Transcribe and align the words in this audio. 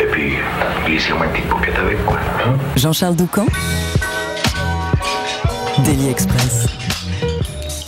Et 0.00 0.06
puis, 0.06 0.34
glissez-moi 0.86 1.26
une 1.26 1.32
petite 1.32 1.48
paupiette 1.48 1.78
avec, 1.78 2.04
quoi. 2.04 2.18
Jean-Charles 2.76 3.16
Doucan. 3.16 3.46
Daily 5.84 6.10
Express. 6.10 6.66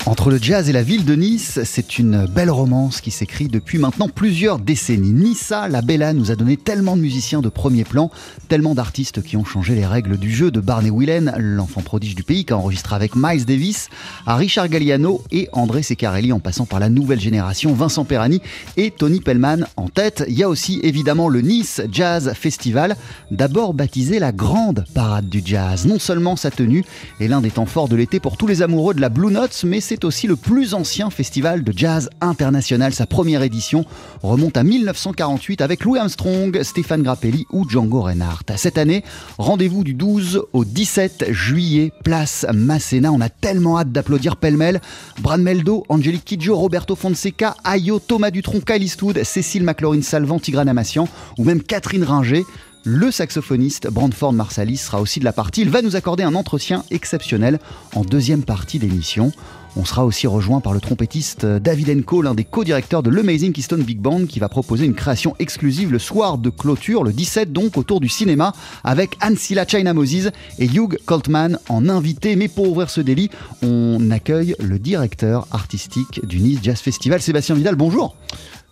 Entre 0.07 0.31
le 0.31 0.37
jazz 0.37 0.69
et 0.69 0.73
la 0.73 0.83
ville 0.83 1.07
de 1.07 1.15
Nice, 1.15 1.61
c'est 1.65 1.99
une 1.99 2.27
belle 2.27 2.51
romance 2.51 3.01
qui 3.01 3.11
s'écrit 3.11 3.49
depuis 3.49 3.79
maintenant 3.79 4.11
plusieurs 4.11 4.59
décennies. 4.59 5.15
Nissa, 5.15 5.67
la 5.67 5.81
Bella, 5.81 6.13
nous 6.13 6.31
a 6.31 6.37
donné 6.37 6.59
tellement 6.59 6.95
de 6.95 7.01
musiciens 7.01 7.41
de 7.41 7.49
premier 7.49 7.85
plan, 7.85 8.11
tellement 8.49 8.75
d'artistes 8.75 9.23
qui 9.23 9.39
ont 9.39 9.47
changé 9.47 9.75
les 9.75 9.87
règles 9.87 10.19
du 10.19 10.31
jeu, 10.31 10.51
de 10.51 10.61
Barney 10.61 10.91
Whelan, 10.91 11.33
l'enfant 11.39 11.81
prodige 11.81 12.15
du 12.15 12.23
pays, 12.23 12.45
qui 12.45 12.53
a 12.53 12.59
enregistré 12.59 12.95
avec 12.95 13.17
Miles 13.17 13.47
Davis, 13.47 13.89
à 14.27 14.37
Richard 14.37 14.69
Galliano 14.69 15.23
et 15.33 15.49
André 15.53 15.83
Secarelli, 15.83 16.35
en 16.35 16.41
passant 16.41 16.67
par 16.67 16.81
la 16.81 16.91
nouvelle 16.91 17.21
génération, 17.21 17.73
Vincent 17.73 18.05
Perani 18.05 18.43
et 18.77 18.91
Tony 18.91 19.21
Pellman 19.21 19.65
en 19.79 19.89
tête. 19.89 20.23
Il 20.29 20.39
y 20.39 20.43
a 20.43 20.51
aussi 20.51 20.81
évidemment 20.83 21.31
le 21.31 21.41
Nice 21.41 21.81
Jazz 21.91 22.35
Festival, 22.35 22.97
d'abord 23.31 23.73
baptisé 23.73 24.19
la 24.19 24.33
Grande 24.33 24.85
Parade 24.93 25.31
du 25.31 25.41
Jazz. 25.43 25.87
Non 25.87 25.99
seulement 25.99 26.37
sa 26.37 26.51
tenue 26.51 26.85
est 27.21 27.29
l'un 27.29 27.41
des 27.41 27.51
temps 27.51 27.65
forts 27.65 27.89
de 27.89 27.97
l'été 27.97 28.21
pour 28.21 28.37
tous 28.37 28.47
les 28.47 28.61
amoureux 28.61 28.93
de 28.93 29.01
la 29.01 29.09
Blue 29.09 29.33
Notes, 29.33 29.65
mais 29.67 29.81
c'est 29.81 29.94
aussi 30.03 30.27
le 30.27 30.35
plus 30.35 30.75
ancien 30.75 31.11
festival 31.11 31.63
de 31.63 31.73
jazz 31.77 32.11
international. 32.21 32.93
Sa 32.93 33.07
première 33.07 33.43
édition 33.43 33.85
remonte 34.23 34.57
à 34.57 34.65
1948 34.65 35.61
avec 35.61 35.85
Louis 35.85 36.01
Armstrong, 36.01 36.61
Stéphane 36.63 37.03
Grappelli 37.03 37.47
ou 37.53 37.69
Django 37.69 38.03
Reinhardt. 38.03 38.45
Cette 38.57 38.79
année, 38.79 39.05
rendez-vous 39.39 39.85
du 39.85 39.95
12 39.95 40.43
au 40.53 40.65
17 40.65 41.27
juillet, 41.31 41.93
place 42.03 42.45
Masséna. 42.53 43.13
On 43.13 43.21
a 43.21 43.29
tellement 43.29 43.79
hâte 43.79 43.93
d'applaudir 43.93 44.37
pêle-mêle 44.37 44.81
Bran 45.23 45.39
Meldo, 45.39 45.85
Angelique 45.89 46.25
Kidjo, 46.25 46.57
Roberto 46.57 46.97
Fonseca, 46.97 47.55
Ayo, 47.63 48.01
Thomas 48.01 48.33
Dutronc, 48.33 48.61
Kyle 48.61 48.83
Eastwood, 48.83 49.23
Cécile 49.23 49.63
McLaurin 49.63 50.03
Salvant, 50.03 50.41
Tigran 50.41 50.67
Amassian 50.67 51.07
ou 51.39 51.45
même 51.45 51.63
Catherine 51.63 52.03
Ringer. 52.03 52.45
Le 52.87 53.11
saxophoniste 53.11 53.89
Brandford 53.89 54.35
Marsalis 54.35 54.77
sera 54.77 55.01
aussi 55.01 55.19
de 55.19 55.25
la 55.25 55.33
partie. 55.33 55.63
Il 55.63 55.71
va 55.71 55.81
nous 55.81 55.97
accorder 55.97 56.23
un 56.23 56.35
entretien 56.35 56.85
exceptionnel 56.91 57.59
en 57.95 58.05
deuxième 58.05 58.43
partie 58.43 58.79
d'émission. 58.79 59.33
On 59.77 59.85
sera 59.85 60.05
aussi 60.05 60.27
rejoint 60.29 60.61
par 60.61 60.73
le 60.73 60.81
trompettiste 60.81 61.45
David 61.45 61.91
Enco, 61.91 62.23
l'un 62.23 62.35
des 62.35 62.45
co-directeurs 62.45 63.03
de 63.03 63.11
l'Amazing 63.11 63.53
Keystone 63.53 63.83
Big 63.83 63.99
Band, 63.99 64.27
qui 64.27 64.39
va 64.39 64.49
proposer 64.49 64.85
une 64.85 64.95
création 64.95 65.35
exclusive 65.41 65.91
le 65.91 65.99
soir 65.99 66.39
de 66.39 66.49
clôture, 66.49 67.03
le 67.03 67.13
17 67.13 67.53
donc, 67.53 67.77
autour 67.77 67.99
du 67.99 68.09
cinéma, 68.09 68.53
avec 68.85 69.17
Ancilla 69.21 69.67
China 69.67 69.93
Moses 69.93 70.31
et 70.61 70.67
Hugh 70.67 70.99
Coltman 71.07 71.59
en 71.69 71.89
invité. 71.89 72.37
Mais 72.37 72.47
pour 72.47 72.69
ouvrir 72.69 72.89
ce 72.89 73.01
délit, 73.01 73.31
on 73.63 74.11
accueille 74.11 74.55
le 74.61 74.79
directeur 74.79 75.49
artistique 75.51 76.25
du 76.25 76.39
Nice 76.41 76.61
Jazz 76.63 76.79
Festival, 76.81 77.21
Sébastien 77.21 77.57
Vidal. 77.57 77.75
Bonjour. 77.75 78.15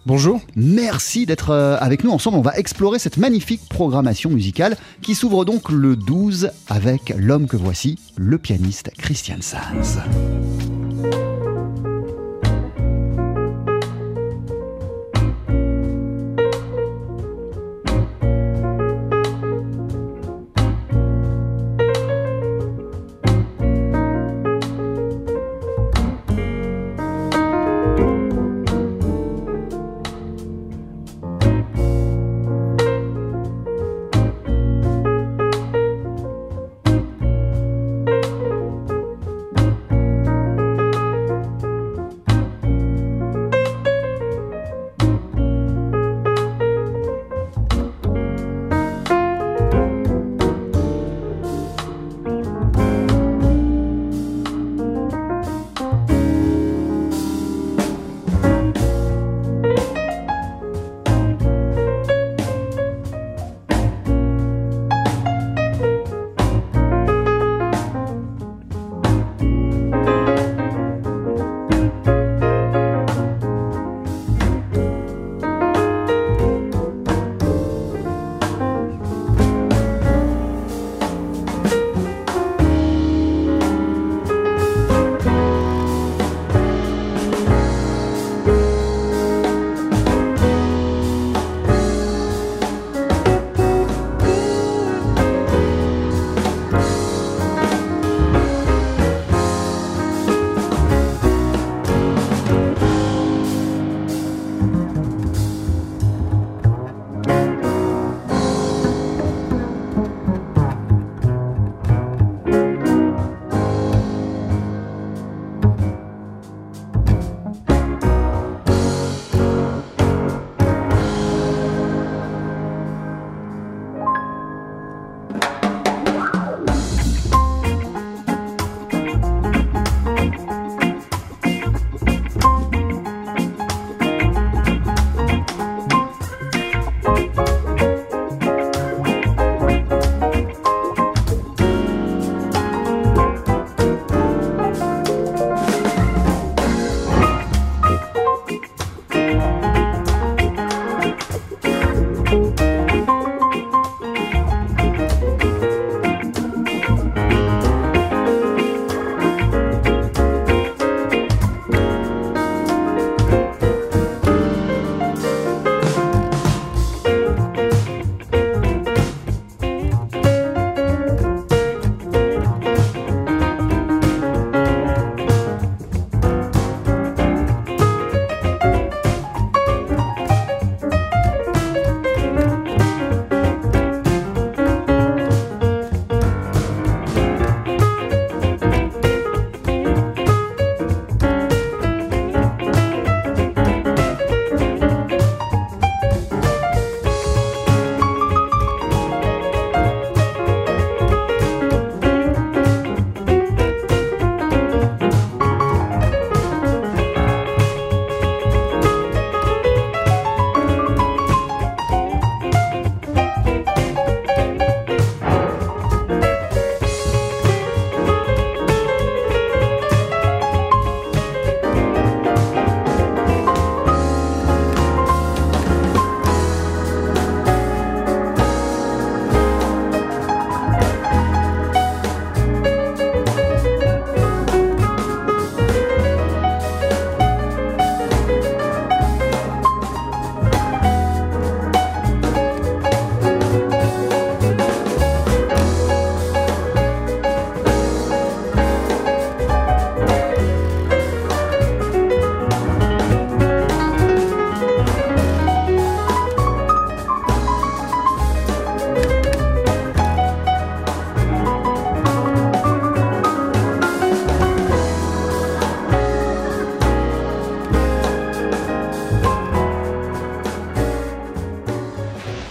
Bonjour. 0.04 0.40
Merci 0.56 1.26
d'être 1.26 1.50
euh, 1.50 1.76
avec 1.80 2.02
nous. 2.02 2.10
Ensemble, 2.10 2.36
on 2.36 2.42
va 2.42 2.56
explorer 2.56 2.98
cette 2.98 3.18
magnifique 3.18 3.68
programmation 3.68 4.30
musicale 4.30 4.76
qui 5.00 5.14
s'ouvre 5.14 5.44
donc 5.44 5.70
le 5.70 5.94
12 5.94 6.50
avec 6.68 7.14
l'homme 7.16 7.46
que 7.46 7.56
voici, 7.56 7.98
le 8.16 8.38
pianiste 8.38 8.90
Christian 8.98 9.38
Sanz. 9.40 9.98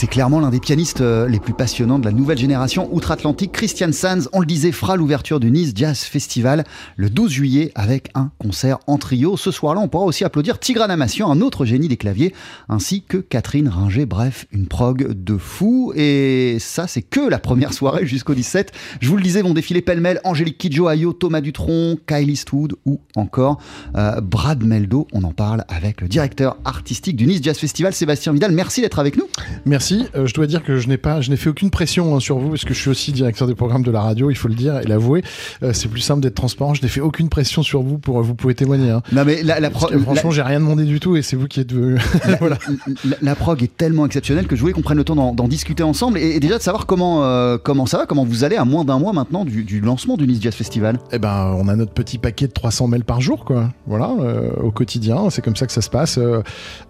C'est 0.00 0.06
clairement 0.06 0.40
l'un 0.40 0.48
des 0.48 0.60
pianistes 0.60 1.02
euh, 1.02 1.28
les 1.28 1.40
plus 1.40 1.52
passionnants 1.52 1.98
de 1.98 2.06
la 2.06 2.12
nouvelle 2.12 2.38
génération 2.38 2.88
outre-Atlantique. 2.90 3.52
Christian 3.52 3.92
Sands, 3.92 4.30
on 4.32 4.40
le 4.40 4.46
disait, 4.46 4.72
fera 4.72 4.96
l'ouverture 4.96 5.40
du 5.40 5.50
Nice 5.50 5.72
Jazz 5.74 6.04
Festival 6.04 6.64
le 6.96 7.10
12 7.10 7.30
juillet 7.30 7.70
avec 7.74 8.08
un 8.14 8.30
concert 8.38 8.78
en 8.86 8.96
trio. 8.96 9.36
Ce 9.36 9.50
soir-là, 9.50 9.82
on 9.82 9.88
pourra 9.88 10.06
aussi 10.06 10.24
applaudir 10.24 10.58
Tigran 10.58 10.88
Amassian, 10.88 11.30
un 11.30 11.42
autre 11.42 11.66
génie 11.66 11.86
des 11.86 11.98
claviers, 11.98 12.32
ainsi 12.70 13.02
que 13.02 13.18
Catherine 13.18 13.68
Ringer. 13.68 14.06
Bref, 14.06 14.46
une 14.52 14.68
prog 14.68 15.06
de 15.06 15.36
fou. 15.36 15.92
Et 15.94 16.56
ça, 16.60 16.86
c'est 16.86 17.02
que 17.02 17.20
la 17.20 17.38
première 17.38 17.74
soirée 17.74 18.06
jusqu'au 18.06 18.32
17. 18.32 18.72
Je 19.02 19.08
vous 19.10 19.18
le 19.18 19.22
disais, 19.22 19.42
vont 19.42 19.52
défiler 19.52 19.82
pêle-mêle 19.82 20.22
Angélique 20.24 20.56
Kidjo, 20.56 20.88
Ayo, 20.88 21.12
Thomas 21.12 21.42
Dutronc, 21.42 21.98
Kyle 22.06 22.30
Eastwood 22.30 22.74
ou 22.86 23.02
encore 23.16 23.60
euh, 23.96 24.18
Brad 24.22 24.64
Meldo. 24.64 25.08
On 25.12 25.24
en 25.24 25.32
parle 25.32 25.66
avec 25.68 26.00
le 26.00 26.08
directeur 26.08 26.56
artistique 26.64 27.16
du 27.16 27.26
Nice 27.26 27.40
Jazz 27.42 27.58
Festival, 27.58 27.92
Sébastien 27.92 28.32
Vidal. 28.32 28.52
Merci 28.52 28.80
d'être 28.80 28.98
avec 28.98 29.18
nous. 29.18 29.28
Merci. 29.66 29.89
Euh, 30.16 30.26
je 30.26 30.34
dois 30.34 30.46
dire 30.46 30.62
que 30.62 30.76
je 30.78 30.88
n'ai 30.88 30.96
pas, 30.96 31.20
je 31.20 31.30
n'ai 31.30 31.36
fait 31.36 31.48
aucune 31.50 31.70
pression 31.70 32.14
hein, 32.16 32.20
sur 32.20 32.38
vous 32.38 32.50
parce 32.50 32.64
que 32.64 32.74
je 32.74 32.80
suis 32.80 32.90
aussi 32.90 33.12
directeur 33.12 33.46
des 33.48 33.54
programmes 33.54 33.82
de 33.82 33.90
la 33.90 34.00
radio. 34.00 34.30
Il 34.30 34.34
faut 34.36 34.48
le 34.48 34.54
dire 34.54 34.78
et 34.80 34.84
l'avouer. 34.86 35.22
Euh, 35.62 35.72
c'est 35.72 35.88
plus 35.88 36.00
simple 36.00 36.20
d'être 36.22 36.34
transparent. 36.34 36.74
Je 36.74 36.82
n'ai 36.82 36.88
fait 36.88 37.00
aucune 37.00 37.28
pression 37.28 37.62
sur 37.62 37.82
vous 37.82 37.98
pour 37.98 38.20
vous 38.22 38.34
pouvez 38.34 38.54
témoigner. 38.54 38.90
hein. 38.90 39.02
Non 39.12 39.24
mais 39.24 39.42
la, 39.42 39.60
la 39.60 39.70
Parce 39.70 39.84
pro- 39.84 39.92
que 39.94 39.98
franchement, 40.00 40.30
la- 40.30 40.36
j'ai 40.36 40.42
rien 40.42 40.60
demandé 40.60 40.84
du 40.84 41.00
tout 41.00 41.16
et 41.16 41.22
c'est 41.22 41.36
vous 41.36 41.46
qui 41.48 41.60
êtes 41.60 41.72
venu. 41.72 41.98
voilà. 42.40 42.58
la, 43.04 43.16
la 43.22 43.34
prog 43.34 43.62
est 43.62 43.76
tellement 43.76 44.06
exceptionnelle 44.06 44.46
que 44.46 44.56
je 44.56 44.60
voulais 44.60 44.72
qu'on 44.72 44.82
prenne 44.82 44.98
le 44.98 45.04
temps 45.04 45.16
d'en 45.34 45.48
discuter 45.48 45.82
ensemble 45.82 46.18
et, 46.18 46.36
et 46.36 46.40
déjà 46.40 46.58
de 46.58 46.62
savoir 46.62 46.86
comment, 46.86 47.24
euh, 47.24 47.58
comment 47.62 47.86
ça 47.86 47.98
va, 47.98 48.06
comment 48.06 48.24
vous 48.24 48.44
allez 48.44 48.56
à 48.56 48.64
moins 48.64 48.84
d'un 48.84 48.98
mois 48.98 49.12
maintenant 49.12 49.44
du, 49.44 49.64
du 49.64 49.80
lancement 49.80 50.16
du 50.16 50.26
Nice 50.26 50.40
Jazz 50.40 50.54
Festival. 50.54 50.98
Eh 51.12 51.18
ben, 51.18 51.54
on 51.58 51.68
a 51.68 51.76
notre 51.76 51.92
petit 51.92 52.18
paquet 52.18 52.46
de 52.46 52.52
300 52.52 52.88
mails 52.88 53.04
par 53.04 53.20
jour, 53.20 53.44
quoi. 53.44 53.70
Voilà, 53.86 54.10
euh, 54.20 54.50
au 54.62 54.70
quotidien, 54.70 55.30
c'est 55.30 55.42
comme 55.42 55.56
ça 55.56 55.66
que 55.66 55.72
ça 55.72 55.80
se 55.82 55.90
passe. 55.90 56.18
Euh, 56.18 56.42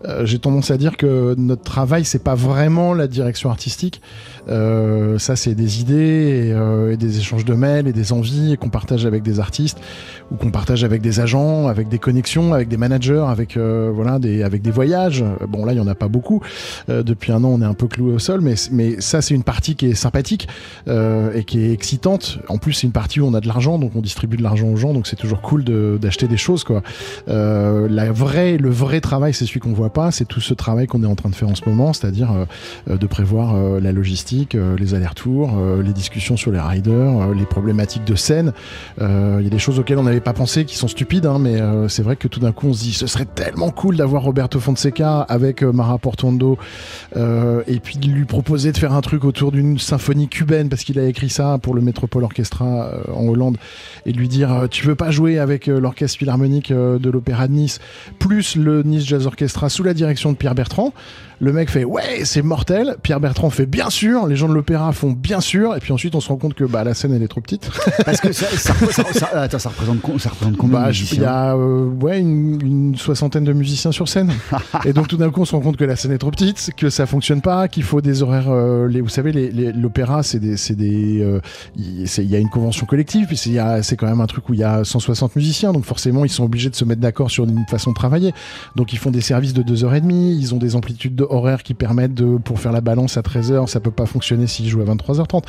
euh, 0.07 0.27
J'ai 0.27 0.39
tendance 0.39 0.71
à 0.71 0.77
dire 0.77 0.97
que 0.97 1.35
notre 1.39 1.63
travail, 1.63 2.05
c'est 2.05 2.23
pas 2.23 2.35
vraiment 2.35 2.90
la 2.95 3.07
direction 3.07 3.51
artistique. 3.51 4.01
Euh, 4.49 5.19
ça, 5.19 5.37
c'est 5.37 5.55
des 5.55 5.81
idées 5.81 6.49
et, 6.49 6.53
euh, 6.53 6.93
et 6.93 6.97
des 6.97 7.19
échanges 7.19 7.45
de 7.45 7.55
mails 7.55 7.87
et 7.87 7.93
des 7.93 8.13
envies 8.13 8.57
qu'on 8.59 8.71
partage 8.71 9.07
avec 9.07 9.23
des 9.23 9.41
artistes 9.41 9.79
ou 10.31 10.37
qu'on 10.37 10.51
partage 10.51 10.85
avec 10.85 11.03
des 11.03 11.21
agents, 11.21 11.69
avec 11.69 11.89
des 11.89 11.99
connexions, 11.99 12.53
avec 12.55 12.69
des 12.69 12.77
managers, 12.77 13.25
avec 13.27 13.57
euh, 13.57 13.91
voilà, 13.95 14.19
des 14.19 14.43
avec 14.43 14.63
des 14.63 14.71
voyages. 14.71 15.25
Bon, 15.49 15.65
là, 15.65 15.73
il 15.73 15.77
y 15.77 15.81
en 15.81 15.87
a 15.87 15.95
pas 15.95 16.09
beaucoup. 16.09 16.41
Depuis 16.89 17.33
un 17.33 17.45
an, 17.45 17.49
on 17.49 17.63
est 17.63 17.67
un 17.67 17.75
peu 17.75 17.87
cloué 17.87 18.13
au 18.13 18.19
sol, 18.19 18.41
mais 18.41 19.01
ça, 19.01 19.23
c'est 19.23 19.35
une 19.35 19.43
partie 19.43 19.77
qui 19.77 19.87
est 19.87 19.95
sympathique 19.95 20.49
et 20.89 21.45
qui 21.45 21.61
est 21.61 21.73
excitante. 21.73 22.39
En 22.49 22.59
plus, 22.59 22.73
c'est 22.73 22.87
une 22.87 22.93
partie 22.93 23.21
où 23.21 23.27
on 23.27 23.35
a 23.35 23.41
de 23.41 23.49
l'argent, 23.49 23.79
donc 23.79 23.93
on 23.95 24.01
distribue 24.01 24.37
de 24.37 24.43
l'argent 24.43 24.69
aux 24.69 24.77
gens, 24.77 24.93
donc 24.93 25.07
c'est 25.07 25.17
toujours 25.17 25.41
cool 25.41 25.65
d'acheter 25.65 26.29
des 26.29 26.37
choses, 26.37 26.65
quoi. 26.65 26.83
La 27.27 28.13
vraie, 28.13 28.57
le 28.57 28.71
vrai 28.71 29.01
travail, 29.01 29.35
c'est 29.35 29.47
celui 29.47 29.61
qu'on 29.61 29.73
voit 29.73 29.93
pas, 29.93 30.11
c'est 30.11 30.25
tout 30.25 30.41
ce 30.41 30.55
travail 30.55 30.87
qu'on 30.87 31.03
est 31.03 31.07
en 31.07 31.17
train 31.17 31.31
de 31.31 31.35
faire 31.35 31.49
en 31.49 31.55
ce 31.55 31.69
moment, 31.69 31.93
c'est-à-dire 31.93 32.31
de 32.89 33.07
prévoir 33.07 33.55
euh, 33.55 33.81
la 33.81 33.93
logistique, 33.93 34.55
euh, 34.55 34.77
les 34.77 34.95
allers-retours, 34.95 35.57
euh, 35.59 35.83
les 35.83 35.93
discussions 35.93 36.37
sur 36.37 36.51
les 36.53 36.61
riders, 36.61 36.93
euh, 37.21 37.35
les 37.35 37.45
problématiques 37.45 38.05
de 38.05 38.15
scène. 38.15 38.53
Euh, 39.01 39.37
Il 39.41 39.45
y 39.45 39.47
a 39.47 39.51
des 39.51 39.59
choses 39.59 39.79
auxquelles 39.79 39.99
on 39.99 40.03
n'avait 40.05 40.21
pas 40.21 40.33
pensé 40.33 40.65
qui 40.65 40.77
sont 40.77 40.89
stupides, 40.89 41.27
hein, 41.27 41.39
mais 41.39 41.61
euh, 41.61 41.89
c'est 41.89 42.03
vrai 42.03 42.17
que 42.17 42.29
tout 42.29 42.41
d'un 42.41 42.53
coup, 42.53 42.69
on 42.69 42.73
se 42.73 42.83
dit, 42.83 42.93
ce 42.93 43.07
serait 43.07 43.25
tellement 43.27 43.71
cool 43.71 43.97
d'avoir 43.97 44.23
Roberto 44.23 44.61
Fonseca 44.61 45.21
avec 45.23 45.63
euh, 45.63 45.73
Mara 45.73 45.99
Portuondo 45.99 46.59
euh, 47.17 47.63
et 47.67 47.81
puis 47.81 47.99
de 47.99 48.07
lui 48.07 48.25
proposer 48.25 48.73
de 48.73 48.79
faire 48.79 48.93
un 48.93 49.01
truc 49.01 49.25
autour 49.25 49.53
d'une 49.53 49.79
symphonie 49.79 50.29
cubaine 50.29 50.69
parce 50.69 50.85
qu'il 50.85 50.99
a 50.99 51.07
écrit 51.07 51.31
ça 51.31 51.59
pour 51.61 51.75
le 51.75 51.81
Métropole 51.81 52.25
Orchestra 52.25 52.91
euh, 52.93 53.13
en 53.13 53.27
Hollande 53.29 53.57
et 54.07 54.13
de 54.13 54.19
lui 54.19 54.29
dire 54.29 54.53
euh, 54.53 54.67
tu 54.69 54.87
veux 54.87 54.95
pas 54.95 55.11
jouer 55.11 55.39
avec 55.39 55.69
euh, 55.69 55.81
l'orchestre 55.81 56.19
philharmonique 56.19 56.71
euh, 56.71 56.99
de 56.99 57.11
l'Opéra 57.11 57.49
de 57.49 57.53
Nice 57.53 57.81
plus 58.19 58.57
le 58.57 58.83
Nice 58.83 59.05
Jazz 59.07 59.27
Orchestra 59.27 59.69
sous 59.69 59.83
la 59.83 59.95
direction 59.95 60.33
de 60.33 60.37
Pierre 60.37 60.55
Bertrand 60.55 60.93
le 61.41 61.53
mec 61.53 61.71
fait 61.71 61.85
ouais 61.85 62.25
c'est 62.25 62.43
mortel 62.43 62.70
Pierre 63.03 63.21
Bertrand 63.21 63.51
fait 63.51 63.67
bien 63.67 63.91
sûr 63.91 64.27
les 64.27 64.37
gens 64.37 64.49
de 64.49 64.55
l'opéra 64.55 64.93
font 64.93 65.11
bien 65.13 65.41
sûr 65.41 65.77
et 65.77 65.81
puis 65.81 65.93
ensuite 65.93 66.15
on 66.15 66.21
se 66.21 66.29
rend 66.29 66.37
compte 66.37 66.55
que 66.55 66.65
bah 66.65 66.85
la 66.85 66.95
scène 66.95 67.13
elle 67.13 67.23
est 67.23 67.29
trop 67.29 67.41
petite 67.41 67.69
Parce 68.05 68.21
que 68.21 68.33
ça, 68.33 68.47
ça, 68.57 68.75
ça- 68.75 69.13
ça- 69.13 69.41
attends, 69.41 69.59
ça 69.59 69.69
représente, 69.71 70.01
représente 70.31 70.57
combien 70.57 70.81
bah, 70.81 70.91
il 70.91 71.21
y 71.21 71.25
a 71.25 71.55
euh, 71.57 71.87
ouais, 71.87 72.21
une, 72.21 72.59
une 72.65 72.97
soixantaine 72.97 73.45
de 73.45 73.53
musiciens 73.53 73.93
sur 73.93 74.09
scène. 74.09 74.33
et 74.85 74.93
donc 74.93 75.09
tout 75.09 75.17
d'un 75.17 75.31
coup, 75.31 75.41
on 75.41 75.45
se 75.45 75.55
rend 75.55 75.61
compte 75.61 75.77
que 75.77 75.85
la 75.85 75.97
scène 75.97 76.13
est 76.13 76.19
trop 76.19 76.31
petite, 76.31 76.71
que 76.77 76.91
ça 76.91 77.07
fonctionne 77.07 77.41
pas, 77.41 77.69
qu'il 77.69 77.83
faut 77.83 78.01
des 78.01 78.23
horaires. 78.23 78.51
euh, 78.51 78.87
les, 78.89 79.01
vous 79.01 79.09
savez, 79.09 79.33
l'opéra, 79.73 80.23
c'est 80.23 80.39
des, 80.77 81.21
euh, 81.23 81.41
il 81.77 82.09
c'est- 82.09 82.23
il 82.25 82.31
y 82.31 82.37
a 82.37 82.39
une 82.39 82.49
convention 82.51 82.87
collective, 82.87 83.27
puis 83.27 83.37
c'est 83.37 83.51
y 83.51 83.59
quand 83.97 84.07
même 84.07 84.21
un 84.21 84.27
truc 84.27 84.49
où 84.49 84.55
il 84.55 84.61
y 84.61 84.65
a 84.65 84.85
160 84.85 85.35
musiciens, 85.37 85.73
donc 85.73 85.85
forcément, 85.85 86.25
ils 86.25 86.31
sont 86.31 86.45
obligés 86.45 86.71
de 86.71 86.77
se 86.77 86.85
mettre 86.85 87.01
d'accord 87.01 87.31
sur 87.31 87.45
une 87.45 87.65
façon 87.69 87.91
de 87.91 87.97
travailler. 87.97 88.33
Donc 88.77 88.93
ils 88.93 88.99
font 88.99 89.11
des 89.11 89.21
services 89.21 89.55
de 89.55 89.63
2h30, 89.63 90.11
ils 90.39 90.55
ont 90.55 90.59
des 90.59 90.77
amplitudes 90.77 91.15
de 91.17 91.27
horaires 91.29 91.63
qui 91.63 91.75
permettent 91.75 92.15
de, 92.15 92.37
pour 92.39 92.60
faire 92.61 92.73
la 92.73 92.81
balance 92.81 93.17
à 93.17 93.23
13h, 93.23 93.67
ça 93.67 93.81
peut 93.81 93.91
pas 93.91 94.07
fonctionner 94.07 94.47
s'ils 94.47 94.69
jouent 94.69 94.83
à 94.83 94.85
23h30. 94.85 95.43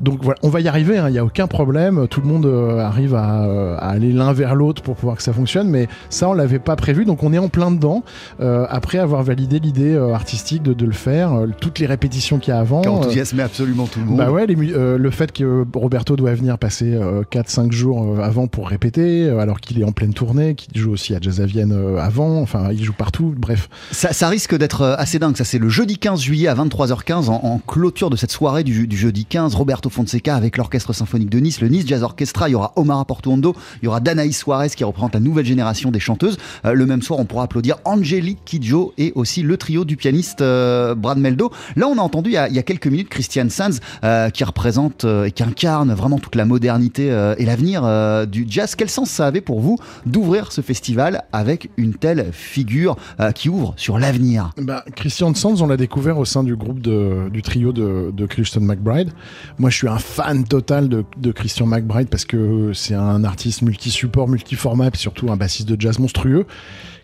Donc 0.00 0.22
voilà, 0.22 0.38
on 0.42 0.48
va 0.48 0.60
y 0.60 0.68
arriver, 0.68 0.98
hein, 0.98 1.08
il 1.08 1.12
n'y 1.12 1.18
a 1.18 1.24
aucun 1.24 1.46
problème. 1.46 2.06
Tout 2.08 2.20
le 2.20 2.26
monde 2.28 2.46
euh, 2.46 2.78
arrive 2.80 3.14
à, 3.14 3.44
euh, 3.44 3.76
à 3.78 3.88
aller 3.90 4.12
l'un 4.12 4.32
vers 4.32 4.54
l'autre 4.54 4.82
pour 4.82 4.96
pouvoir 4.96 5.16
que 5.16 5.22
ça 5.22 5.32
fonctionne, 5.32 5.68
mais 5.68 5.88
ça, 6.10 6.28
on 6.28 6.32
l'avait 6.34 6.58
pas 6.58 6.76
prévu. 6.76 7.04
Donc 7.04 7.22
on 7.22 7.32
est 7.32 7.38
en 7.38 7.48
plein 7.48 7.70
dedans, 7.70 8.02
euh, 8.40 8.66
après 8.68 8.98
avoir 8.98 9.22
validé 9.22 9.58
l'idée 9.58 9.94
euh, 9.94 10.14
artistique 10.14 10.62
de, 10.62 10.72
de 10.72 10.84
le 10.86 10.92
faire, 10.92 11.32
euh, 11.34 11.46
toutes 11.60 11.78
les 11.78 11.86
répétitions 11.86 12.38
qu'il 12.38 12.52
y 12.52 12.56
a 12.56 12.60
avant. 12.60 12.82
qui 12.82 12.88
euh, 12.88 12.92
enthousiasmé 12.92 13.42
absolument 13.42 13.86
tout 13.86 14.00
le 14.00 14.06
monde. 14.06 14.18
bah 14.18 14.30
ouais, 14.30 14.46
les 14.46 14.56
euh, 14.72 14.98
le 14.98 15.10
fait 15.10 15.32
que 15.32 15.64
Roberto 15.74 16.16
doit 16.16 16.34
venir 16.34 16.58
passer 16.58 16.98
4-5 17.32 17.72
jours 17.72 18.20
avant 18.22 18.46
pour 18.46 18.68
répéter, 18.68 19.24
euh, 19.28 19.38
alors 19.38 19.60
qu'il 19.60 19.80
est 19.80 19.84
en 19.84 19.92
pleine 19.92 20.14
tournée, 20.14 20.54
qu'il 20.54 20.76
joue 20.80 20.92
aussi 20.92 21.14
à 21.14 21.18
Jazz 21.20 21.40
à 21.40 21.46
Vienne 21.46 21.74
avant, 21.98 22.40
enfin 22.40 22.68
il 22.72 22.84
joue 22.84 22.92
partout, 22.92 23.34
bref. 23.36 23.68
Ça, 23.92 24.12
ça 24.12 24.28
risque 24.28 24.56
d'être 24.56 24.82
assez 24.98 25.18
dingue. 25.18 25.36
Ça, 25.36 25.44
c'est 25.44 25.58
le 25.58 25.68
jeudi 25.68 25.98
15 25.98 26.20
juillet 26.20 26.48
à 26.48 26.54
23h15 26.54 27.28
en, 27.28 27.40
en 27.44 27.58
clôture 27.66 28.10
de 28.10 28.16
cette 28.16 28.30
soirée 28.32 28.64
du, 28.64 28.86
du 28.86 28.96
jeudi 28.96 29.24
15. 29.24 29.54
Roberto 29.54 29.87
Fonseca 29.90 30.34
avec 30.34 30.56
l'Orchestre 30.56 30.92
Symphonique 30.92 31.30
de 31.30 31.38
Nice, 31.38 31.60
le 31.60 31.68
Nice 31.68 31.86
Jazz 31.86 32.02
Orchestra. 32.02 32.48
Il 32.48 32.52
y 32.52 32.54
aura 32.54 32.72
Omar 32.76 33.04
Portuondo, 33.06 33.54
il 33.82 33.86
y 33.86 33.88
aura 33.88 34.00
Danaïs 34.00 34.38
Suarez 34.38 34.68
qui 34.70 34.84
représente 34.84 35.14
la 35.14 35.20
nouvelle 35.20 35.46
génération 35.46 35.90
des 35.90 36.00
chanteuses. 36.00 36.38
Euh, 36.64 36.72
le 36.72 36.86
même 36.86 37.02
soir, 37.02 37.18
on 37.18 37.24
pourra 37.24 37.44
applaudir 37.44 37.78
Angelique 37.84 38.44
Kidjo 38.44 38.92
et 38.98 39.12
aussi 39.14 39.42
le 39.42 39.56
trio 39.56 39.84
du 39.84 39.96
pianiste 39.96 40.40
euh, 40.40 40.94
Brad 40.94 41.18
Meldo. 41.18 41.50
Là, 41.76 41.88
on 41.88 41.98
a 41.98 42.00
entendu 42.00 42.30
il 42.30 42.34
y 42.34 42.58
a, 42.58 42.62
quelques 42.62 42.86
minutes 42.86 43.08
Christian 43.08 43.48
Sands 43.48 43.78
euh, 44.04 44.30
qui 44.30 44.44
représente 44.44 45.04
et 45.04 45.32
qui 45.32 45.42
incarne 45.42 45.92
vraiment 45.92 46.18
toute 46.18 46.34
la 46.34 46.44
modernité 46.44 47.06
et 47.38 47.44
l'avenir 47.44 48.26
du 48.26 48.46
jazz. 48.48 48.74
Quel 48.74 48.90
sens 48.90 49.10
ça 49.10 49.26
avait 49.26 49.40
pour 49.40 49.60
vous 49.60 49.78
d'ouvrir 50.06 50.52
ce 50.52 50.60
festival 50.60 51.24
avec 51.32 51.70
une 51.76 51.94
telle 51.94 52.30
figure 52.32 52.96
qui 53.34 53.48
ouvre 53.48 53.74
sur 53.76 53.98
l'avenir? 53.98 54.50
Bah, 54.58 54.84
Christian 54.94 55.34
Sands, 55.34 55.60
on 55.60 55.66
l'a 55.66 55.76
découvert 55.76 56.18
au 56.18 56.24
sein 56.24 56.42
du 56.42 56.56
groupe 56.56 56.80
du 56.80 57.42
trio 57.42 57.72
de, 57.72 58.12
de 58.12 58.26
Christian 58.26 58.60
McBride. 58.60 59.10
Moi, 59.58 59.70
suis 59.78 59.88
un 59.88 59.98
fan 59.98 60.44
total 60.44 60.88
de, 60.88 61.32
Christian 61.32 61.66
McBride 61.66 62.08
parce 62.08 62.24
que 62.24 62.72
c'est 62.72 62.94
un 62.94 63.22
artiste 63.24 63.62
multi-support, 63.62 64.28
multi-format, 64.28 64.88
et 64.88 64.96
surtout 64.96 65.30
un 65.30 65.36
bassiste 65.36 65.68
de 65.68 65.80
jazz 65.80 65.98
monstrueux 65.98 66.46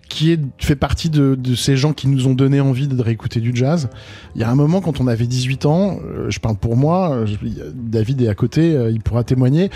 qui 0.09 0.38
fait 0.59 0.76
partie 0.76 1.09
de, 1.09 1.38
ces 1.54 1.76
gens 1.76 1.93
qui 1.93 2.09
nous 2.09 2.26
ont 2.26 2.35
donné 2.35 2.61
envie 2.61 2.88
de 2.88 3.00
réécouter 3.00 3.40
du 3.40 3.52
jazz. 3.54 3.88
Il 4.35 4.40
y 4.40 4.45
a 4.45 4.50
un 4.50 4.54
moment, 4.54 4.81
quand 4.81 5.00
on 5.00 5.07
avait 5.07 5.26
18 5.26 5.66
ans, 5.66 5.99
euh, 6.04 6.31
je 6.31 6.40
parle 6.40 6.57
pour 6.57 6.76
moi, 6.76 7.12
euh, 7.12 7.26
je- 7.26 7.37
David 7.73 8.21
est 8.21 8.28
à 8.28 8.35
côté, 8.35 8.76
euh, 8.76 8.90
il 8.90 9.00
pourra 9.00 9.25
témoigner, 9.25 9.71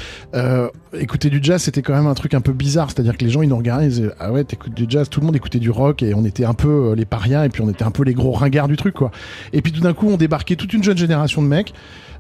écouter 0.99 1.31
du 1.31 1.39
jazz, 1.43 1.63
c'était 1.63 1.83
quand 1.83 1.95
même 1.95 2.07
un 2.07 2.15
truc 2.15 2.35
un 2.35 2.41
peu 2.41 2.53
bizarre, 2.53 2.91
c'est-à-dire 2.91 3.17
que 3.17 3.25
les 3.25 3.31
gens, 3.31 3.43
ils 3.43 3.49
nous 3.49 3.57
regardaient, 3.57 3.87
ils 3.87 3.91
disaient, 3.91 4.11
ah 4.19 4.33
ouais, 4.33 4.45
t'écoutes 4.45 4.75
du 4.75 4.87
jazz, 4.89 5.09
tout 5.09 5.21
le 5.21 5.27
monde 5.27 5.37
écoutait 5.37 5.59
du 5.61 5.71
rock, 5.71 6.03
et 6.03 6.15
on 6.15 6.25
était 6.25 6.45
un 6.45 6.55
peu 6.55 6.95
les 6.95 7.05
parias, 7.05 7.47
et 7.47 7.49
puis 7.49 7.63
on 7.63 7.71
était 7.71 7.85
un 7.85 7.91
peu 7.91 8.03
les 8.03 8.15
gros 8.15 8.33
ringards 8.33 8.69
du 8.69 8.77
truc, 8.77 8.95
quoi. 8.95 9.11
Et 9.53 9.63
puis 9.63 9.73
tout 9.73 9.81
d'un 9.81 9.95
coup, 9.95 10.09
on 10.09 10.17
débarquait 10.17 10.57
toute 10.57 10.73
une 10.73 10.83
jeune 10.83 10.99
génération 10.99 11.43
de 11.43 11.47
mecs, 11.47 11.73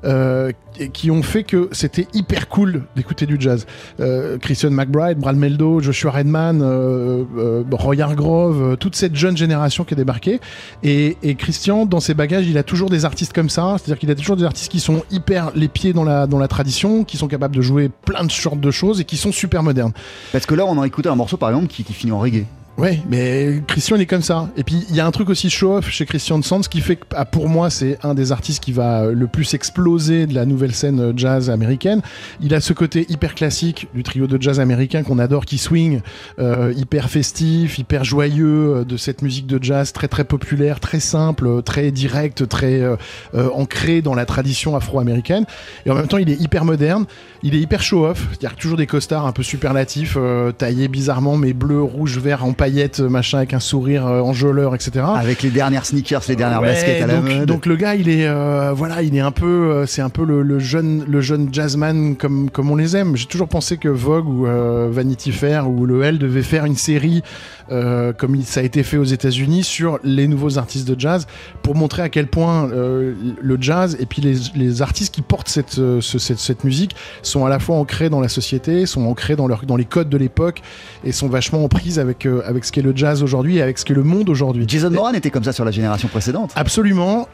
euh, 0.04 0.52
qui 0.92 1.10
ont 1.10 1.22
fait 1.22 1.42
que 1.42 1.68
c'était 1.72 2.06
hyper 2.14 2.48
cool 2.48 2.84
d'écouter 2.96 3.26
du 3.26 3.36
jazz. 3.38 3.66
Euh, 4.00 4.38
Christian 4.38 4.70
McBride, 4.70 5.18
Brad 5.18 5.36
Meldo, 5.36 5.80
Joshua 5.80 6.12
Redman, 6.12 6.60
euh, 6.62 7.24
euh, 7.36 7.64
Roy 7.70 8.00
Hargrove, 8.00 8.62
euh, 8.62 8.76
toute 8.76 8.94
cette 8.94 9.16
jeune 9.16 9.36
génération 9.36 9.84
qui 9.84 9.94
est 9.94 9.96
débarquée. 9.96 10.40
Et, 10.82 11.16
et 11.22 11.34
Christian, 11.34 11.86
dans 11.86 12.00
ses 12.00 12.14
bagages, 12.14 12.46
il 12.46 12.58
a 12.58 12.62
toujours 12.62 12.90
des 12.90 13.04
artistes 13.04 13.32
comme 13.32 13.50
ça, 13.50 13.76
c'est-à-dire 13.78 13.98
qu'il 13.98 14.10
a 14.10 14.14
toujours 14.14 14.36
des 14.36 14.44
artistes 14.44 14.70
qui 14.70 14.80
sont 14.80 15.02
hyper 15.10 15.50
les 15.54 15.68
pieds 15.68 15.92
dans 15.92 16.04
la, 16.04 16.26
dans 16.26 16.38
la 16.38 16.48
tradition, 16.48 17.04
qui 17.04 17.16
sont 17.16 17.28
capables 17.28 17.56
de 17.56 17.62
jouer 17.62 17.88
plein 17.88 18.24
de 18.24 18.32
sortes 18.32 18.60
de 18.60 18.70
choses 18.70 19.00
et 19.00 19.04
qui 19.04 19.16
sont 19.16 19.32
super 19.32 19.62
modernes. 19.62 19.92
Parce 20.32 20.46
que 20.46 20.54
là, 20.54 20.64
on 20.66 20.80
a 20.80 20.86
écouté 20.86 21.08
un 21.08 21.16
morceau 21.16 21.36
par 21.36 21.50
exemple 21.50 21.66
qui 21.68 21.82
finit 21.84 22.12
en 22.12 22.18
reggae. 22.18 22.46
Ouais, 22.78 23.00
mais 23.08 23.60
Christian 23.66 23.96
il 23.96 24.02
est 24.02 24.06
comme 24.06 24.22
ça. 24.22 24.50
Et 24.56 24.62
puis 24.62 24.86
il 24.88 24.94
y 24.94 25.00
a 25.00 25.06
un 25.06 25.10
truc 25.10 25.30
aussi 25.30 25.50
show-off 25.50 25.90
chez 25.90 26.06
Christian 26.06 26.40
Sands 26.42 26.60
qui 26.60 26.80
fait 26.80 26.94
que 26.94 27.06
ah, 27.16 27.24
pour 27.24 27.48
moi 27.48 27.70
c'est 27.70 27.98
un 28.04 28.14
des 28.14 28.30
artistes 28.30 28.62
qui 28.62 28.70
va 28.70 29.06
le 29.06 29.26
plus 29.26 29.52
exploser 29.54 30.28
de 30.28 30.34
la 30.34 30.46
nouvelle 30.46 30.72
scène 30.72 31.12
jazz 31.16 31.50
américaine. 31.50 32.02
Il 32.40 32.54
a 32.54 32.60
ce 32.60 32.72
côté 32.72 33.04
hyper 33.08 33.34
classique 33.34 33.88
du 33.94 34.04
trio 34.04 34.28
de 34.28 34.40
jazz 34.40 34.60
américain 34.60 35.02
qu'on 35.02 35.18
adore, 35.18 35.44
qui 35.44 35.58
swing, 35.58 36.02
euh, 36.38 36.72
hyper 36.76 37.10
festif, 37.10 37.80
hyper 37.80 38.04
joyeux 38.04 38.76
euh, 38.76 38.84
de 38.84 38.96
cette 38.96 39.22
musique 39.22 39.48
de 39.48 39.58
jazz 39.60 39.92
très 39.92 40.06
très 40.06 40.22
populaire, 40.22 40.78
très 40.78 41.00
simple, 41.00 41.62
très 41.62 41.90
direct, 41.90 42.48
très 42.48 42.80
euh, 42.80 42.94
euh, 43.34 43.50
ancré 43.54 44.02
dans 44.02 44.14
la 44.14 44.24
tradition 44.24 44.76
afro-américaine. 44.76 45.46
Et 45.84 45.90
en 45.90 45.96
même 45.96 46.06
temps 46.06 46.18
il 46.18 46.30
est 46.30 46.40
hyper 46.40 46.64
moderne, 46.64 47.06
il 47.42 47.56
est 47.56 47.60
hyper 47.60 47.82
show-off. 47.82 48.28
A 48.44 48.50
toujours 48.50 48.76
des 48.78 48.86
costards 48.86 49.26
un 49.26 49.32
peu 49.32 49.42
superlatifs, 49.42 50.14
euh, 50.16 50.52
taillés 50.52 50.86
bizarrement 50.86 51.36
mais 51.36 51.52
bleu, 51.52 51.82
rouge, 51.82 52.18
vert 52.18 52.44
en 52.44 52.52
paillettes, 52.68 53.00
machin 53.00 53.38
avec 53.38 53.54
un 53.54 53.60
sourire 53.60 54.06
euh, 54.06 54.20
enjôleur, 54.20 54.74
etc. 54.74 55.04
Avec 55.14 55.42
les 55.42 55.50
dernières 55.50 55.86
sneakers, 55.86 56.22
les 56.28 56.36
dernières 56.36 56.60
Ouais, 56.60 56.68
baskets 56.68 57.02
à 57.02 57.06
la 57.06 57.14
donc, 57.16 57.24
mode. 57.24 57.46
donc 57.46 57.66
le 57.66 57.76
gars, 57.76 57.94
il 57.94 58.08
est 58.08 58.26
euh, 58.26 58.72
voilà, 58.74 59.02
il 59.02 59.16
est 59.16 59.20
un 59.20 59.30
peu, 59.30 59.46
euh, 59.46 59.86
c'est 59.86 60.02
un 60.02 60.10
peu 60.10 60.24
le, 60.24 60.42
le 60.42 60.58
jeune, 60.58 61.04
le 61.08 61.20
jeune 61.20 61.48
jazzman 61.52 62.16
comme 62.16 62.50
comme 62.50 62.70
on 62.70 62.76
les 62.76 62.96
aime. 62.96 63.16
J'ai 63.16 63.26
toujours 63.26 63.48
pensé 63.48 63.76
que 63.78 63.88
Vogue 63.88 64.28
ou 64.28 64.46
euh, 64.46 64.88
Vanity 64.90 65.32
Fair 65.32 65.68
ou 65.70 65.86
le 65.86 66.02
L 66.02 66.18
devait 66.18 66.42
faire 66.42 66.64
une 66.64 66.76
série 66.76 67.22
euh, 67.70 68.12
comme 68.12 68.40
ça 68.42 68.60
a 68.60 68.62
été 68.62 68.82
fait 68.82 68.96
aux 68.96 69.04
États-Unis 69.04 69.62
sur 69.64 69.98
les 70.04 70.26
nouveaux 70.28 70.58
artistes 70.58 70.88
de 70.88 70.98
jazz 70.98 71.26
pour 71.62 71.74
montrer 71.74 72.02
à 72.02 72.08
quel 72.08 72.26
point 72.26 72.70
euh, 72.70 73.14
le 73.40 73.58
jazz 73.60 73.96
et 74.00 74.06
puis 74.06 74.22
les, 74.22 74.34
les 74.54 74.82
artistes 74.82 75.14
qui 75.14 75.22
portent 75.22 75.48
cette, 75.48 75.78
euh, 75.78 76.00
ce- 76.00 76.18
cette 76.18 76.38
cette 76.38 76.64
musique 76.64 76.94
sont 77.22 77.44
à 77.44 77.48
la 77.48 77.58
fois 77.58 77.76
ancrés 77.76 78.08
dans 78.10 78.20
la 78.20 78.28
société, 78.28 78.86
sont 78.86 79.02
ancrés 79.06 79.36
dans 79.36 79.46
leur 79.46 79.64
dans 79.66 79.76
les 79.76 79.84
codes 79.84 80.08
de 80.08 80.16
l'époque 80.16 80.62
et 81.04 81.12
sont 81.12 81.28
vachement 81.28 81.62
en 81.64 81.68
prise 81.68 81.98
avec 81.98 82.26
euh, 82.26 82.42
avec 82.46 82.64
ce 82.64 82.72
qu'est 82.72 82.82
le 82.82 82.92
jazz 82.96 83.22
aujourd'hui 83.22 83.56
et 83.58 83.62
avec 83.62 83.78
ce 83.78 83.84
qu'est 83.84 83.94
le 83.94 84.02
monde 84.04 84.28
aujourd'hui. 84.28 84.64
Jason 84.66 84.90
Moran 84.90 85.12
était 85.12 85.30
comme 85.30 85.44
ça 85.44 85.52
sur 85.52 85.64
la 85.64 85.70
génération 85.70 86.08
précédente. 86.08 86.52
Absolument. 86.56 87.26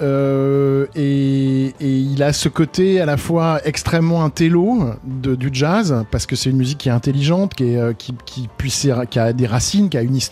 et, 0.96 1.72
et 1.80 1.98
il 1.98 2.22
a 2.22 2.32
ce 2.32 2.48
côté 2.48 3.00
à 3.00 3.06
la 3.06 3.16
fois 3.16 3.60
extrêmement 3.64 4.24
intello 4.24 4.90
de, 5.04 5.34
du 5.34 5.50
jazz, 5.52 6.04
parce 6.10 6.26
que 6.26 6.36
c'est 6.36 6.50
une 6.50 6.56
musique 6.56 6.78
qui 6.78 6.88
est 6.88 6.92
intelligente, 6.92 7.54
qui, 7.54 7.64
est, 7.74 7.96
qui, 7.96 8.14
qui, 8.24 8.48
puisse- 8.56 8.88
qui 9.10 9.18
a 9.18 9.32
des 9.32 9.46
racines, 9.46 9.88
qui 9.88 9.96
a 9.96 10.02
une 10.02 10.16
histoire, 10.16 10.23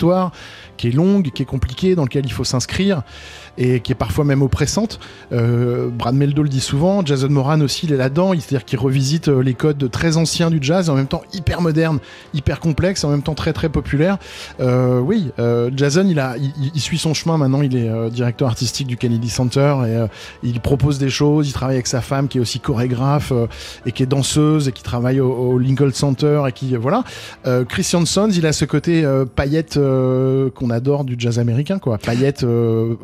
qui 0.76 0.88
est 0.88 0.92
longue, 0.92 1.30
qui 1.32 1.42
est 1.42 1.46
compliquée, 1.46 1.94
dans 1.94 2.04
lequel 2.04 2.24
il 2.26 2.32
faut 2.32 2.44
s'inscrire, 2.44 3.02
et 3.58 3.80
qui 3.80 3.92
est 3.92 3.96
parfois 3.96 4.24
même 4.24 4.42
oppressante. 4.42 4.98
Euh, 5.32 5.88
Brad 5.88 6.14
Meldo 6.14 6.42
le 6.42 6.48
dit 6.48 6.60
souvent, 6.60 7.04
Jason 7.04 7.28
Moran 7.28 7.60
aussi, 7.60 7.86
il 7.86 7.92
est 7.92 7.96
là-dedans, 7.96 8.32
c'est-à-dire 8.32 8.64
qu'il 8.64 8.78
revisite 8.78 9.28
euh, 9.28 9.42
les 9.42 9.54
codes 9.54 9.90
très 9.90 10.16
anciens 10.16 10.50
du 10.50 10.58
jazz, 10.60 10.90
en 10.90 10.94
même 10.94 11.06
temps 11.06 11.22
hyper 11.32 11.60
moderne, 11.60 11.98
hyper 12.34 12.60
complexe, 12.60 13.04
en 13.04 13.10
même 13.10 13.22
temps 13.22 13.34
très 13.34 13.52
très 13.52 13.68
populaire. 13.68 14.18
Euh, 14.60 15.00
oui, 15.00 15.30
Jason, 15.74 16.06
il, 16.08 16.18
a, 16.18 16.36
il, 16.36 16.80
suit 16.80 16.98
son 16.98 17.14
chemin 17.14 17.36
maintenant, 17.36 17.62
il 17.62 17.76
est 17.76 18.10
directeur 18.10 18.48
artistique 18.48 18.86
du 18.86 18.96
Kennedy 18.96 19.28
Center, 19.28 19.76
et 19.86 20.06
il 20.42 20.60
propose 20.60 20.98
des 20.98 21.10
choses, 21.10 21.48
il 21.48 21.52
travaille 21.52 21.76
avec 21.76 21.86
sa 21.86 22.00
femme 22.00 22.28
qui 22.28 22.38
est 22.38 22.40
aussi 22.40 22.60
chorégraphe, 22.60 23.32
et 23.86 23.92
qui 23.92 24.02
est 24.02 24.06
danseuse, 24.06 24.68
et 24.68 24.72
qui 24.72 24.82
travaille 24.82 25.20
au, 25.20 25.32
au 25.32 25.58
Lincoln 25.58 25.90
Center, 25.92 26.42
et 26.48 26.52
qui, 26.52 26.74
voilà. 26.76 27.04
Christian 27.68 28.04
Sons, 28.04 28.30
il 28.30 28.46
a 28.46 28.52
ce 28.52 28.64
côté 28.64 29.04
paillette 29.34 29.74
qu'on 29.74 30.70
adore 30.70 31.04
du 31.04 31.16
jazz 31.18 31.38
américain, 31.38 31.78
quoi. 31.78 31.98
Paillette, 31.98 32.44
euh, 32.44 32.94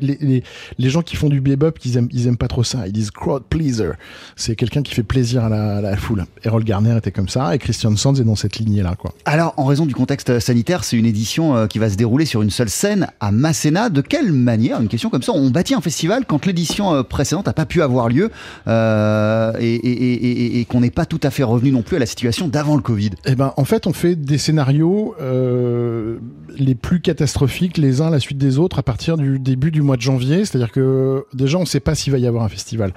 les, 0.00 0.16
les, 0.20 0.26
les, 0.26 0.42
les 0.78 0.90
gens 0.90 1.02
qui 1.02 1.16
font 1.16 1.28
du 1.28 1.40
bebop, 1.40 1.72
ils 1.84 1.96
aiment, 1.96 2.08
ils 2.12 2.26
aiment 2.26 2.36
pas 2.36 2.48
trop 2.48 2.64
ça. 2.64 2.86
Ils 2.86 2.92
disent 2.92 3.10
crowd 3.10 3.44
pleaser. 3.48 3.92
C'est 4.36 4.56
quelqu'un 4.56 4.82
qui 4.82 4.94
fait 4.94 5.02
plaisir 5.02 5.44
à 5.44 5.48
la, 5.48 5.76
à 5.76 5.80
la 5.80 5.96
foule. 5.96 6.24
Errol 6.44 6.64
Garner 6.64 6.96
était 6.96 7.10
comme 7.12 7.28
ça, 7.28 7.54
et 7.54 7.58
Christian 7.58 7.94
Sons 7.96 8.14
est 8.14 8.24
dans 8.24 8.36
cette 8.36 8.56
lignée-là, 8.56 8.94
quoi. 8.96 9.12
Alors, 9.24 9.54
en 9.56 9.64
raison 9.64 9.86
du 9.86 9.94
contexte 9.94 10.38
sanitaire, 10.40 10.84
c'est 10.84 10.96
une 10.96 11.06
édition 11.06 11.56
euh, 11.56 11.66
qui 11.66 11.78
va 11.78 11.88
se 11.90 11.96
dérouler 11.96 12.26
sur 12.26 12.42
une 12.42 12.50
seule 12.50 12.68
scène 12.70 13.08
à 13.20 13.32
Masséna. 13.32 13.88
De 13.90 14.00
quelle 14.00 14.32
manière, 14.32 14.80
une 14.80 14.88
question 14.88 15.10
comme 15.10 15.22
ça, 15.22 15.32
on 15.32 15.50
bâtit 15.50 15.74
un 15.74 15.80
festival 15.80 16.24
quand 16.26 16.46
l'édition 16.46 16.94
euh, 16.94 17.02
précédente 17.02 17.46
n'a 17.46 17.52
pas 17.52 17.66
pu 17.66 17.82
avoir 17.82 18.08
lieu 18.08 18.30
euh, 18.68 19.52
et, 19.60 19.74
et- 19.74 19.90
et- 20.12 20.30
et- 20.56 20.60
et 20.60 20.64
qu'on 20.64 20.80
n'est 20.80 20.90
pas 20.90 21.06
tout 21.06 21.20
à 21.22 21.30
fait 21.30 21.42
revenu 21.42 21.70
non 21.72 21.82
plus 21.82 21.96
à 21.96 21.98
la 22.00 22.06
situation 22.06 22.48
d'avant 22.48 22.76
le 22.76 22.82
Covid? 22.82 23.10
Eh 23.24 23.34
ben, 23.34 23.52
en 23.56 23.64
fait, 23.64 23.86
on 23.86 23.92
fait 23.92 24.16
des 24.16 24.38
scénarios 24.38 25.14
euh, 25.20 26.18
les 26.58 26.74
plus 26.74 27.00
catastrophiques 27.00 27.78
les 27.78 28.00
uns 28.00 28.08
à 28.08 28.10
la 28.10 28.20
suite 28.20 28.38
des 28.38 28.58
autres 28.58 28.78
à 28.78 28.82
partir 28.82 29.16
du 29.16 29.38
début 29.38 29.70
du 29.70 29.82
mois 29.86 29.96
de 29.96 30.02
janvier. 30.02 30.44
C'est-à-dire 30.44 30.72
que 30.72 31.24
déjà, 31.32 31.58
on 31.58 31.62
ne 31.62 31.66
sait 31.66 31.80
pas 31.80 31.94
s'il 31.94 32.12
va 32.12 32.18
y 32.18 32.26
avoir 32.26 32.44
un 32.44 32.48
festival. 32.48 32.92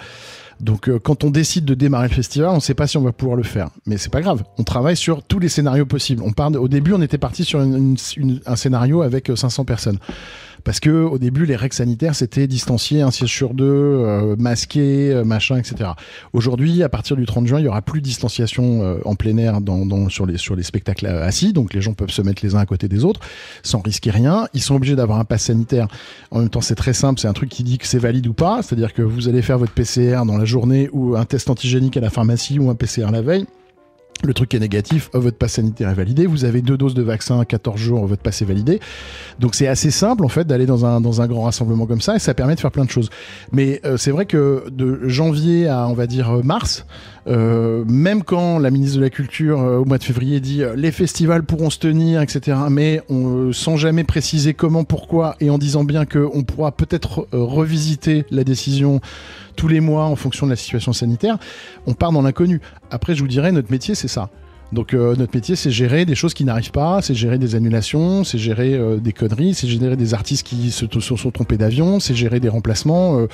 Donc, 0.59 0.89
euh, 0.89 0.99
quand 0.99 1.23
on 1.23 1.29
décide 1.29 1.63
de 1.63 1.73
démarrer 1.73 2.09
le 2.09 2.13
festival, 2.13 2.49
on 2.49 2.55
ne 2.55 2.59
sait 2.59 2.73
pas 2.73 2.85
si 2.85 2.97
on 2.97 3.01
va 3.01 3.13
pouvoir 3.13 3.37
le 3.37 3.43
faire. 3.43 3.69
Mais 3.85 3.97
c'est 3.97 4.11
pas 4.11 4.21
grave. 4.21 4.43
On 4.57 4.63
travaille 4.63 4.97
sur 4.97 5.23
tous 5.23 5.39
les 5.39 5.47
scénarios 5.47 5.85
possibles. 5.85 6.21
On 6.23 6.53
au 6.55 6.67
début, 6.67 6.93
on 6.93 7.01
était 7.01 7.17
parti 7.17 7.45
sur 7.45 7.59
un 7.61 8.55
scénario 8.55 9.01
avec 9.01 9.29
euh, 9.29 9.35
500 9.35 9.63
personnes. 9.63 9.99
Parce 10.63 10.79
que 10.79 10.89
au 10.89 11.17
début, 11.17 11.45
les 11.45 11.55
règles 11.55 11.75
sanitaires, 11.75 12.15
c'était 12.15 12.47
distancier 12.47 13.01
un 13.01 13.11
siège 13.11 13.33
sur 13.33 13.53
deux, 13.53 13.65
euh, 13.65 14.35
masqué, 14.37 15.11
euh, 15.11 15.23
machin, 15.23 15.57
etc. 15.57 15.91
Aujourd'hui, 16.33 16.83
à 16.83 16.89
partir 16.89 17.15
du 17.15 17.25
30 17.25 17.47
juin, 17.47 17.59
il 17.59 17.65
y 17.65 17.67
aura 17.67 17.81
plus 17.81 18.01
de 18.01 18.05
distanciation 18.05 18.83
euh, 18.83 18.97
en 19.05 19.15
plein 19.15 19.37
air 19.37 19.61
dans, 19.61 20.09
sur, 20.09 20.25
les, 20.25 20.37
sur 20.37 20.55
les 20.55 20.63
spectacles 20.63 21.05
euh, 21.05 21.25
assis, 21.25 21.53
donc 21.53 21.73
les 21.73 21.81
gens 21.81 21.93
peuvent 21.93 22.11
se 22.11 22.21
mettre 22.21 22.43
les 22.43 22.55
uns 22.55 22.59
à 22.59 22.65
côté 22.65 22.87
des 22.87 23.05
autres 23.05 23.21
sans 23.63 23.81
risquer 23.81 24.11
rien. 24.11 24.47
Ils 24.53 24.61
sont 24.61 24.75
obligés 24.75 24.95
d'avoir 24.95 25.19
un 25.19 25.25
pass 25.25 25.43
sanitaire. 25.43 25.87
En 26.31 26.39
même 26.39 26.49
temps, 26.49 26.61
c'est 26.61 26.75
très 26.75 26.93
simple, 26.93 27.19
c'est 27.19 27.27
un 27.27 27.33
truc 27.33 27.49
qui 27.49 27.63
dit 27.63 27.77
que 27.77 27.87
c'est 27.87 27.99
valide 27.99 28.27
ou 28.27 28.33
pas, 28.33 28.61
c'est-à-dire 28.61 28.93
que 28.93 29.01
vous 29.01 29.27
allez 29.27 29.41
faire 29.41 29.57
votre 29.57 29.73
PCR 29.73 30.23
dans 30.25 30.37
la 30.37 30.45
journée 30.45 30.89
ou 30.91 31.15
un 31.15 31.25
test 31.25 31.49
antigénique 31.49 31.97
à 31.97 32.01
la 32.01 32.09
pharmacie 32.09 32.59
ou 32.59 32.69
un 32.69 32.75
PCR 32.75 33.11
la 33.11 33.21
veille. 33.21 33.45
Le 34.23 34.33
truc 34.33 34.53
est 34.53 34.59
négatif, 34.59 35.09
euh, 35.15 35.19
votre 35.19 35.37
passe 35.37 35.53
sanitaire 35.53 35.89
est 35.89 35.93
validé, 35.93 36.25
vous 36.25 36.43
avez 36.43 36.61
deux 36.61 36.77
doses 36.77 36.93
de 36.93 37.01
vaccin, 37.01 37.43
14 37.45 37.79
jours, 37.79 38.05
votre 38.05 38.21
passe 38.21 38.41
est 38.41 38.45
validé. 38.45 38.81
Donc 39.39 39.55
c'est 39.55 39.67
assez 39.67 39.91
simple 39.91 40.25
en 40.25 40.27
fait 40.27 40.45
d'aller 40.45 40.65
dans 40.65 40.85
un, 40.85 40.99
dans 40.99 41.21
un 41.21 41.27
grand 41.27 41.43
rassemblement 41.43 41.85
comme 41.85 42.01
ça 42.01 42.17
et 42.17 42.19
ça 42.19 42.33
permet 42.33 42.55
de 42.55 42.59
faire 42.59 42.71
plein 42.71 42.83
de 42.83 42.89
choses. 42.89 43.09
Mais 43.53 43.79
euh, 43.85 43.95
c'est 43.95 44.11
vrai 44.11 44.25
que 44.25 44.65
de 44.69 45.07
janvier 45.07 45.69
à 45.69 45.87
on 45.87 45.93
va 45.93 46.05
dire 46.05 46.29
euh, 46.29 46.41
mars, 46.43 46.85
euh, 47.27 47.85
même 47.87 48.23
quand 48.23 48.59
la 48.59 48.71
ministre 48.71 48.97
de 48.97 49.01
la 49.03 49.09
Culture 49.09 49.59
au 49.59 49.85
mois 49.85 49.97
de 49.97 50.03
février 50.03 50.41
dit 50.41 50.63
les 50.75 50.91
festivals 50.91 51.43
pourront 51.43 51.69
se 51.69 51.79
tenir, 51.79 52.21
etc., 52.21 52.57
mais 52.69 53.01
on, 53.09 53.53
sans 53.53 53.77
jamais 53.77 54.03
préciser 54.03 54.53
comment, 54.53 54.83
pourquoi, 54.83 55.35
et 55.39 55.49
en 55.49 55.57
disant 55.57 55.85
bien 55.85 56.05
qu'on 56.05 56.43
pourra 56.43 56.71
peut-être 56.71 57.27
revisiter 57.31 58.25
la 58.31 58.43
décision 58.43 58.99
tous 59.59 59.67
les 59.67 59.81
mois 59.81 60.05
en 60.05 60.15
fonction 60.15 60.45
de 60.45 60.51
la 60.51 60.55
situation 60.55 60.93
sanitaire, 60.93 61.37
on 61.85 61.93
part 61.93 62.13
dans 62.13 62.21
l'inconnu. 62.21 62.61
Après, 62.91 63.13
je 63.13 63.19
vous 63.19 63.27
dirais, 63.27 63.51
notre 63.51 63.69
métier, 63.69 63.93
c'est 63.93 64.07
ça. 64.07 64.29
Donc 64.71 64.93
euh, 64.93 65.15
notre 65.15 65.35
métier, 65.35 65.55
c'est 65.55 65.71
gérer 65.71 66.05
des 66.05 66.15
choses 66.15 66.33
qui 66.33 66.45
n'arrivent 66.45 66.71
pas, 66.71 67.01
c'est 67.01 67.15
gérer 67.15 67.37
des 67.37 67.55
annulations, 67.55 68.23
c'est 68.23 68.37
gérer 68.37 68.75
euh, 68.75 68.97
des 68.97 69.13
conneries, 69.13 69.53
c'est 69.55 69.67
gérer 69.67 69.95
des 69.95 70.13
artistes 70.13 70.45
qui 70.45 70.69
se 70.71 70.85
sont 70.87 71.31
trompés 71.31 71.57
d'avion, 71.57 71.99
c'est 71.99 72.13
gérer 72.13 72.39
des 72.39 72.49
remplacements. 72.49 73.19
euh, 73.19 73.27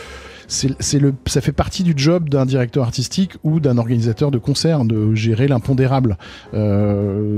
c'est 0.48 1.00
le, 1.00 1.15
ça 1.25 1.42
fait 1.42 1.51
partie 1.51 1.82
du 1.82 1.94
job 1.98 2.30
d'un 2.30 2.46
directeur 2.46 2.84
artistique 2.84 3.32
ou 3.44 3.60
d'un 3.60 3.80
organisateur 3.80 4.30
de 4.30 4.38
concert 4.38 4.86
de 4.86 5.15
gérer 5.15 5.48
l'impondérable. 5.48 6.20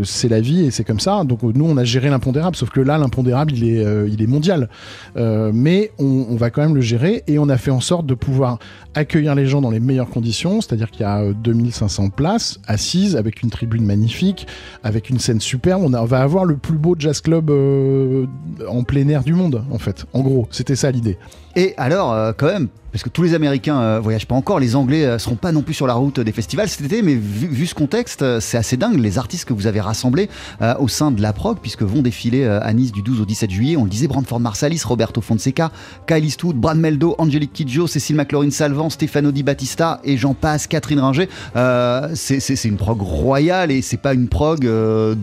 C'est 0.04 0.28
la 0.28 0.42
vie 0.42 0.66
et 0.66 0.72
c'est 0.72 0.84
comme 0.84 1.00
ça. 1.00 1.24
Donc 1.24 1.42
nous, 1.42 1.64
on 1.64 1.78
a 1.78 1.86
géré 1.86 2.10
l'impondérable, 2.10 2.58
sauf 2.58 2.70
que 2.70 2.82
là, 2.82 2.98
l'impondérable, 2.98 3.54
il 3.54 3.64
est, 3.64 4.10
il 4.10 4.22
est 4.22 4.28
mondial. 4.28 4.68
Mais 5.16 5.94
on, 6.00 6.36
va 6.36 6.50
quand 6.50 6.62
même 6.62 6.76
le 6.76 6.82
gérer 6.82 7.24
et 7.28 7.40
on 7.40 7.48
a 7.48 7.56
fait 7.56 7.72
en 7.72 7.80
sorte 7.80 8.06
de 8.06 8.14
pouvoir 8.14 8.60
accueillir 8.98 9.36
les 9.36 9.46
gens 9.46 9.62
dans 9.62 9.70
les 9.70 9.80
meilleures 9.80 10.10
conditions, 10.10 10.60
c'est-à-dire 10.60 10.90
qu'il 10.90 11.02
y 11.02 11.06
a 11.06 11.22
euh, 11.22 11.34
2500 11.34 12.10
places 12.10 12.60
assises 12.66 13.16
avec 13.16 13.44
une 13.44 13.50
tribune 13.50 13.86
magnifique, 13.88 14.46
avec 14.84 15.10
une 15.10 15.20
scène 15.20 15.40
superbe. 15.40 15.84
On, 15.84 16.06
va 16.06 16.22
avoir 16.22 16.46
le 16.46 16.58
plus 16.58 16.78
beau 16.78 16.96
jazz 16.98 17.22
club 17.22 17.50
euh, 17.50 18.28
en 18.68 18.84
plein 18.84 19.08
air 19.08 19.24
du 19.24 19.34
monde, 19.34 19.64
en 19.72 19.80
fait. 19.80 20.06
En 20.14 20.22
gros, 20.22 20.48
c'était 20.52 20.76
ça 20.76 20.92
l'idée. 20.92 21.18
Et 21.58 21.74
alors, 21.78 22.14
euh, 22.14 22.34
quand 22.38 22.46
même, 22.46 22.68
parce 22.92 23.04
que 23.04 23.10
tous 23.10 23.22
les 23.24 23.34
Américains 23.34 23.80
euh, 23.80 24.00
voyagent 24.00 24.28
pas 24.28 24.36
encore, 24.36 24.60
les 24.60 24.76
Anglais 24.76 25.06
euh, 25.06 25.18
seront 25.20 25.36
pas 25.36 25.52
non 25.52 25.62
plus 25.62 25.74
sur 25.74 25.88
la 25.88 25.94
route 25.94 26.20
des 26.20 26.32
festivals 26.32 26.70
cet 26.70 26.82
été, 26.86 27.02
mais 27.02 27.16
vu, 27.16 27.48
vu 27.48 27.66
ce 27.66 27.74
contexte, 27.76 28.22
euh, 28.22 28.40
c'est 28.40 28.58
assez 28.58 28.78
dingue 28.78 28.98
les 29.00 29.18
artistes 29.18 29.46
que 29.46 29.54
vous 29.54 29.66
avez 29.68 29.82
rassemblés 29.82 30.30
euh, 30.62 30.74
au 30.80 30.88
sein 30.88 31.10
de 31.12 31.20
la 31.22 31.34
prog, 31.34 31.58
puisque 31.62 31.82
vont 31.82 32.02
défiler 32.04 32.46
à 32.46 32.72
Nice 32.74 32.92
du 32.92 33.02
12 33.02 33.22
au 33.22 33.26
17 33.26 33.50
juillet. 33.52 33.76
On 33.76 33.84
le 33.86 33.90
disait, 33.90 34.08
Brandford 34.08 34.40
Marsalis, 34.40 34.82
Roberto 34.86 35.20
Fonseca, 35.22 35.72
Kyle 36.08 36.24
Eastwood, 36.24 36.56
Brad 36.58 36.78
Meldo, 36.78 37.16
Angelique 37.18 37.54
Kidjo, 37.54 37.88
Cécile 37.88 38.16
McLaurin 38.16 38.52
Salvant, 38.52 38.90
Stefano 38.92 39.32
Di 39.32 39.42
Battista 39.44 40.00
et 40.04 40.16
j'en 40.18 40.34
passe, 40.36 40.68
Catherine 40.68 41.00
Ringer. 41.00 41.28
C'est- 42.14 42.64
une 42.66 42.78
prog 42.78 43.02
royale 43.02 43.72
et 43.72 43.82
c'est 43.82 43.98
pas 43.98 44.14
une 44.14 44.28
prog 44.28 44.60
de 44.62 45.16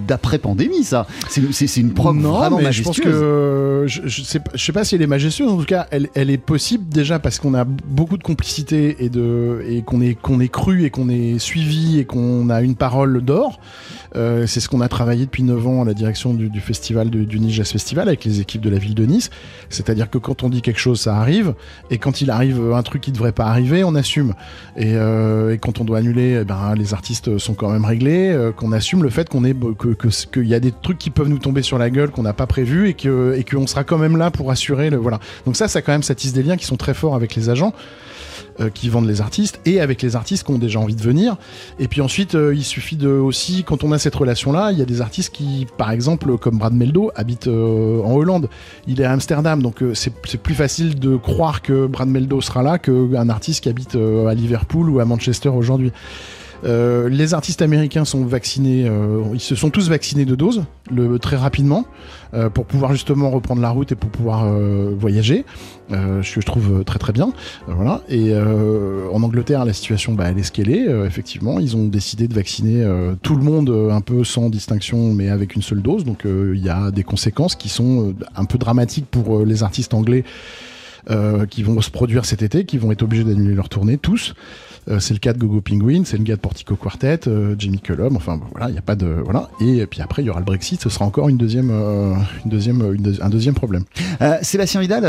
d'après-pandémie, 0.00 0.84
ça. 0.84 1.06
C'est 1.28 1.76
une 1.76 1.92
prog 1.94 2.16
non, 2.16 2.32
vraiment 2.32 2.58
mais 2.58 2.72
je 2.72 2.82
pense 2.82 2.98
majestueuse. 2.98 3.20
que 3.20 3.84
je, 3.86 4.02
je 4.06 4.22
sais 4.22 4.38
pas, 4.40 4.50
je 4.54 4.64
sais 4.64 4.72
pas 4.72 4.84
si 4.84 4.94
elle 4.94 5.02
est 5.02 5.06
majestueuse. 5.06 5.50
En 5.50 5.56
tout 5.56 5.64
cas, 5.64 5.81
elle, 5.90 6.30
est 6.30 6.38
possible 6.38 6.88
déjà 6.88 7.18
parce 7.18 7.38
qu'on 7.38 7.54
a 7.54 7.64
beaucoup 7.64 8.16
de 8.16 8.22
complicité 8.22 9.04
et 9.04 9.82
qu'on 9.82 10.00
est 10.00 10.14
qu'on 10.14 10.40
est 10.40 10.48
cru 10.48 10.84
et 10.84 10.90
qu'on 10.90 11.08
est 11.08 11.38
suivi 11.38 11.98
et 11.98 12.04
qu'on 12.04 12.48
a 12.50 12.62
une 12.62 12.74
parole 12.74 13.22
d'or. 13.22 13.60
Euh, 14.14 14.46
c'est 14.46 14.60
ce 14.60 14.68
qu'on 14.68 14.80
a 14.82 14.88
travaillé 14.88 15.24
depuis 15.24 15.42
9 15.42 15.66
ans 15.66 15.82
à 15.82 15.84
la 15.84 15.94
direction 15.94 16.34
du, 16.34 16.50
du 16.50 16.60
festival 16.60 17.08
du, 17.10 17.24
du 17.24 17.50
Jazz 17.50 17.70
Festival 17.70 18.08
avec 18.08 18.24
les 18.24 18.40
équipes 18.40 18.60
de 18.60 18.70
la 18.70 18.78
ville 18.78 18.94
de 18.94 19.06
Nice. 19.06 19.30
C'est-à-dire 19.70 20.10
que 20.10 20.18
quand 20.18 20.42
on 20.42 20.50
dit 20.50 20.60
quelque 20.62 20.78
chose, 20.80 21.00
ça 21.00 21.16
arrive, 21.16 21.54
et 21.90 21.98
quand 21.98 22.20
il 22.20 22.30
arrive 22.30 22.72
un 22.74 22.82
truc 22.82 23.00
qui 23.02 23.12
devrait 23.12 23.32
pas 23.32 23.46
arriver, 23.46 23.84
on 23.84 23.94
assume. 23.94 24.34
Et, 24.76 24.92
euh, 24.94 25.56
quand 25.56 25.80
on 25.80 25.84
doit 25.84 25.98
annuler, 25.98 26.38
eh 26.42 26.44
ben, 26.44 26.74
les 26.76 26.92
artistes 26.94 27.38
sont 27.38 27.54
quand 27.54 27.70
même 27.70 27.84
réglés. 27.84 28.30
euh, 28.32 28.52
qu'on 28.52 28.72
assume 28.72 29.02
le 29.02 29.10
fait 29.10 29.28
qu'on 29.28 29.44
est 29.44 29.54
que- 29.76 29.94
qu'il 30.32 30.46
y 30.46 30.54
a 30.54 30.60
des 30.60 30.72
trucs 30.72 30.98
qui 30.98 31.10
peuvent 31.10 31.28
nous 31.28 31.38
tomber 31.38 31.62
sur 31.62 31.78
la 31.78 31.90
gueule 31.90 32.10
qu'on 32.10 32.22
n'a 32.22 32.32
pas 32.32 32.46
prévu 32.46 32.88
et 32.88 32.94
que 32.94 33.34
et 33.38 33.44
qu'on 33.44 33.66
sera 33.66 33.84
quand 33.84 33.98
même 33.98 34.16
là 34.16 34.30
pour 34.30 34.50
assurer 34.50 34.90
le 34.90 34.96
voilà. 34.96 35.18
Donc 35.46 35.56
ça, 35.56 35.68
ça 35.72 35.82
quand 35.82 35.92
même 35.92 36.02
ça 36.02 36.14
tisse 36.14 36.32
des 36.32 36.42
liens 36.42 36.56
qui 36.56 36.66
sont 36.66 36.76
très 36.76 36.94
forts 36.94 37.14
avec 37.14 37.34
les 37.34 37.50
agents. 37.50 37.72
euh, 38.60 38.70
qui 38.70 38.88
vendent 38.88 39.06
les 39.06 39.20
artistes 39.20 39.60
et 39.64 39.80
avec 39.80 40.02
les 40.02 40.16
artistes 40.16 40.44
qui 40.44 40.52
ont 40.52 40.58
déjà 40.58 40.78
envie 40.78 40.94
de 40.94 41.02
venir 41.02 41.36
et 41.78 41.88
puis 41.88 42.00
ensuite 42.00 42.34
euh, 42.34 42.54
il 42.54 42.64
suffit 42.64 42.96
de 42.96 43.08
aussi 43.08 43.64
quand 43.64 43.84
on 43.84 43.92
a 43.92 43.98
cette 43.98 44.14
relation 44.14 44.52
là 44.52 44.72
il 44.72 44.78
y 44.78 44.82
a 44.82 44.84
des 44.84 45.00
artistes 45.00 45.34
qui 45.34 45.66
par 45.78 45.90
exemple 45.90 46.36
comme 46.38 46.58
Brad 46.58 46.74
Meldo 46.74 47.10
habite 47.14 47.46
euh, 47.46 48.02
en 48.02 48.12
Hollande 48.12 48.48
il 48.86 49.00
est 49.00 49.04
à 49.04 49.12
Amsterdam 49.12 49.62
donc 49.62 49.82
euh, 49.82 49.94
c'est 49.94 50.42
plus 50.42 50.54
facile 50.54 50.98
de 50.98 51.16
croire 51.16 51.62
que 51.62 51.86
Brad 51.86 52.08
Meldo 52.08 52.40
sera 52.40 52.62
là 52.62 52.78
qu'un 52.78 53.28
artiste 53.28 53.62
qui 53.62 53.68
habite 53.68 53.96
à 53.96 54.34
Liverpool 54.34 54.90
ou 54.90 55.00
à 55.00 55.04
Manchester 55.04 55.48
aujourd'hui 55.48 55.92
euh, 56.64 57.08
les 57.08 57.34
artistes 57.34 57.62
américains 57.62 58.04
sont 58.04 58.24
vaccinés, 58.24 58.86
euh, 58.88 59.22
ils 59.34 59.40
se 59.40 59.54
sont 59.54 59.70
tous 59.70 59.88
vaccinés 59.88 60.24
de 60.24 60.34
doses 60.34 60.64
très 61.20 61.36
rapidement 61.36 61.86
euh, 62.34 62.50
pour 62.50 62.66
pouvoir 62.66 62.92
justement 62.92 63.30
reprendre 63.30 63.62
la 63.62 63.70
route 63.70 63.92
et 63.92 63.94
pour 63.94 64.10
pouvoir 64.10 64.46
voyager, 64.98 65.44
ce 65.90 66.34
que 66.34 66.40
je 66.40 66.46
trouve 66.46 66.84
très 66.84 66.98
très 66.98 67.12
bien. 67.12 67.32
Voilà. 67.66 68.02
Et 68.08 68.34
en 68.34 69.22
Angleterre, 69.22 69.64
la 69.64 69.72
situation, 69.72 70.12
bah, 70.12 70.24
elle 70.28 70.38
est 70.38 70.42
ce 70.42 70.52
qu'elle 70.52 70.70
est. 70.70 70.86
Effectivement, 71.06 71.58
ils 71.58 71.76
ont 71.76 71.86
décidé 71.86 72.28
de 72.28 72.34
vacciner 72.34 72.86
tout 73.22 73.36
le 73.36 73.42
monde 73.42 73.90
un 73.90 74.00
peu 74.00 74.24
sans 74.24 74.48
distinction, 74.50 75.12
mais 75.12 75.28
avec 75.28 75.54
une 75.54 75.62
seule 75.62 75.82
dose. 75.82 76.04
Donc 76.04 76.24
il 76.24 76.62
y 76.62 76.68
a 76.68 76.90
des 76.90 77.04
conséquences 77.04 77.56
qui 77.56 77.68
sont 77.68 78.14
un 78.36 78.44
peu 78.44 78.58
dramatiques 78.58 79.06
pour 79.10 79.44
les 79.44 79.62
artistes 79.62 79.94
anglais. 79.94 80.24
qui 81.50 81.62
vont 81.62 81.80
se 81.80 81.90
produire 81.90 82.24
cet 82.24 82.42
été, 82.42 82.64
qui 82.64 82.78
vont 82.78 82.92
être 82.92 83.02
obligés 83.02 83.24
d'annuler 83.24 83.54
leur 83.54 83.68
tournée, 83.68 83.98
tous. 83.98 84.34
Euh, 84.88 84.98
c'est 84.98 85.14
le 85.14 85.20
cas 85.20 85.32
de 85.32 85.38
Gogo 85.38 85.60
Penguin, 85.60 86.02
c'est 86.04 86.16
le 86.16 86.24
cas 86.24 86.34
de 86.34 86.40
Portico 86.40 86.74
Quartet, 86.74 87.20
euh, 87.28 87.54
Jimmy 87.58 87.78
Cullum, 87.78 88.16
enfin 88.16 88.40
voilà, 88.50 88.68
il 88.68 88.72
n'y 88.72 88.78
a 88.78 88.82
pas 88.82 88.96
de 88.96 89.06
voilà. 89.24 89.48
Et 89.60 89.86
puis 89.86 90.00
après 90.02 90.22
il 90.22 90.26
y 90.26 90.30
aura 90.30 90.40
le 90.40 90.44
Brexit, 90.44 90.82
ce 90.82 90.88
sera 90.88 91.04
encore 91.04 91.28
une 91.28 91.36
deuxième, 91.36 91.70
euh, 91.70 92.14
une 92.44 92.50
deuxième, 92.50 92.92
une 92.94 93.02
deuxi- 93.02 93.22
un 93.22 93.28
deuxième 93.28 93.54
problème. 93.54 93.84
Sébastien 94.42 94.80
Vidal, 94.80 95.02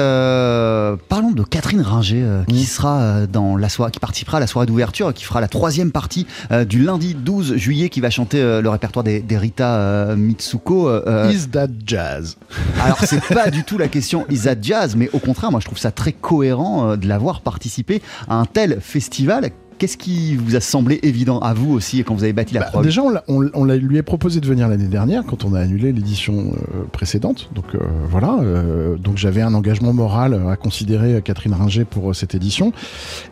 parlons 1.10 1.32
de 1.32 1.44
Catherine 1.44 1.82
Ringer, 1.82 2.26
qui 2.48 2.64
sera 2.66 3.26
dans 3.28 3.58
la 3.58 3.70
soirée, 3.70 3.92
qui 3.92 4.00
participera 4.00 4.38
à 4.38 4.40
la 4.40 4.48
soirée 4.48 4.66
d'ouverture, 4.68 5.14
qui 5.14 5.24
fera 5.24 5.42
la 5.42 5.48
troisième 5.48 5.92
partie 5.92 6.28
du 6.68 6.84
lundi 6.84 7.14
12 7.16 7.56
juillet, 7.56 7.90
qui 7.90 8.02
va 8.02 8.10
chanter 8.10 8.42
le 8.62 8.70
répertoire 8.70 9.04
des, 9.04 9.22
des 9.22 9.38
Rita 9.38 10.16
Mitsuko. 10.16 10.90
Is 11.32 11.48
that 11.52 11.68
jazz? 11.86 12.38
Alors 12.82 13.00
c'est 13.04 13.22
pas 13.34 13.50
du 13.50 13.64
tout 13.64 13.78
la 13.78 13.88
question 13.88 14.26
Is 14.30 14.42
that 14.42 14.56
jazz, 14.62 14.96
mais 14.96 15.10
au 15.14 15.20
contraire, 15.20 15.52
moi 15.52 15.60
je 15.60 15.66
trouve 15.66 15.78
ça 15.80 15.92
très 15.92 16.12
cohérent 16.14 16.96
de 16.98 17.08
l'avoir 17.08 17.42
participé 17.42 18.02
à 18.28 18.36
un 18.36 18.46
tel 18.46 18.80
festival. 18.82 19.50
Qu'est-ce 19.78 19.98
qui 19.98 20.36
vous 20.36 20.56
a 20.56 20.60
semblé 20.60 21.00
évident 21.04 21.40
à 21.40 21.54
vous 21.54 21.72
aussi 21.74 22.04
quand 22.04 22.14
vous 22.16 22.24
avez 22.24 22.34
bâti 22.34 22.54
la 22.54 22.62
Bah, 22.62 22.66
prog? 22.68 22.84
déjà, 22.84 23.02
on, 23.28 23.50
on- 23.54 23.66
lui 23.66 23.98
a 24.00 24.04
proposé 24.04 24.40
de 24.40 24.46
venir 24.48 24.68
l'année 24.68 24.88
dernière 24.88 25.24
quand 25.26 25.44
on 25.46 25.54
a 25.54 25.60
annulé 25.60 25.92
l'édition 25.92 26.54
euh, 26.54 26.84
précédente. 26.92 27.50
Donc 27.56 27.66
euh, 27.76 27.80
voilà. 28.10 28.38
euh, 28.42 28.96
donc 28.98 29.18
j'avais 29.18 29.42
un 29.42 29.54
engagement 29.54 29.94
moral 29.94 30.40
à 30.50 30.56
considérer 30.56 31.22
Catherine 31.22 31.54
Ringer 31.54 31.86
pour 31.86 32.16
cette 32.16 32.36
édition. 32.36 32.72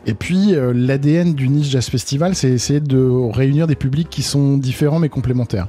Et 0.05 0.13
puis 0.13 0.53
l'ADN 0.73 1.33
du 1.33 1.47
Nice 1.49 1.69
Jazz 1.69 1.87
Festival, 1.89 2.35
c'est 2.35 2.49
essayer 2.49 2.79
de 2.79 2.99
réunir 3.31 3.67
des 3.67 3.75
publics 3.75 4.09
qui 4.09 4.21
sont 4.23 4.57
différents 4.57 4.99
mais 4.99 5.09
complémentaires. 5.09 5.67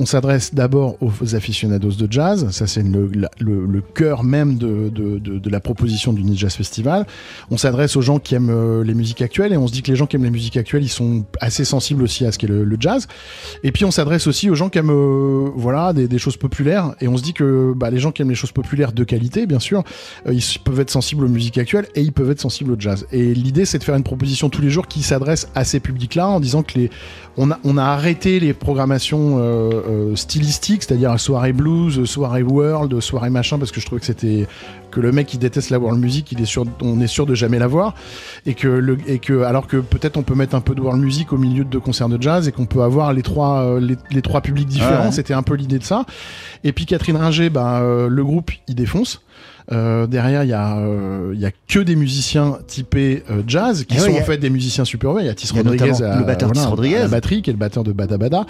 On 0.00 0.06
s'adresse 0.06 0.54
d'abord 0.54 0.96
aux 1.00 1.34
aficionados 1.34 1.92
de 1.92 2.06
jazz, 2.10 2.48
ça 2.50 2.68
c'est 2.68 2.84
le, 2.84 3.82
cœur 3.94 4.22
même 4.22 4.56
de, 4.56 5.50
la 5.50 5.60
proposition 5.60 6.12
du 6.12 6.22
Jazz 6.36 6.54
Festival. 6.54 7.04
On 7.50 7.56
s'adresse 7.56 7.96
aux 7.96 8.00
gens 8.00 8.20
qui 8.20 8.36
aiment 8.36 8.50
euh, 8.50 8.84
les 8.84 8.94
musiques 8.94 9.22
actuelles 9.22 9.52
et 9.52 9.56
on 9.56 9.66
se 9.66 9.72
dit 9.72 9.82
que 9.82 9.90
les 9.90 9.96
gens 9.96 10.06
qui 10.06 10.14
aiment 10.14 10.24
les 10.24 10.30
musiques 10.30 10.56
actuelles, 10.56 10.84
ils 10.84 10.88
sont 10.88 11.24
assez 11.40 11.64
sensibles 11.64 12.02
aussi 12.02 12.24
à 12.24 12.30
ce 12.30 12.38
qu'est 12.38 12.46
le, 12.46 12.76
jazz. 12.78 13.08
Et 13.64 13.72
puis 13.72 13.84
on 13.84 13.90
s'adresse 13.90 14.28
aussi 14.28 14.48
aux 14.50 14.54
gens 14.54 14.68
qui 14.68 14.78
aiment 14.78 14.90
euh, 14.90 15.50
voilà 15.56 15.92
des, 15.92 16.18
choses 16.18 16.36
populaires 16.36 16.94
et 17.00 17.08
on 17.08 17.16
se 17.16 17.22
dit 17.22 17.32
que 17.32 17.72
bah, 17.74 17.90
les 17.90 17.98
gens 17.98 18.12
qui 18.12 18.22
aiment 18.22 18.30
les 18.30 18.36
choses 18.36 18.52
populaires 18.52 18.92
de 18.92 19.02
qualité, 19.02 19.46
bien 19.46 19.58
sûr, 19.58 19.82
euh, 20.26 20.32
ils 20.32 20.44
peuvent 20.62 20.78
être 20.78 20.90
sensibles 20.90 21.24
aux 21.24 21.28
musiques 21.28 21.58
actuelles 21.58 21.88
et 21.96 22.02
ils 22.02 22.12
peuvent 22.12 22.30
être 22.30 22.40
sensibles 22.40 22.70
au 22.70 22.76
jazz. 22.78 23.06
Et 23.10 23.34
l'idée 23.34 23.64
c'est 23.64 23.78
de 23.78 23.84
faire 23.84 23.96
une 23.96 24.04
proposition 24.04 24.48
tous 24.48 24.62
les 24.62 24.70
jours 24.70 24.86
qui 24.86 25.02
s'adresse 25.02 25.48
à 25.56 25.64
ces 25.64 25.80
publics-là 25.80 26.28
en 26.28 26.38
disant 26.38 26.62
que 26.62 26.78
les 26.78 26.90
on 27.38 27.76
a, 27.76 27.84
arrêté 27.84 28.40
les 28.40 28.52
programmations 28.52 29.38
euh, 29.38 29.40
euh, 29.42 30.16
stylistiques, 30.16 30.82
c'est-à-dire 30.82 31.18
soirée 31.20 31.52
blues, 31.52 32.04
soirée 32.04 32.42
world, 32.42 33.00
soirée 33.00 33.30
machin, 33.30 33.58
parce 33.58 33.70
que 33.70 33.80
je 33.80 33.86
trouvais 33.86 34.00
que 34.00 34.06
c'était 34.06 34.46
que 34.90 35.00
le 35.00 35.12
mec 35.12 35.26
qui 35.26 35.38
déteste 35.38 35.70
la 35.70 35.78
world 35.78 36.00
music, 36.00 36.32
il 36.32 36.40
est 36.40 36.46
sûr, 36.46 36.64
on 36.82 37.00
est 37.00 37.06
sûr 37.06 37.26
de 37.26 37.34
jamais 37.34 37.58
la 37.58 37.66
voir, 37.66 37.94
et 38.46 38.54
que 38.54 38.68
le, 38.68 38.98
et 39.06 39.18
que 39.18 39.42
alors 39.42 39.66
que 39.66 39.76
peut-être 39.76 40.16
on 40.16 40.22
peut 40.22 40.34
mettre 40.34 40.54
un 40.54 40.60
peu 40.60 40.74
de 40.74 40.80
world 40.80 41.02
music 41.02 41.32
au 41.32 41.38
milieu 41.38 41.64
de 41.64 41.68
deux 41.70 41.80
concerts 41.80 42.08
de 42.08 42.20
jazz 42.20 42.48
et 42.48 42.52
qu'on 42.52 42.66
peut 42.66 42.82
avoir 42.82 43.12
les 43.12 43.22
trois 43.22 43.62
euh, 43.62 43.80
les, 43.80 43.96
les 44.10 44.22
trois 44.22 44.40
publics 44.40 44.68
différents. 44.68 45.06
Ouais. 45.06 45.12
C'était 45.12 45.34
un 45.34 45.42
peu 45.42 45.54
l'idée 45.54 45.78
de 45.78 45.84
ça. 45.84 46.04
Et 46.64 46.72
puis 46.72 46.86
Catherine 46.86 47.16
Ringer, 47.16 47.50
ben 47.50 47.80
euh, 47.82 48.08
le 48.08 48.24
groupe 48.24 48.50
il 48.66 48.74
défonce. 48.74 49.20
Euh, 49.70 50.06
derrière, 50.06 50.44
il 50.44 50.48
y 50.48 50.54
a, 50.54 50.78
euh, 50.78 51.34
y 51.36 51.44
a 51.44 51.50
que 51.68 51.78
des 51.80 51.94
musiciens 51.94 52.56
typés 52.66 53.22
euh, 53.30 53.42
jazz 53.46 53.84
qui 53.84 53.96
ouais, 53.98 54.00
sont 54.00 54.16
a- 54.16 54.20
en 54.22 54.24
fait 54.24 54.38
des 54.38 54.48
musiciens 54.48 54.86
super 54.86 55.20
il 55.20 55.26
y 55.26 55.28
a 55.28 55.34
Tis 55.34 55.52
Rodriguez, 55.52 56.02
à- 56.02 56.20
le 56.20 56.24
batteur 56.24 56.52
Tis 56.52 56.64
Rodriguez. 56.64 56.96
à 56.96 57.00
la 57.02 57.08
batterie, 57.08 57.42
qui 57.42 57.50
est 57.50 57.52
le 57.52 57.58
batteur 57.58 57.84
de 57.84 57.92
Bada 57.92 58.16
Bada. 58.16 58.46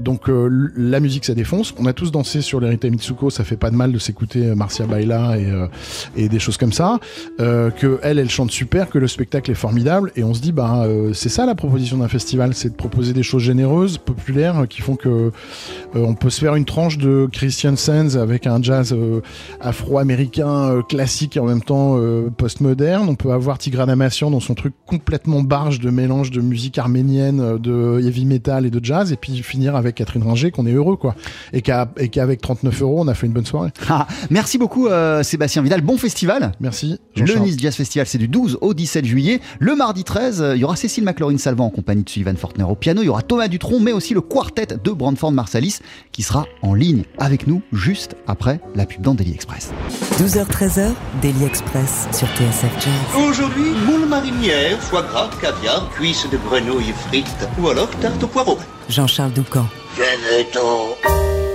Donc 0.00 0.22
la 0.28 1.00
musique 1.00 1.24
ça 1.24 1.34
défonce. 1.34 1.74
On 1.78 1.86
a 1.86 1.92
tous 1.92 2.10
dansé 2.10 2.40
sur 2.40 2.58
les 2.60 2.68
Rita 2.70 2.88
Mitsuko, 2.90 3.30
ça 3.30 3.44
fait 3.44 3.56
pas 3.56 3.70
de 3.70 3.76
mal 3.76 3.92
de 3.92 3.98
s'écouter 3.98 4.40
Marcia 4.54 4.84
Baila 4.86 5.03
et, 5.04 5.46
euh, 5.50 5.66
et 6.16 6.28
des 6.28 6.38
choses 6.38 6.56
comme 6.56 6.72
ça. 6.72 6.98
Euh, 7.40 7.70
que 7.70 7.98
elle, 8.02 8.18
elle 8.18 8.30
chante 8.30 8.50
super, 8.50 8.88
que 8.88 8.98
le 8.98 9.08
spectacle 9.08 9.50
est 9.50 9.56
formidable, 9.56 10.12
et 10.16 10.24
on 10.24 10.34
se 10.34 10.40
dit 10.40 10.52
bah 10.52 10.84
euh, 10.84 11.12
c'est 11.12 11.28
ça 11.28 11.46
la 11.46 11.54
proposition 11.54 11.98
d'un 11.98 12.08
festival, 12.08 12.54
c'est 12.54 12.70
de 12.70 12.74
proposer 12.74 13.12
des 13.12 13.22
choses 13.22 13.42
généreuses, 13.42 13.98
populaires, 13.98 14.66
qui 14.68 14.80
font 14.80 14.96
que 14.96 15.32
on 15.94 16.14
peut 16.14 16.30
se 16.30 16.40
faire 16.40 16.54
une 16.56 16.64
tranche 16.64 16.98
de 16.98 17.28
Christian 17.32 17.76
Sands 17.76 18.16
avec 18.16 18.46
un 18.46 18.60
jazz 18.62 18.96
afro-américain 19.60 20.82
classique 20.88 21.36
et 21.36 21.40
en 21.40 21.46
même 21.46 21.62
temps 21.62 21.98
post-moderne. 22.36 23.08
On 23.08 23.14
peut 23.14 23.32
avoir 23.32 23.58
Tigran 23.58 23.88
Amassian 23.88 24.30
dans 24.30 24.40
son 24.40 24.54
truc 24.54 24.74
complètement 24.86 25.42
barge 25.42 25.80
de 25.80 25.90
mélange 25.90 26.30
de 26.30 26.40
musique 26.40 26.78
arménienne, 26.78 27.58
de 27.58 28.00
heavy 28.04 28.24
metal 28.26 28.66
et 28.66 28.70
de 28.70 28.84
jazz, 28.84 29.12
et 29.12 29.16
puis 29.16 29.42
finir 29.42 29.76
avec 29.76 29.96
Catherine 29.96 30.22
Ringer 30.22 30.50
qu'on 30.50 30.66
est 30.66 30.72
heureux 30.72 30.96
quoi, 30.96 31.14
et 31.52 31.62
qu'avec 31.62 32.40
39 32.40 32.82
euros 32.82 33.00
on 33.00 33.08
a 33.08 33.14
fait 33.14 33.26
une 33.26 33.32
bonne 33.32 33.46
soirée. 33.46 33.70
Ah, 33.88 34.06
merci 34.30 34.58
beaucoup 34.58 34.88
euh, 34.94 35.22
Sébastien 35.22 35.62
Vidal, 35.62 35.80
bon 35.80 35.98
festival 35.98 36.52
Merci. 36.60 36.98
Le. 37.16 37.38
Nice 37.38 37.56
Jazz 37.58 37.74
Festival, 37.74 38.06
c'est 38.06 38.18
du 38.18 38.28
12 38.28 38.58
au 38.60 38.74
17 38.74 39.04
juillet. 39.04 39.40
Le 39.58 39.74
mardi 39.74 40.04
13, 40.04 40.42
euh, 40.42 40.56
il 40.56 40.60
y 40.60 40.64
aura 40.64 40.76
Cécile 40.76 41.04
McLaurin-Salvant 41.04 41.66
en 41.66 41.70
compagnie 41.70 42.04
de 42.04 42.08
Sullivan 42.08 42.36
Fortner 42.36 42.64
au 42.64 42.74
piano. 42.74 43.02
Il 43.02 43.06
y 43.06 43.08
aura 43.08 43.22
Thomas 43.22 43.48
Dutronc, 43.48 43.80
mais 43.80 43.92
aussi 43.92 44.14
le 44.14 44.20
quartet 44.20 44.66
de 44.82 44.90
Brandford 44.90 45.32
Marsalis 45.32 45.78
qui 46.12 46.22
sera 46.22 46.46
en 46.62 46.74
ligne 46.74 47.04
avec 47.18 47.46
nous 47.46 47.62
juste 47.72 48.16
après 48.26 48.60
la 48.74 48.86
pub 48.86 49.02
dans 49.02 49.14
Daily 49.14 49.32
Express. 49.32 49.72
12h-13h, 50.18 50.92
Daily 51.22 51.44
Express 51.44 52.08
sur 52.12 52.28
TSF 52.28 52.72
Jazz. 52.80 53.22
Aujourd'hui, 53.28 53.70
moule 53.86 54.08
marinière, 54.08 54.78
foie 54.80 55.02
gras, 55.02 55.30
caviar, 55.40 55.90
cuisses 55.90 56.26
de 56.30 56.38
grenouille 56.48 56.92
frites 57.08 57.48
ou 57.60 57.68
alors 57.68 57.90
tarte 58.00 58.22
au 58.22 58.28
poireau. 58.28 58.58
Jean-Charles 58.88 59.32
Doucan. 59.32 59.66
Que 59.96 60.02
veut-on 60.02 61.53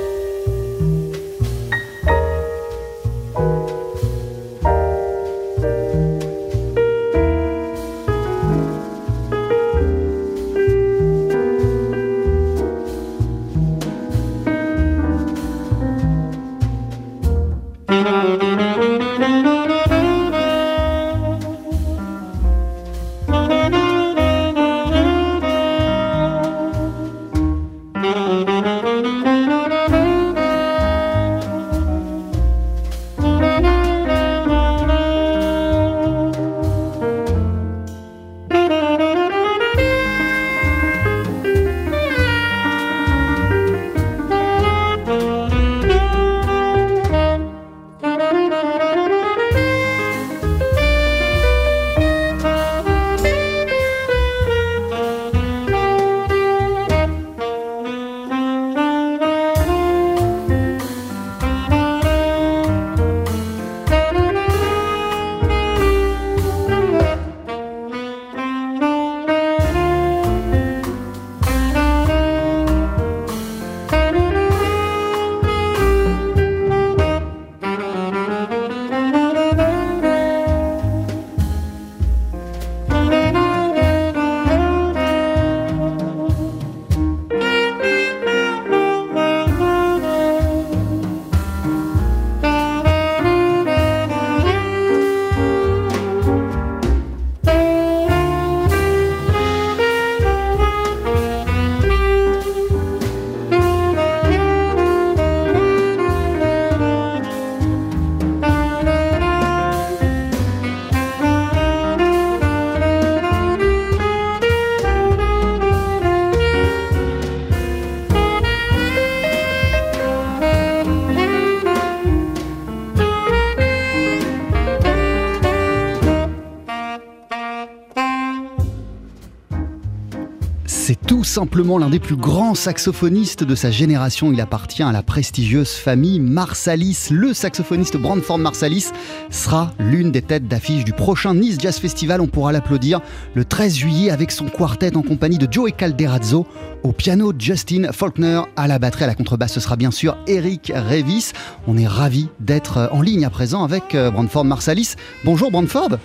tout 131.19 131.25
simplement 131.25 131.77
l'un 131.77 131.89
des 131.89 131.99
plus 131.99 132.15
grands 132.15 132.55
saxophonistes 132.55 133.43
de 133.43 133.53
sa 133.53 133.71
génération. 133.71 134.31
Il 134.31 134.39
appartient 134.39 134.83
à 134.83 134.93
la 134.93 135.03
prestigieuse 135.03 135.73
famille 135.73 136.21
Marsalis. 136.21 137.09
Le 137.11 137.33
saxophoniste 137.33 137.97
Brandford 137.97 138.37
Marsalis 138.37 138.91
sera 139.29 139.73
l'une 139.79 140.11
des 140.11 140.21
têtes 140.21 140.47
d'affiche 140.47 140.85
du 140.85 140.93
prochain 140.93 141.33
Nice 141.33 141.57
Jazz 141.59 141.77
Festival. 141.77 142.21
On 142.21 142.27
pourra 142.27 142.53
l'applaudir 142.53 143.01
le 143.33 143.43
13 143.43 143.75
juillet 143.75 144.11
avec 144.11 144.31
son 144.31 144.45
quartet 144.45 144.95
en 144.95 145.01
compagnie 145.01 145.37
de 145.37 145.51
Joey 145.51 145.73
Calderazzo 145.73 146.47
au 146.83 146.93
piano, 146.93 147.33
Justin 147.37 147.91
Faulkner 147.91 148.43
à 148.55 148.67
la 148.67 148.79
batterie, 148.79 149.03
à 149.03 149.07
la 149.07 149.15
contrebasse. 149.15 149.51
Ce 149.51 149.59
sera 149.59 149.75
bien 149.75 149.91
sûr 149.91 150.15
Eric 150.25 150.71
Revis. 150.73 151.33
On 151.67 151.77
est 151.77 151.85
ravi 151.85 152.29
d'être 152.39 152.87
en 152.93 153.01
ligne 153.01 153.25
à 153.25 153.29
présent 153.29 153.65
avec 153.65 153.93
euh, 153.93 154.09
Brandford 154.09 154.45
Marsalis. 154.45 154.95
Bonjour 155.25 155.51
Brandford. 155.51 155.97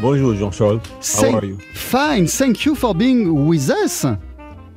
Bonjour 0.00 0.34
Jean-Charles. 0.34 0.80
How 1.20 1.38
are 1.38 1.44
you? 1.44 1.58
Fine, 1.74 2.26
thank 2.26 2.64
you 2.64 2.74
for 2.74 2.94
being 2.94 3.46
with 3.46 3.68
us. 3.68 4.06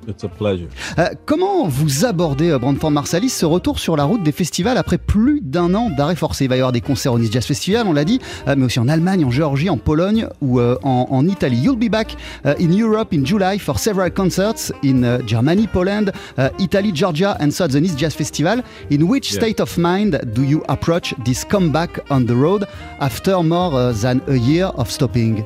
It's 0.07 0.23
a 0.23 0.27
pleasure. 0.27 0.67
Euh, 0.99 1.09
comment 1.25 1.67
vous 1.67 2.05
abordez, 2.05 2.51
euh, 2.51 2.59
Brandford 2.59 2.91
Marsalis, 2.91 3.29
ce 3.29 3.45
retour 3.45 3.79
sur 3.79 3.95
la 3.95 4.03
route 4.03 4.23
des 4.23 4.31
festivals 4.31 4.77
après 4.77 4.97
plus 4.97 5.41
d'un 5.41 5.73
an 5.75 5.89
d'arrêt 5.89 6.15
forcé? 6.15 6.45
Il 6.45 6.49
va 6.49 6.55
y 6.55 6.59
avoir 6.59 6.71
des 6.71 6.81
concerts 6.81 7.13
au 7.13 7.19
Nice 7.19 7.31
Jazz 7.31 7.45
Festival, 7.45 7.87
on 7.87 7.93
l'a 7.93 8.03
dit, 8.03 8.19
euh, 8.47 8.55
mais 8.57 8.65
aussi 8.65 8.79
en 8.79 8.87
Allemagne, 8.87 9.25
en 9.25 9.31
Géorgie, 9.31 9.69
en 9.69 9.77
Pologne 9.77 10.27
ou 10.41 10.59
en, 10.59 11.07
en 11.09 11.27
Italie. 11.27 11.57
You'll 11.57 11.77
be 11.77 11.89
back 11.89 12.15
in 12.45 12.71
Europe 12.71 13.13
in 13.13 13.25
July 13.25 13.59
for 13.59 13.79
several 13.79 14.11
concerts 14.11 14.71
in 14.83 15.19
Germany, 15.25 15.67
Poland, 15.67 16.11
Italy, 16.59 16.91
Georgia, 16.93 17.37
and 17.39 17.51
so 17.51 17.65
at 17.65 17.69
the 17.69 17.79
Nice 17.79 17.95
Jazz 17.95 18.15
Festival. 18.15 18.61
In 18.89 19.03
which 19.03 19.31
state 19.31 19.59
of 19.59 19.77
mind 19.77 20.19
do 20.33 20.43
you 20.43 20.63
approach 20.69 21.13
this 21.25 21.43
comeback 21.43 21.99
on 22.09 22.25
the 22.25 22.35
road 22.35 22.65
after 22.99 23.41
more 23.43 23.73
uh, 23.73 23.91
than 23.91 24.21
a 24.27 24.35
year 24.35 24.65
of 24.65 24.89
stopping? 24.91 25.45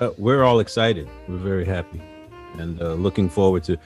Uh, 0.00 0.10
we're 0.18 0.44
all 0.44 0.60
excited. 0.60 1.08
We're 1.28 1.38
very 1.38 1.64
happy 1.64 2.00
and 2.60 2.80
uh, 2.80 2.94
looking 2.94 3.28
forward 3.28 3.64
to 3.64 3.78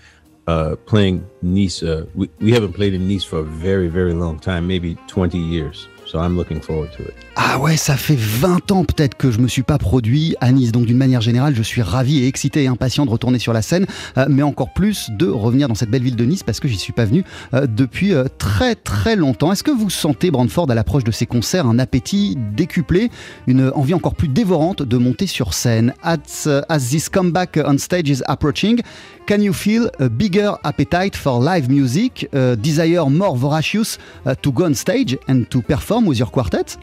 uh, 0.46 0.76
playing 0.86 1.28
Nice. 1.40 1.82
Uh, 1.82 2.06
we, 2.14 2.28
we 2.40 2.52
haven't 2.52 2.72
played 2.72 2.94
in 2.94 3.08
Nice 3.08 3.24
for 3.24 3.38
a 3.38 3.44
very, 3.44 3.88
very 3.88 4.14
long 4.14 4.38
time, 4.38 4.66
maybe 4.66 4.96
20 5.06 5.38
years. 5.38 5.88
So 6.12 6.18
I'm 6.18 6.36
looking 6.36 6.60
forward 6.60 6.90
to 6.98 7.04
it. 7.04 7.14
Ah 7.36 7.58
ouais, 7.58 7.78
ça 7.78 7.96
fait 7.96 8.18
20 8.18 8.70
ans 8.70 8.84
peut-être 8.84 9.16
que 9.16 9.30
je 9.30 9.38
me 9.38 9.48
suis 9.48 9.62
pas 9.62 9.78
produit 9.78 10.36
à 10.42 10.52
Nice. 10.52 10.70
Donc 10.70 10.84
d'une 10.84 10.98
manière 10.98 11.22
générale, 11.22 11.54
je 11.54 11.62
suis 11.62 11.80
ravi 11.80 12.22
et 12.22 12.26
excité 12.26 12.64
et 12.64 12.66
impatient 12.66 13.06
de 13.06 13.10
retourner 13.10 13.38
sur 13.38 13.54
la 13.54 13.62
scène, 13.62 13.86
euh, 14.18 14.26
mais 14.28 14.42
encore 14.42 14.74
plus 14.74 15.08
de 15.18 15.26
revenir 15.26 15.68
dans 15.68 15.74
cette 15.74 15.88
belle 15.88 16.02
ville 16.02 16.16
de 16.16 16.24
Nice 16.26 16.42
parce 16.42 16.60
que 16.60 16.68
j'y 16.68 16.76
suis 16.76 16.92
pas 16.92 17.06
venu 17.06 17.24
euh, 17.54 17.66
depuis 17.66 18.12
euh, 18.12 18.24
très 18.36 18.74
très 18.74 19.16
longtemps. 19.16 19.52
Est-ce 19.52 19.62
que 19.62 19.70
vous 19.70 19.88
sentez 19.88 20.30
Brandford 20.30 20.70
à 20.70 20.74
l'approche 20.74 21.04
de 21.04 21.12
ces 21.12 21.24
concerts 21.24 21.66
un 21.66 21.78
appétit 21.78 22.36
décuplé, 22.54 23.10
une 23.46 23.72
envie 23.74 23.94
encore 23.94 24.14
plus 24.14 24.28
dévorante 24.28 24.82
de 24.82 24.98
monter 24.98 25.26
sur 25.26 25.54
scène? 25.54 25.94
As, 26.02 26.46
uh, 26.46 26.60
this 26.90 27.08
comeback 27.08 27.58
on 27.64 27.78
stage 27.78 28.10
is 28.10 28.22
approaching, 28.26 28.82
can 29.26 29.40
you 29.40 29.54
feel 29.54 29.88
a 29.98 30.10
bigger 30.10 30.52
appetite 30.62 31.16
for 31.16 31.42
live 31.42 31.70
music, 31.70 32.28
a 32.34 32.54
desire 32.54 33.08
more 33.08 33.34
voracious 33.34 33.98
uh, 34.26 34.34
to 34.42 34.52
go 34.52 34.66
on 34.66 34.74
stage 34.74 35.16
and 35.26 35.44
to 35.48 35.62
perform? 35.62 36.01
With 36.06 36.18
your 36.18 36.28
quartet? 36.28 36.76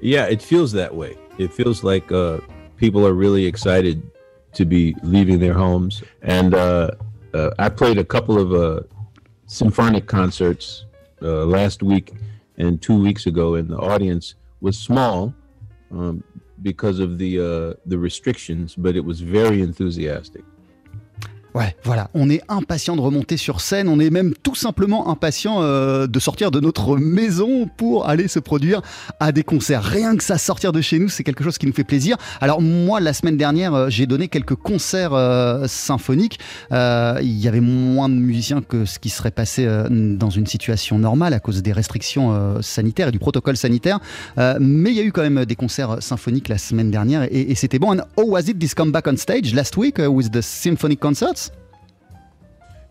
Yeah, 0.00 0.26
it 0.26 0.42
feels 0.42 0.72
that 0.72 0.94
way. 0.94 1.16
It 1.38 1.52
feels 1.52 1.82
like 1.82 2.10
uh, 2.12 2.38
people 2.76 3.06
are 3.06 3.14
really 3.14 3.46
excited 3.46 4.02
to 4.52 4.64
be 4.64 4.94
leaving 5.02 5.38
their 5.40 5.54
homes. 5.54 6.02
And 6.22 6.54
uh, 6.54 6.90
uh, 7.32 7.50
I 7.58 7.68
played 7.68 7.98
a 7.98 8.04
couple 8.04 8.38
of 8.38 8.52
uh, 8.52 8.82
symphonic 9.46 10.06
concerts 10.06 10.86
uh, 11.22 11.44
last 11.44 11.82
week 11.82 12.12
and 12.56 12.80
two 12.80 13.00
weeks 13.00 13.26
ago, 13.26 13.54
and 13.54 13.68
the 13.68 13.78
audience 13.78 14.34
was 14.60 14.78
small 14.78 15.34
um, 15.90 16.22
because 16.62 17.00
of 17.00 17.18
the 17.18 17.40
uh, 17.40 17.80
the 17.86 17.98
restrictions, 17.98 18.74
but 18.76 18.96
it 18.96 19.04
was 19.04 19.20
very 19.20 19.60
enthusiastic. 19.60 20.44
Ouais, 21.54 21.76
voilà, 21.84 22.10
on 22.14 22.28
est 22.30 22.42
impatient 22.48 22.96
de 22.96 23.00
remonter 23.00 23.36
sur 23.36 23.60
scène, 23.60 23.88
on 23.88 24.00
est 24.00 24.10
même 24.10 24.34
tout 24.42 24.56
simplement 24.56 25.08
impatient 25.08 25.62
euh, 25.62 26.08
de 26.08 26.18
sortir 26.18 26.50
de 26.50 26.58
notre 26.58 26.96
maison 26.96 27.70
pour 27.76 28.08
aller 28.08 28.26
se 28.26 28.40
produire 28.40 28.82
à 29.20 29.30
des 29.30 29.44
concerts. 29.44 29.84
Rien 29.84 30.16
que 30.16 30.24
ça 30.24 30.36
sortir 30.36 30.72
de 30.72 30.80
chez 30.80 30.98
nous, 30.98 31.08
c'est 31.08 31.22
quelque 31.22 31.44
chose 31.44 31.56
qui 31.56 31.66
nous 31.66 31.72
fait 31.72 31.84
plaisir. 31.84 32.16
Alors 32.40 32.60
moi, 32.60 32.98
la 32.98 33.12
semaine 33.12 33.36
dernière, 33.36 33.72
euh, 33.72 33.88
j'ai 33.88 34.06
donné 34.06 34.26
quelques 34.26 34.56
concerts 34.56 35.14
euh, 35.14 35.68
symphoniques. 35.68 36.40
Il 36.72 37.38
y 37.38 37.46
avait 37.46 37.60
moins 37.60 38.08
de 38.08 38.14
musiciens 38.14 38.60
que 38.60 38.84
ce 38.84 38.98
qui 38.98 39.08
serait 39.08 39.30
passé 39.30 39.68
dans 39.90 40.30
une 40.30 40.46
situation 40.46 40.98
normale 40.98 41.34
à 41.34 41.40
cause 41.40 41.62
des 41.62 41.72
restrictions 41.72 42.60
sanitaires 42.62 43.08
et 43.08 43.12
du 43.12 43.18
protocole 43.18 43.56
sanitaire. 43.56 44.00
Mais 44.36 44.90
il 44.90 44.96
y 44.96 45.00
a 45.00 45.04
eu 45.04 45.12
quand 45.12 45.22
même 45.22 45.44
des 45.44 45.54
concerts 45.54 45.98
symphoniques 46.00 46.48
la 46.48 46.58
semaine 46.58 46.90
dernière 46.90 47.28
et, 47.30 47.54
c'était 47.54 47.78
bon. 47.78 47.94
And 47.94 48.02
how 48.16 48.26
was 48.26 48.48
it 48.48 48.58
this 48.58 48.74
comeback 48.74 49.06
on 49.06 49.16
stage 49.16 49.54
last 49.54 49.76
week 49.76 49.98
with 49.98 50.32
the 50.32 50.40
symphonic 50.40 50.98
concerts? 50.98 51.43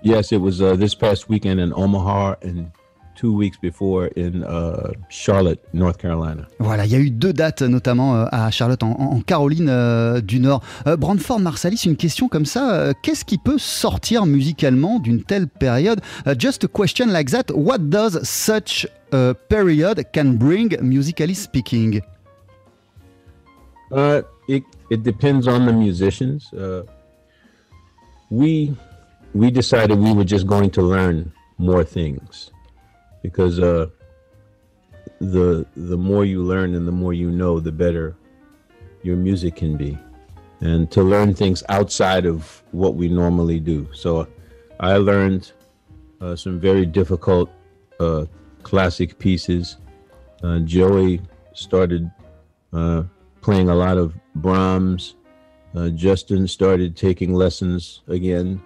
Yes, 0.03 0.31
it 0.31 0.41
was 0.41 0.61
uh, 0.61 0.75
this 0.75 0.95
past 0.95 1.29
weekend 1.29 1.59
in 1.59 1.71
Omaha 1.73 2.35
and 2.43 2.71
two 3.15 3.31
weeks 3.31 3.57
before 3.61 4.07
in 4.17 4.43
uh, 4.43 4.91
Charlotte, 5.07 5.59
North 5.73 5.97
Carolina. 5.97 6.45
Voilà, 6.59 6.85
il 6.85 6.91
y 6.91 6.95
a 6.95 6.99
eu 6.99 7.09
deux 7.09 7.31
dates, 7.31 7.61
notamment 7.61 8.15
euh, 8.17 8.25
à 8.31 8.51
Charlotte, 8.51 8.83
en, 8.83 8.91
en 8.99 9.21
Caroline 9.21 9.69
euh, 9.69 10.19
du 10.19 10.39
Nord. 10.39 10.61
Euh, 10.87 10.97
Brandford 10.97 11.39
Marsalis, 11.39 11.83
une 11.85 11.95
question 11.95 12.27
comme 12.27 12.45
ça, 12.45 12.73
euh, 12.73 12.93
qu'est-ce 13.01 13.23
qui 13.23 13.37
peut 13.37 13.57
sortir 13.57 14.25
musicalement 14.25 14.99
d'une 14.99 15.23
telle 15.23 15.47
période? 15.47 16.01
Uh, 16.25 16.33
Just 16.37 16.65
a 16.65 16.67
question 16.67 17.05
like 17.07 17.29
that, 17.29 17.53
what 17.53 17.77
does 17.89 18.19
such 18.23 18.87
a 19.13 19.33
period 19.47 20.03
can 20.11 20.33
bring 20.33 20.75
musically 20.81 21.35
speaking? 21.35 22.01
Uh, 23.91 24.23
it 24.49 24.63
it 24.89 25.03
depends 25.03 25.47
on 25.47 25.65
the 25.65 25.71
musicians. 25.71 26.51
Uh, 26.51 26.81
we 28.31 28.73
we 29.33 29.49
decided 29.49 29.97
we 29.97 30.13
were 30.13 30.23
just 30.23 30.47
going 30.47 30.69
to 30.71 30.81
learn 30.81 31.31
more 31.57 31.83
things 31.83 32.51
because 33.21 33.59
uh, 33.59 33.87
the 35.19 35.65
the 35.75 35.97
more 35.97 36.25
you 36.25 36.43
learn 36.43 36.75
and 36.75 36.87
the 36.87 36.91
more 36.91 37.13
you 37.13 37.31
know, 37.31 37.59
the 37.59 37.71
better 37.71 38.15
your 39.01 39.15
music 39.15 39.55
can 39.55 39.75
be, 39.77 39.97
and 40.61 40.91
to 40.91 41.01
learn 41.01 41.33
things 41.33 41.63
outside 41.69 42.25
of 42.25 42.63
what 42.71 42.95
we 42.95 43.07
normally 43.07 43.59
do. 43.59 43.87
So 43.93 44.27
I 44.79 44.97
learned 44.97 45.51
uh, 46.21 46.35
some 46.35 46.59
very 46.59 46.85
difficult 46.85 47.49
uh, 47.99 48.25
classic 48.63 49.17
pieces. 49.19 49.77
Uh, 50.43 50.59
Joey 50.59 51.21
started 51.53 52.09
uh, 52.73 53.03
playing 53.41 53.69
a 53.69 53.75
lot 53.75 53.97
of 53.97 54.13
Brahms. 54.35 55.15
Uh, 55.75 55.89
Justin 55.89 56.47
started 56.47 56.95
taking 56.95 57.33
lessons 57.33 58.01
again. 58.07 58.61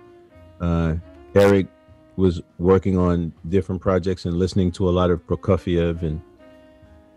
Uh, 0.60 0.96
Eric 1.36 1.67
was 2.15 2.41
working 2.58 2.98
on 2.98 3.32
different 3.50 3.82
projects 3.82 4.26
and 4.26 4.36
listening 4.36 4.72
to 4.72 4.89
a 4.89 4.91
lot 4.91 5.12
of 5.12 5.26
Prokofiev, 5.28 6.02
and 6.02 6.22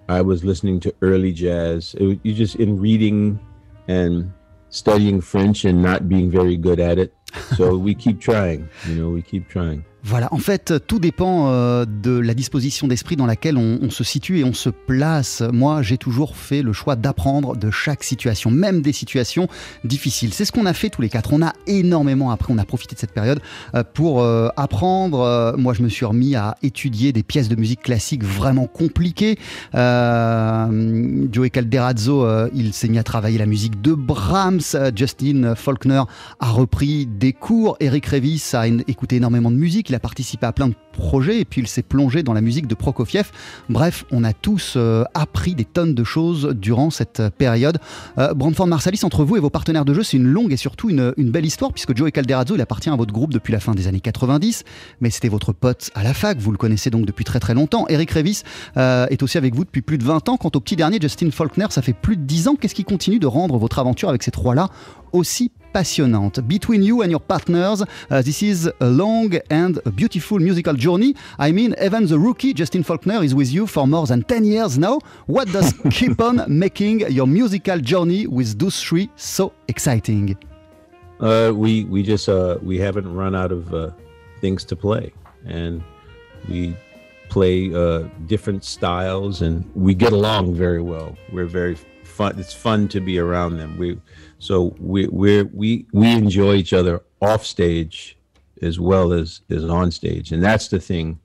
I 0.09 0.21
was 0.21 0.45
listening 0.45 0.81
to 0.81 0.95
early 1.01 1.33
jazz. 1.33 1.95
It, 1.99 2.21
you 2.23 2.35
just 2.35 2.57
in 2.57 2.79
reading 2.79 3.41
and 3.89 4.33
studying 4.69 5.21
French 5.21 5.65
and 5.65 5.83
not 5.83 6.09
being 6.09 6.31
very 6.31 6.57
good 6.57 6.81
at 6.81 6.99
it. 6.99 7.15
So 7.57 7.77
we 7.77 7.95
keep 7.95 8.21
trying. 8.21 8.69
You 8.87 8.95
know, 8.97 9.11
we 9.11 9.23
keep 9.23 9.49
trying. 9.49 9.85
Voilà, 10.03 10.29
en 10.33 10.39
fait, 10.39 10.73
tout 10.87 10.99
dépend 10.99 11.51
euh, 11.51 11.85
de 11.85 12.19
la 12.19 12.33
disposition 12.33 12.89
d'esprit 12.89 13.17
dans 13.17 13.27
laquelle 13.27 13.59
on, 13.59 13.91
se 13.91 14.03
situe 14.03 14.39
et 14.39 14.45
on 14.45 14.55
se 14.55 14.71
place. 14.71 15.43
Moi, 15.53 15.83
j'ai 15.83 15.99
toujours 15.99 16.37
fait 16.37 16.63
le 16.63 16.73
choix 16.73 16.97
d'apprendre 16.97 17.57
de 17.57 17.71
chaque 17.71 18.03
situation, 18.03 18.51
même 18.51 18.81
des 18.81 18.93
situations 18.93 19.49
difficiles. 19.85 20.33
C'est 20.33 20.45
ce 20.45 20.53
qu'on 20.53 20.65
a 20.65 20.73
fait 20.73 20.89
tous 20.89 21.03
les 21.03 21.11
quatre. 21.11 21.33
On 21.33 21.43
a 21.43 21.53
énormément 21.67 22.31
appris, 22.31 22.53
on 22.53 22.59
a 22.59 22.65
profité 22.65 22.95
de 22.95 23.01
cette 23.01 23.13
période 23.13 23.41
euh, 23.75 23.83
pour 23.95 24.23
euh, 24.23 24.49
apprendre. 24.57 25.55
Moi, 25.59 25.75
je 25.75 25.83
me 25.83 25.89
suis 25.89 26.07
remis 26.07 26.35
à 26.35 26.57
étudier 26.63 27.13
des 27.13 27.23
pièces 27.23 27.49
de 27.49 27.57
musique 27.57 27.83
classique 27.83 28.25
vraiment 28.25 28.67
compliquées. 28.67 29.39
Joey 29.75 31.51
Calderazzo, 31.51 32.27
il 32.55 32.73
s'est 32.73 32.89
mis 32.89 32.99
à 32.99 33.03
travailler 33.03 33.39
la 33.39 33.47
musique 33.47 33.83
de 33.83 33.93
Brahms. 33.93 34.61
Justin 34.97 35.55
Faulkner 35.55 36.03
a 36.39 36.51
repris 36.51 37.07
des 37.07 37.33
cours. 37.33 37.77
Eric 37.81 38.07
Revis 38.07 38.43
a 38.55 38.67
écouté 38.67 39.17
énormément 39.17 39.51
de 39.51 39.57
musique. 39.57 39.90
Il 39.91 39.97
a 39.97 39.99
participé 39.99 40.47
à 40.47 40.53
plein 40.53 40.69
de 40.69 40.75
projets 40.91 41.41
et 41.41 41.45
puis 41.45 41.61
il 41.61 41.67
s'est 41.67 41.83
plongé 41.83 42.23
dans 42.23 42.33
la 42.33 42.41
musique 42.41 42.67
de 42.67 42.75
Prokofiev. 42.75 43.31
Bref, 43.69 44.05
on 44.11 44.25
a 44.25 44.33
tous 44.33 44.75
euh, 44.77 45.05
appris 45.15 45.55
des 45.55 45.65
tonnes 45.65 45.95
de 45.95 46.05
choses 46.05 46.55
durant 46.55 46.91
cette 46.91 47.21
euh, 47.21 47.31
période. 47.31 47.79
Euh, 48.19 48.35
Marsalis, 48.67 49.01
entre 49.05 49.25
vous 49.25 49.37
et 49.37 49.41
vos 49.41 49.51
partenaires 49.51 49.85
de 49.85 49.95
jeu, 49.95 50.03
c'est 50.03 50.17
une 50.17 50.27
longue 50.27 50.53
et 50.53 50.57
surtout 50.57 50.91
une, 50.91 51.13
belle 51.17 51.47
histoire 51.47 51.73
puisque 51.73 51.97
Joey 51.97 52.13
Calderazzo, 52.13 52.55
il 52.55 52.61
appartient 52.61 52.91
à 52.91 52.97
votre 52.97 53.13
groupe 53.13 53.33
depuis 53.33 53.53
la 53.53 53.61
fin 53.61 53.75
des 53.75 53.89
années 53.89 54.01
90, 54.01 54.65
mais 55.01 55.11
c'était 55.11 55.29
votre 55.29 55.53
pote 55.53 55.91
à 55.95 56.03
la 56.03 56.15
fac. 56.15 56.39
Vous 56.39 56.53
le 56.53 56.59
connaissez 56.59 56.91
donc 56.91 57.07
depuis 57.07 57.25
très 57.25 57.41
très 57.41 57.55
longtemps. 57.55 57.87
Eric 57.89 58.11
Revis 58.11 58.43
euh, 58.77 59.07
est 59.09 59.23
aussi 59.23 59.39
avec 59.39 59.55
vous 59.55 59.65
depuis 59.65 59.83
plus 59.83 59.99
de 59.99 60.05
20 60.05 60.29
ans. 60.29 60.37
Quant 60.37 60.51
au 60.55 60.61
petit 60.61 60.77
dernier, 60.77 60.99
Justin 61.01 61.31
Faulkner, 61.31 61.67
ça 61.71 61.83
fait 61.83 61.93
plus 61.93 62.17
de 62.17 62.23
10 62.23 62.49
ans. 62.49 62.57
Qu'est-ce 62.57 62.75
qui 62.75 62.85
continue 62.85 63.19
de 63.19 63.27
rendre 63.27 63.57
votre 63.59 63.79
aventure 63.79 64.09
avec 64.09 64.23
ces 64.23 64.31
trois-là 64.31 64.69
aussi 65.13 65.51
passionnante? 65.73 66.41
Between 66.41 66.83
you 66.83 67.03
and 67.03 67.09
your 67.09 67.21
partners, 67.21 67.85
this 68.25 68.43
is 68.43 68.69
a 68.81 68.87
long 68.87 69.31
and 69.51 69.75
beautiful 69.97 70.41
musical 70.41 70.77
journey. 70.81 71.15
I 71.39 71.53
mean, 71.53 71.75
even 71.81 72.07
the 72.07 72.19
rookie 72.19 72.53
Justin 72.53 72.83
Faulkner 72.83 73.23
is 73.23 73.35
with 73.35 73.53
you 73.53 73.67
for 73.67 73.87
more 73.87 74.07
than 74.07 74.23
10 74.23 74.45
years 74.45 74.79
now. 74.79 74.99
What 75.27 75.47
does 75.53 75.73
keep 75.91 76.21
on 76.21 76.43
making 76.49 77.01
your 77.13 77.27
musical 77.27 77.79
journey 77.79 78.27
with 78.27 78.59
those 78.59 78.83
three 78.83 79.11
so 79.17 79.53
exciting? 79.69 80.37
Uh, 81.21 81.53
we 81.55 81.85
we 81.85 82.03
just 82.03 82.29
uh, 82.29 82.59
we 82.63 82.79
haven't 82.79 83.15
run 83.15 83.35
out 83.35 83.53
of 83.53 83.75
uh, 83.75 83.91
things 84.41 84.65
to 84.65 84.75
play, 84.75 85.13
and 85.45 85.83
we 86.49 86.75
play 87.29 87.73
uh, 87.75 88.09
different 88.27 88.65
styles, 88.65 89.43
and 89.43 89.71
we 89.75 89.95
get 89.95 90.13
along 90.13 90.55
very 90.55 90.81
well. 90.81 91.17
We're 91.31 91.53
very 91.63 91.77
fun. 92.05 92.39
It's 92.39 92.55
fun 92.55 92.89
to 92.89 93.01
be 93.01 93.19
around 93.19 93.59
them. 93.59 93.77
We 93.77 94.01
so 94.39 94.75
we 94.81 95.09
we 95.09 95.43
we 95.43 95.87
we 95.93 96.11
enjoy 96.11 96.55
each 96.55 96.73
other 96.73 97.03
off 97.21 97.45
stage 97.45 98.17
as 98.63 98.79
well 98.79 99.13
as 99.13 99.41
as 99.51 99.65
on 99.65 99.91
stage, 99.91 100.33
and 100.33 100.43
that's 100.43 100.69
the 100.69 100.81
thing 100.81 101.19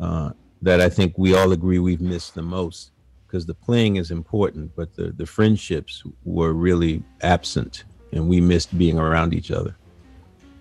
uh, 0.00 0.30
that 0.62 0.80
I 0.80 0.88
think 0.88 1.14
we 1.16 1.34
all 1.34 1.52
agree 1.52 1.78
we've 1.78 2.00
missed 2.00 2.34
the 2.34 2.42
most 2.42 2.92
because 3.26 3.46
the 3.46 3.54
playing 3.54 3.96
is 3.96 4.10
important, 4.10 4.74
but 4.76 4.94
the 4.94 5.12
the 5.12 5.26
friendships 5.26 6.02
were 6.24 6.52
really 6.52 7.02
absent, 7.22 7.84
and 8.12 8.28
we 8.28 8.40
missed 8.40 8.76
being 8.76 8.98
around 8.98 9.34
each 9.34 9.50
other. 9.50 9.76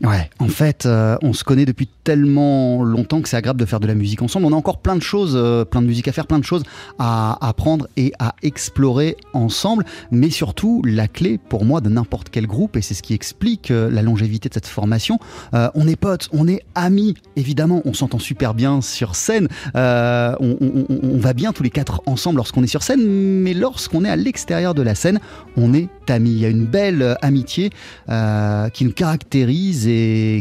Ouais, 0.03 0.31
en 0.39 0.47
fait, 0.47 0.87
euh, 0.87 1.15
on 1.21 1.31
se 1.31 1.43
connaît 1.43 1.65
depuis 1.65 1.87
tellement 2.03 2.83
longtemps 2.83 3.21
que 3.21 3.29
c'est 3.29 3.37
agréable 3.37 3.59
de 3.59 3.65
faire 3.65 3.79
de 3.79 3.85
la 3.85 3.93
musique 3.93 4.23
ensemble. 4.23 4.47
On 4.47 4.53
a 4.53 4.55
encore 4.55 4.79
plein 4.79 4.95
de 4.95 5.01
choses, 5.01 5.33
euh, 5.35 5.63
plein 5.63 5.83
de 5.83 5.85
musique 5.85 6.07
à 6.07 6.11
faire, 6.11 6.25
plein 6.25 6.39
de 6.39 6.43
choses 6.43 6.63
à 6.97 7.37
apprendre 7.47 7.87
et 7.97 8.11
à 8.17 8.33
explorer 8.41 9.15
ensemble. 9.33 9.85
Mais 10.09 10.31
surtout, 10.31 10.81
la 10.83 11.07
clé 11.07 11.37
pour 11.37 11.65
moi 11.65 11.81
de 11.81 11.89
n'importe 11.89 12.29
quel 12.31 12.47
groupe, 12.47 12.77
et 12.77 12.81
c'est 12.81 12.95
ce 12.95 13.03
qui 13.03 13.13
explique 13.13 13.69
euh, 13.69 13.91
la 13.91 14.01
longévité 14.01 14.49
de 14.49 14.55
cette 14.55 14.65
formation, 14.65 15.19
on 15.53 15.87
est 15.87 15.95
potes, 15.95 16.29
on 16.31 16.47
est 16.47 16.63
amis, 16.75 17.13
évidemment, 17.35 17.81
on 17.85 17.93
s'entend 17.93 18.19
super 18.19 18.53
bien 18.53 18.81
sur 18.81 19.15
scène, 19.15 19.47
on, 19.75 20.55
on, 21.03 21.17
va 21.17 21.33
bien 21.33 21.51
tous 21.51 21.63
les 21.63 21.69
quatre 21.69 22.01
ensemble 22.05 22.37
lorsqu'on 22.37 22.63
est 22.63 22.67
sur 22.67 22.83
scène, 22.83 23.05
mais 23.05 23.53
lorsqu'on 23.53 24.05
est 24.05 24.09
à 24.09 24.15
l'extérieur 24.15 24.73
de 24.73 24.81
la 24.81 24.95
scène, 24.95 25.19
on 25.57 25.73
est 25.73 25.89
amis. 26.07 26.31
Il 26.31 26.39
y 26.39 26.45
a 26.45 26.49
une 26.49 26.65
belle 26.65 27.17
amitié 27.21 27.69
qui 28.07 28.85
nous 28.85 28.93
caractérise 28.93 29.87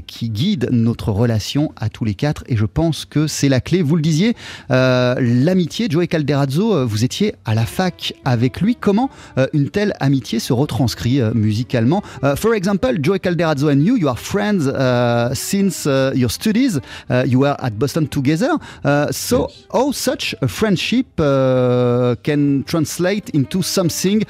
qui 0.07 0.31
guide 0.31 0.69
notre 0.71 1.11
relation 1.13 1.73
à 1.77 1.89
tous 1.89 2.05
les 2.05 2.15
quatre. 2.15 2.45
Et 2.49 2.57
je 2.57 2.67
pense 2.67 3.05
que 3.05 3.27
c'est 3.27 3.49
la 3.49 3.61
clé. 3.61 3.83
Vous 3.83 3.97
le 3.97 4.03
disiez, 4.03 4.35
euh, 4.71 5.15
l'amitié, 5.19 5.87
Joey 5.91 6.07
Calderazzo, 6.07 6.75
euh, 6.75 6.85
vous 6.85 7.05
étiez 7.05 7.35
à 7.45 7.55
la 7.55 7.67
fac 7.67 8.15
avec 8.25 8.61
lui. 8.61 8.77
Comment 8.77 9.11
euh, 9.39 9.47
une 9.53 9.71
telle 9.71 9.95
amitié 10.01 10.39
se 10.39 10.53
retranscrit 10.53 11.21
musicalement? 11.35 12.03
For 12.37 12.55
example, 12.55 12.99
Joey 13.03 13.21
Calderazzo 13.21 13.69
and 13.69 13.81
you, 13.81 13.97
you 13.97 14.09
are 14.09 14.19
friends 14.19 14.71
since 15.35 15.87
your 16.15 16.31
studies. 16.31 16.81
you 17.27 17.41
were 17.41 17.57
at 17.59 17.71
Boston 17.71 18.07
together. 18.07 18.51
so, 19.11 19.49
how 19.73 19.93
such 19.93 20.35
a 20.43 20.49
friendship 20.49 21.07
can 21.17 22.65
translate 22.65 23.31
into 23.35 23.63
something 23.63 24.23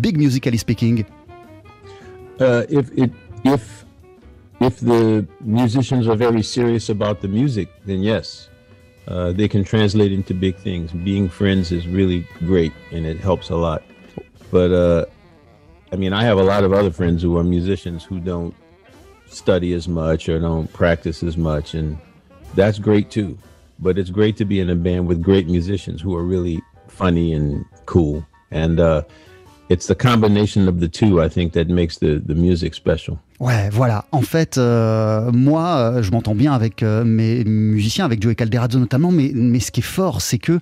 big 0.00 0.18
musically 0.18 0.58
speaking? 0.58 1.04
if 2.40 2.90
it, 2.96 3.10
if 3.44 3.84
if 4.60 4.80
the 4.80 5.26
musicians 5.40 6.08
are 6.08 6.16
very 6.16 6.42
serious 6.42 6.88
about 6.88 7.20
the 7.20 7.28
music, 7.28 7.68
then 7.84 8.02
yes, 8.02 8.48
uh, 9.06 9.32
they 9.32 9.48
can 9.48 9.64
translate 9.64 10.12
into 10.12 10.34
big 10.34 10.56
things. 10.56 10.92
Being 10.92 11.28
friends 11.28 11.72
is 11.72 11.86
really 11.86 12.26
great 12.40 12.72
and 12.92 13.06
it 13.06 13.18
helps 13.18 13.50
a 13.50 13.56
lot. 13.56 13.82
But 14.50 14.72
uh, 14.72 15.06
I 15.92 15.96
mean, 15.96 16.12
I 16.12 16.24
have 16.24 16.38
a 16.38 16.42
lot 16.42 16.64
of 16.64 16.72
other 16.72 16.90
friends 16.90 17.22
who 17.22 17.38
are 17.38 17.44
musicians 17.44 18.04
who 18.04 18.20
don't 18.20 18.54
study 19.26 19.72
as 19.74 19.88
much 19.88 20.28
or 20.28 20.38
don't 20.38 20.70
practice 20.72 21.22
as 21.22 21.36
much, 21.36 21.74
and 21.74 21.98
that's 22.54 22.78
great 22.78 23.10
too. 23.10 23.38
But 23.78 23.98
it's 23.98 24.10
great 24.10 24.36
to 24.38 24.44
be 24.44 24.60
in 24.60 24.70
a 24.70 24.74
band 24.74 25.06
with 25.06 25.22
great 25.22 25.46
musicians 25.46 26.00
who 26.00 26.16
are 26.16 26.24
really 26.24 26.60
funny 26.88 27.32
and 27.32 27.64
cool. 27.86 28.26
And 28.50 28.80
uh, 28.80 29.02
it's 29.68 29.86
the 29.86 29.94
combination 29.94 30.68
of 30.68 30.80
the 30.80 30.88
two, 30.88 31.22
I 31.22 31.28
think, 31.28 31.52
that 31.52 31.68
makes 31.68 31.98
the, 31.98 32.18
the 32.18 32.34
music 32.34 32.74
special. 32.74 33.20
Ouais, 33.40 33.68
voilà. 33.70 34.04
En 34.10 34.22
fait, 34.22 34.58
euh, 34.58 35.30
moi, 35.30 35.76
euh, 35.76 36.02
je 36.02 36.10
m'entends 36.10 36.34
bien 36.34 36.52
avec 36.52 36.82
euh, 36.82 37.04
mes 37.04 37.44
musiciens, 37.44 38.04
avec 38.04 38.20
Joey 38.20 38.34
Calderazzo 38.34 38.80
notamment, 38.80 39.12
mais, 39.12 39.30
mais 39.32 39.60
ce 39.60 39.70
qui 39.70 39.78
est 39.78 39.82
fort, 39.84 40.20
c'est 40.22 40.38
que 40.38 40.58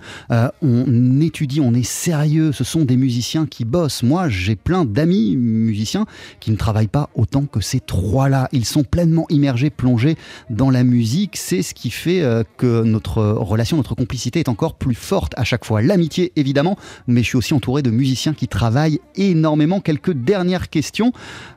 on 0.61 1.21
étudie, 1.21 1.63
on 1.63 1.73
est 1.73 1.87
sérieux. 1.87 2.53
Ce 2.53 2.65
sont 2.65 2.85
des 2.85 2.99
musiciens 2.99 3.47
qui 3.47 3.65
bossent. 3.65 4.03
Moi, 4.03 4.29
j'ai 4.29 4.57
plein 4.57 4.85
d'amis 4.85 5.37
musiciens 5.37 6.05
qui 6.39 6.51
ne 6.51 6.57
travaillent 6.57 6.87
pas 6.87 7.09
autant 7.15 7.47
que 7.47 7.61
ces 7.61 7.81
trois-là. 7.81 8.49
Ils 8.53 8.67
sont 8.67 8.85
pleinement 8.85 9.25
immergés, 9.31 9.71
plongés 9.71 10.17
dans 10.51 10.71
la 10.71 10.85
musique. 10.85 11.37
C'est 11.37 11.63
ce 11.63 11.73
qui 11.73 11.91
fait 11.91 12.23
que 12.59 12.83
notre 12.83 13.23
relation, 13.23 13.79
notre 13.79 13.95
complicité 13.95 14.41
est 14.41 14.49
encore 14.49 14.75
plus 14.75 14.95
forte 14.95 15.33
à 15.37 15.45
chaque 15.45 15.65
fois. 15.65 15.81
L'amitié, 15.81 16.33
évidemment, 16.37 16.77
mais 17.07 17.23
je 17.23 17.29
suis 17.29 17.37
aussi 17.37 17.55
entouré 17.55 17.83
de 17.83 17.91
musiciens 17.91 18.35
qui 18.35 18.49
travaillent 18.49 19.01
énormément. 19.15 19.81
Quelques 19.81 20.13
dernières 20.13 20.69
questions. 20.69 21.13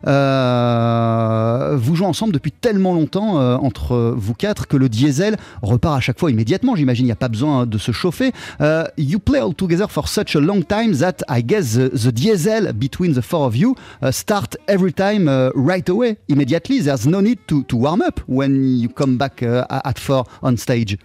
Euh, 0.08 1.09
euh, 1.10 1.78
vous 1.78 1.96
jouez 1.96 2.08
ensemble 2.08 2.34
depuis 2.34 2.52
tellement 2.52 2.94
longtemps 2.94 3.40
euh, 3.40 3.56
entre 3.58 4.14
vous 4.16 4.34
quatre 4.34 4.68
que 4.68 4.78
le 4.78 4.90
diesel 4.90 5.38
repart 5.62 5.98
à 5.98 6.00
chaque 6.00 6.20
fois 6.20 6.32
immédiatement. 6.32 6.76
J'imagine, 6.76 7.06
il 7.06 7.08
n'y 7.08 7.14
a 7.14 7.18
pas 7.18 7.30
besoin 7.30 7.66
de 7.66 7.78
se 7.78 7.92
chauffer. 7.92 8.32
Uh, 8.60 8.84
you 8.98 9.20
play 9.20 9.40
all 9.40 9.54
together 9.54 9.88
for 9.90 10.08
such 10.08 10.36
a 10.36 10.40
long 10.40 10.64
time 10.64 10.96
that 10.96 11.24
I 11.30 11.42
guess 11.42 11.74
the, 11.76 12.12
diesel 12.12 12.74
between 12.74 13.14
the 13.14 13.22
four 13.22 13.46
of 13.46 13.56
you 13.56 13.76
uh, 14.02 14.12
start 14.12 14.58
every 14.68 14.94
time 14.94 15.28
uh, 15.28 15.52
right 15.56 15.88
away, 15.90 16.18
immediately. 16.28 16.80
There's 16.80 17.08
no 17.08 17.22
need 17.22 17.40
to, 17.48 17.64
to 17.64 17.76
warm 17.76 18.02
up 18.02 18.20
when 18.28 18.78
you 18.78 18.90
come 18.90 19.18
back 19.18 19.42
at 19.42 20.00
four 20.00 20.26
on 20.42 20.58
stage. 20.58 20.98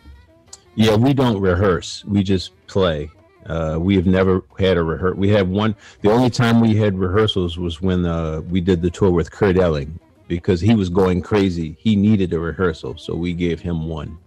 Yeah, 0.76 0.96
we 0.96 1.14
don't 1.14 1.40
rehearse. 1.40 2.04
We 2.04 2.22
just 2.22 2.52
play. 2.66 3.10
Uh, 3.46 3.78
we 3.80 3.94
have 3.96 4.06
never 4.06 4.42
had 4.58 4.76
a 4.76 4.82
rehearsal. 4.82 5.18
We 5.18 5.28
had 5.28 5.48
one. 5.48 5.74
The 6.00 6.10
only 6.10 6.30
time 6.30 6.60
we 6.60 6.74
had 6.74 6.98
rehearsals 6.98 7.58
was 7.58 7.80
when 7.82 8.06
uh, 8.06 8.40
we 8.42 8.60
did 8.60 8.80
the 8.82 8.90
tour 8.90 9.10
with 9.10 9.30
Kurt 9.30 9.58
Elling 9.58 9.98
because 10.28 10.60
he 10.60 10.74
was 10.74 10.88
going 10.88 11.20
crazy. 11.22 11.76
He 11.78 11.96
needed 11.96 12.32
a 12.32 12.38
rehearsal, 12.38 12.96
so 12.96 13.14
we 13.14 13.34
gave 13.34 13.60
him 13.60 13.88
one. 13.88 14.18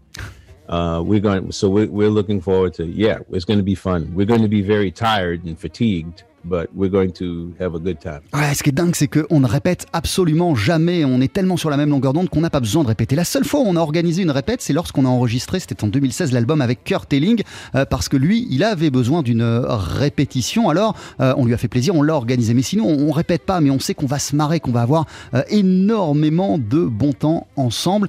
Uh, 0.69 1.01
we're 1.06 1.19
going. 1.19 1.51
So 1.51 1.69
we're, 1.69 1.88
we're 1.88 2.10
looking 2.10 2.41
forward 2.41 2.73
to. 2.75 2.86
Yeah, 2.86 3.19
it's 3.32 3.45
going 3.45 3.60
to 3.60 3.63
be 3.63 3.75
fun. 3.75 4.13
We're 4.13 4.25
going 4.25 4.41
to 4.41 4.47
be 4.49 4.62
very 4.62 4.91
tired 4.91 5.45
and 5.45 5.58
fatigued, 5.58 6.23
but 6.48 6.70
we're 6.76 6.92
going 6.92 7.12
to 7.12 7.54
have 7.60 7.76
a 7.76 7.80
good 7.80 8.00
time. 8.00 8.22
Ouais, 8.34 8.54
ce 8.54 8.64
qui 8.64 8.70
est 8.70 8.74
dingue, 8.74 8.96
c'est 8.96 9.08
qu'on 9.08 9.40
ne 9.40 9.48
répète 9.48 9.86
absolument 9.94 10.56
jamais. 10.56 11.06
On 11.06 11.22
est 11.22 11.32
tellement 11.32 11.58
sur 11.58 11.70
la 11.70 11.78
même 11.78 11.90
longueur 11.90 12.14
d'onde 12.14 12.30
qu'on 12.30 12.42
n'a 12.42 12.50
pas 12.50 12.60
besoin 12.60 12.84
de 12.84 12.88
répéter. 12.88 13.16
La 13.16 13.24
seule 13.24 13.46
fois 13.46 13.60
où 13.60 13.64
on 13.66 13.76
a 13.76 13.80
organisé 13.80 14.22
une 14.22 14.32
répète, 14.32 14.62
c'est 14.62 14.74
lorsqu'on 14.74 15.06
a 15.06 15.10
enregistré, 15.10 15.60
c'était 15.60 15.84
en 15.84 15.88
2016, 15.88 16.32
l'album 16.32 16.62
avec 16.62 16.84
Kurt 16.84 17.12
Elling, 17.12 17.42
euh, 17.76 17.86
parce 17.86 18.10
que 18.10 18.18
lui, 18.18 18.48
il 18.50 18.64
avait 18.64 18.90
besoin 18.90 19.22
d'une 19.22 19.44
répétition. 19.44 20.70
Alors, 20.70 20.96
euh, 21.20 21.34
on 21.38 21.46
lui 21.46 21.54
a 21.54 21.58
fait 21.58 21.68
plaisir, 21.68 21.96
on 21.96 22.02
l'a 22.02 22.16
organisé. 22.16 22.54
Mais 22.54 22.62
sinon, 22.62 22.88
on, 22.88 23.08
ne 23.08 23.12
répète 23.12 23.44
pas, 23.44 23.62
mais 23.62 23.70
on 23.70 23.80
sait 23.80 23.94
qu'on 23.94 24.06
va 24.06 24.20
se 24.20 24.36
marrer, 24.36 24.60
qu'on 24.60 24.72
va 24.72 24.82
avoir 24.82 25.06
euh, 25.34 25.42
énormément 25.50 26.58
de 26.58 26.84
bon 26.86 27.14
temps 27.14 27.48
ensemble. 27.56 28.08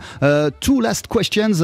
two 0.60 0.80
last 0.80 1.06
questions, 1.08 1.60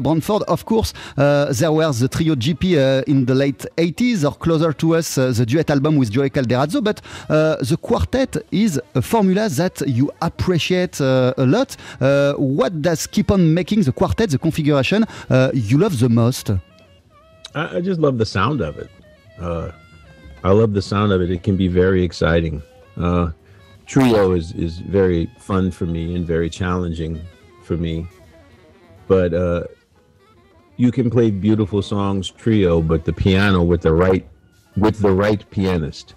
Brantford. 0.00 0.44
Of 0.48 0.64
course, 0.64 0.92
there 1.16 1.72
were 1.72 1.92
the 1.92 2.08
trio 2.08 2.34
GP 2.34 2.76
in 3.06 3.24
the 3.24 3.34
late 3.34 3.68
80s, 3.76 4.24
or 4.24 4.38
closer 4.38 4.72
to 4.74 4.94
us, 4.94 5.14
the 5.14 5.44
duet 5.46 5.70
album 5.70 5.96
with 5.96 6.10
Joey 6.18 6.30
Calderazzo, 6.30 6.82
but 6.82 7.00
uh, 7.28 7.56
the 7.70 7.76
quartet 7.76 8.36
is 8.50 8.80
a 8.94 9.02
formula 9.02 9.48
that 9.48 9.82
you 9.86 10.10
appreciate 10.20 11.00
uh, 11.00 11.32
a 11.36 11.46
lot. 11.46 11.76
Uh, 12.00 12.32
what 12.34 12.82
does 12.82 13.06
keep 13.06 13.30
on 13.30 13.54
making 13.54 13.82
the 13.82 13.92
quartet, 13.92 14.30
the 14.30 14.38
configuration, 14.38 15.04
you 15.54 15.78
love 15.78 15.98
the 16.00 16.08
most? 16.08 16.50
I, 17.54 17.76
I, 17.76 17.80
just 17.80 18.00
love 18.00 18.18
the 18.18 18.26
sound 18.26 18.60
of 18.60 18.78
it. 18.78 18.90
I 20.44 20.50
love 20.50 20.72
the 20.72 20.82
sound 20.82 21.12
of 21.12 21.20
it. 21.20 21.30
It 21.30 21.42
can 21.42 21.56
be 21.56 21.68
very 21.68 22.02
exciting. 22.02 22.62
Uh, 22.96 23.30
trio 23.86 24.32
is, 24.32 24.52
is 24.52 24.78
very 24.78 25.26
fun 25.38 25.70
for 25.70 25.86
me 25.86 26.14
and 26.14 26.26
very 26.26 26.50
challenging 26.50 27.20
for 27.64 27.76
me. 27.76 28.06
But 29.06 29.34
uh, 29.34 29.64
you 30.76 30.92
can 30.92 31.10
play 31.10 31.30
beautiful 31.30 31.82
songs 31.82 32.30
trio, 32.30 32.80
but 32.82 33.04
the 33.04 33.12
piano 33.12 33.62
with 33.62 33.82
the 33.82 33.92
right 33.92 34.26
with 34.80 35.00
the 35.00 35.10
right 35.10 35.48
pianist. 35.50 36.14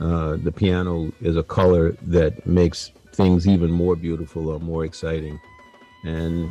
Uh, 0.00 0.36
the 0.36 0.50
piano 0.50 1.12
is 1.20 1.36
a 1.36 1.42
color 1.42 1.92
that 2.02 2.46
makes 2.46 2.90
things 3.14 3.46
even 3.46 3.70
more 3.70 3.94
beautiful 3.94 4.48
or 4.48 4.58
more 4.58 4.84
exciting. 4.84 5.38
And 6.04 6.50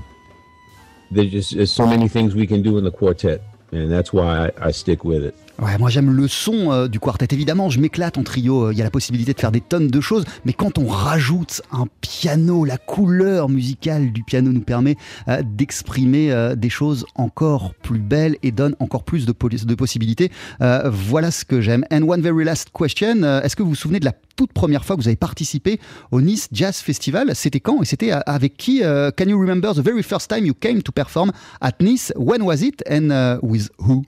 there's 1.09 1.31
just 1.31 1.55
there's 1.55 1.73
so 1.73 1.85
many 1.85 2.07
things 2.07 2.35
we 2.35 2.47
can 2.47 2.61
do 2.61 2.77
in 2.77 2.83
the 2.83 2.91
quartet, 2.91 3.41
and 3.71 3.91
that's 3.91 4.13
why 4.13 4.47
I, 4.47 4.67
I 4.67 4.71
stick 4.71 5.03
with 5.03 5.25
it. 5.25 5.35
Ouais, 5.59 5.77
moi 5.77 5.89
j'aime 5.89 6.11
le 6.11 6.27
son 6.27 6.71
euh, 6.71 6.87
du 6.87 6.99
quartet. 6.99 7.27
Évidemment, 7.31 7.69
je 7.69 7.79
m'éclate 7.79 8.17
en 8.17 8.23
trio. 8.23 8.67
Euh, 8.67 8.73
il 8.73 8.77
y 8.77 8.81
a 8.81 8.83
la 8.83 8.89
possibilité 8.89 9.33
de 9.33 9.39
faire 9.39 9.51
des 9.51 9.61
tonnes 9.61 9.87
de 9.87 10.01
choses, 10.01 10.25
mais 10.45 10.53
quand 10.53 10.77
on 10.77 10.87
rajoute 10.87 11.61
un 11.71 11.85
piano, 12.01 12.65
la 12.65 12.77
couleur 12.77 13.49
musicale 13.49 14.11
du 14.11 14.23
piano 14.23 14.51
nous 14.51 14.61
permet 14.61 14.95
euh, 15.27 15.43
d'exprimer 15.45 16.31
des 16.55 16.69
choses 16.69 17.05
encore 17.15 17.73
plus 17.75 17.99
belles 17.99 18.37
et 18.43 18.51
donne 18.51 18.75
encore 18.79 19.03
plus 19.03 19.25
de, 19.25 19.33
de 19.33 19.75
possibilités. 19.75 20.31
voilà 20.59 21.31
ce 21.31 21.45
que 21.45 21.61
j'aime. 21.61 21.85
And 21.91 22.03
one 22.03 22.21
very 22.21 22.43
last 22.43 22.69
question. 22.73 23.23
Est-ce 23.41 23.55
que 23.55 23.63
vous 23.63 23.69
vous 23.69 23.75
souvenez 23.75 23.99
de 23.99 24.05
la 24.05 24.13
toute 24.35 24.53
première 24.53 24.85
fois 24.85 24.95
que 24.95 25.01
vous 25.01 25.07
avez 25.07 25.15
participé 25.15 25.79
au 26.11 26.21
Nice 26.21 26.47
Jazz 26.51 26.77
Festival? 26.77 27.35
C'était 27.35 27.59
quand 27.59 27.81
et 27.81 27.85
c'était 27.85 28.11
avec 28.11 28.57
qui 28.57 28.81
Can 28.81 29.25
you 29.25 29.39
remember 29.39 29.73
the 29.73 29.83
very 29.83 30.03
first 30.03 30.29
time 30.29 30.45
you 30.45 30.53
came 30.53 30.81
to 30.81 30.91
perform 30.91 31.31
at 31.59 31.73
Nice? 31.79 32.13
When 32.15 32.41
was 32.43 32.61
it 32.61 32.83
and 32.89 33.39
with 33.41 33.69
who? 33.79 34.03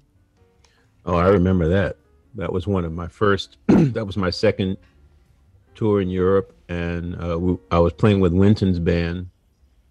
Oh, 1.05 1.15
I 1.15 1.27
remember 1.27 1.67
that. 1.69 1.97
That 2.35 2.51
was 2.51 2.65
one 2.65 2.85
of 2.85 2.93
my 2.93 3.07
first. 3.07 3.57
that 3.67 4.05
was 4.05 4.17
my 4.17 4.29
second 4.29 4.77
tour 5.75 6.01
in 6.01 6.09
Europe, 6.09 6.55
and 6.69 7.21
uh, 7.21 7.37
we, 7.37 7.57
I 7.71 7.79
was 7.79 7.93
playing 7.93 8.21
with 8.21 8.33
Winton's 8.33 8.79
band, 8.79 9.29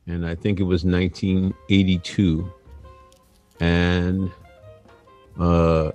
and 0.07 0.27
I 0.27 0.35
think 0.35 0.59
it 0.59 0.65
was 0.65 0.85
1982, 0.85 2.53
and 3.61 4.31
uh, 5.39 5.93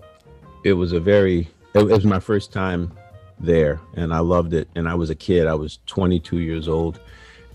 it 0.64 0.74
was 0.74 0.92
a 0.94 1.00
very 1.00 1.48
it, 1.74 1.84
was 1.86 2.06
my 2.06 2.20
first 2.20 2.54
time 2.54 2.92
there, 3.40 3.80
and 3.96 4.14
I 4.14 4.20
loved 4.20 4.54
it. 4.54 4.68
And 4.76 4.88
I 4.88 4.96
was 4.96 5.10
a 5.10 5.16
kid; 5.16 5.48
I 5.48 5.56
was 5.56 5.80
22 5.88 6.40
years 6.40 6.68
old, 6.68 7.00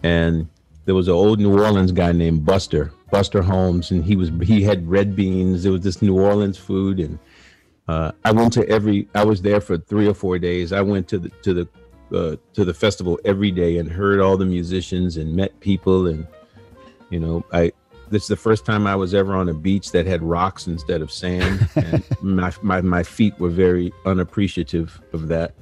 and 0.02 0.48
there 0.84 0.94
was 0.94 1.08
an 1.08 1.14
old 1.14 1.38
New 1.38 1.58
Orleans 1.58 1.92
guy 1.92 2.12
named 2.12 2.44
Buster, 2.44 2.92
Buster 3.10 3.40
Holmes, 3.40 3.90
and 3.90 4.04
he 4.04 4.16
was 4.16 4.30
he 4.42 4.62
had 4.62 4.88
red 4.88 5.14
beans. 5.14 5.62
There 5.62 5.72
was 5.72 5.82
this 5.82 6.02
New 6.02 6.18
Orleans 6.18 6.58
food, 6.58 6.98
and 6.98 7.18
uh, 7.88 8.12
I 8.24 8.32
went 8.32 8.52
to 8.54 8.68
every. 8.68 9.08
I 9.14 9.24
was 9.24 9.42
there 9.42 9.60
for 9.60 9.76
three 9.76 10.06
or 10.06 10.14
four 10.14 10.38
days. 10.38 10.72
I 10.72 10.80
went 10.80 11.08
to 11.08 11.18
the 11.18 11.28
to 11.42 11.54
the 11.54 11.68
uh, 12.16 12.36
to 12.54 12.64
the 12.64 12.74
festival 12.74 13.18
every 13.24 13.50
day 13.50 13.78
and 13.78 13.90
heard 13.90 14.20
all 14.20 14.36
the 14.36 14.44
musicians 14.44 15.16
and 15.16 15.34
met 15.34 15.58
people, 15.60 16.06
and 16.06 16.26
you 17.10 17.18
know, 17.18 17.44
I 17.52 17.72
this 18.10 18.22
is 18.22 18.28
the 18.28 18.36
first 18.36 18.64
time 18.64 18.86
I 18.86 18.94
was 18.94 19.14
ever 19.14 19.34
on 19.34 19.48
a 19.48 19.54
beach 19.54 19.90
that 19.92 20.06
had 20.06 20.22
rocks 20.22 20.66
instead 20.66 21.02
of 21.02 21.10
sand, 21.10 21.68
and 21.76 22.04
my, 22.22 22.52
my 22.62 22.80
my 22.80 23.02
feet 23.02 23.36
were 23.40 23.50
very 23.50 23.92
unappreciative 24.06 25.00
of 25.12 25.28
that. 25.28 25.54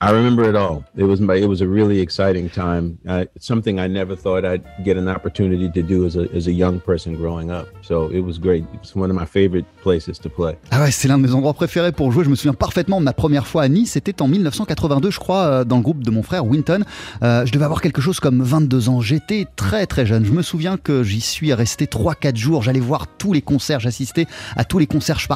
I 0.00 0.10
remember 0.10 0.44
it 0.44 0.56
all. 0.56 0.84
It 0.96 1.04
was 1.04 1.20
my, 1.20 1.36
it 1.36 1.48
was 1.48 1.60
a 1.60 1.68
really 1.68 2.00
exciting 2.00 2.50
time. 2.50 2.98
Uh, 3.08 3.24
something 3.38 3.78
I 3.78 3.86
never 3.86 4.14
thought 4.16 4.44
I'd 4.44 4.62
get 4.84 4.96
an 4.96 5.08
opportunity 5.08 5.70
to 5.70 5.82
do 5.82 6.04
as 6.04 6.16
a, 6.16 6.28
as 6.34 6.46
a 6.46 6.52
young 6.52 6.80
person 6.80 7.14
growing 7.14 7.50
up. 7.50 7.66
So 7.82 8.10
it 8.10 8.20
was 8.20 8.38
great. 8.38 8.64
It's 8.74 8.94
one 8.94 9.10
of 9.10 9.16
my 9.16 9.24
favorite 9.24 9.64
places 9.82 10.18
to 10.20 10.28
play. 10.28 10.56
Ah 10.70 10.82
ouais, 10.82 10.90
c'est 10.90 11.08
l'un 11.08 11.16
de 11.16 11.22
mes 11.22 11.32
endroits 11.32 11.54
préférés 11.54 11.92
pour 11.92 12.12
jouer. 12.12 12.24
Je 12.24 12.28
me 12.28 12.34
souviens 12.34 12.52
parfaitement 12.52 13.00
de 13.00 13.04
ma 13.04 13.14
première 13.14 13.46
fois 13.46 13.62
à 13.62 13.68
Nice. 13.68 13.92
C'était 13.92 14.20
en 14.20 14.28
1982, 14.28 15.10
je 15.10 15.18
crois, 15.18 15.44
euh, 15.44 15.64
dans 15.64 15.76
le 15.76 15.82
groupe 15.82 16.02
de 16.02 16.10
mon 16.10 16.22
frère 16.22 16.44
Winton. 16.44 16.84
Euh, 17.22 17.46
je 17.46 17.52
devais 17.52 17.64
avoir 17.64 17.80
quelque 17.80 18.02
chose 18.02 18.20
comme 18.20 18.42
22 18.42 18.88
ans. 18.90 19.00
J'étais 19.00 19.46
très 19.56 19.86
très 19.86 20.04
jeune. 20.04 20.24
Je 20.24 20.32
me 20.32 20.42
souviens 20.42 20.76
que 20.76 21.02
j'y 21.02 21.20
suis 21.20 21.54
resté 21.54 21.86
3-4 21.86 22.36
jours. 22.36 22.62
J'allais 22.62 22.80
voir 22.80 23.06
tous 23.06 23.32
les 23.32 23.42
concerts. 23.42 23.80
J'assistais 23.80 24.26
à 24.56 24.64
tous 24.64 24.78
les 24.78 24.86
concerts. 24.86 25.18
Je, 25.18 25.28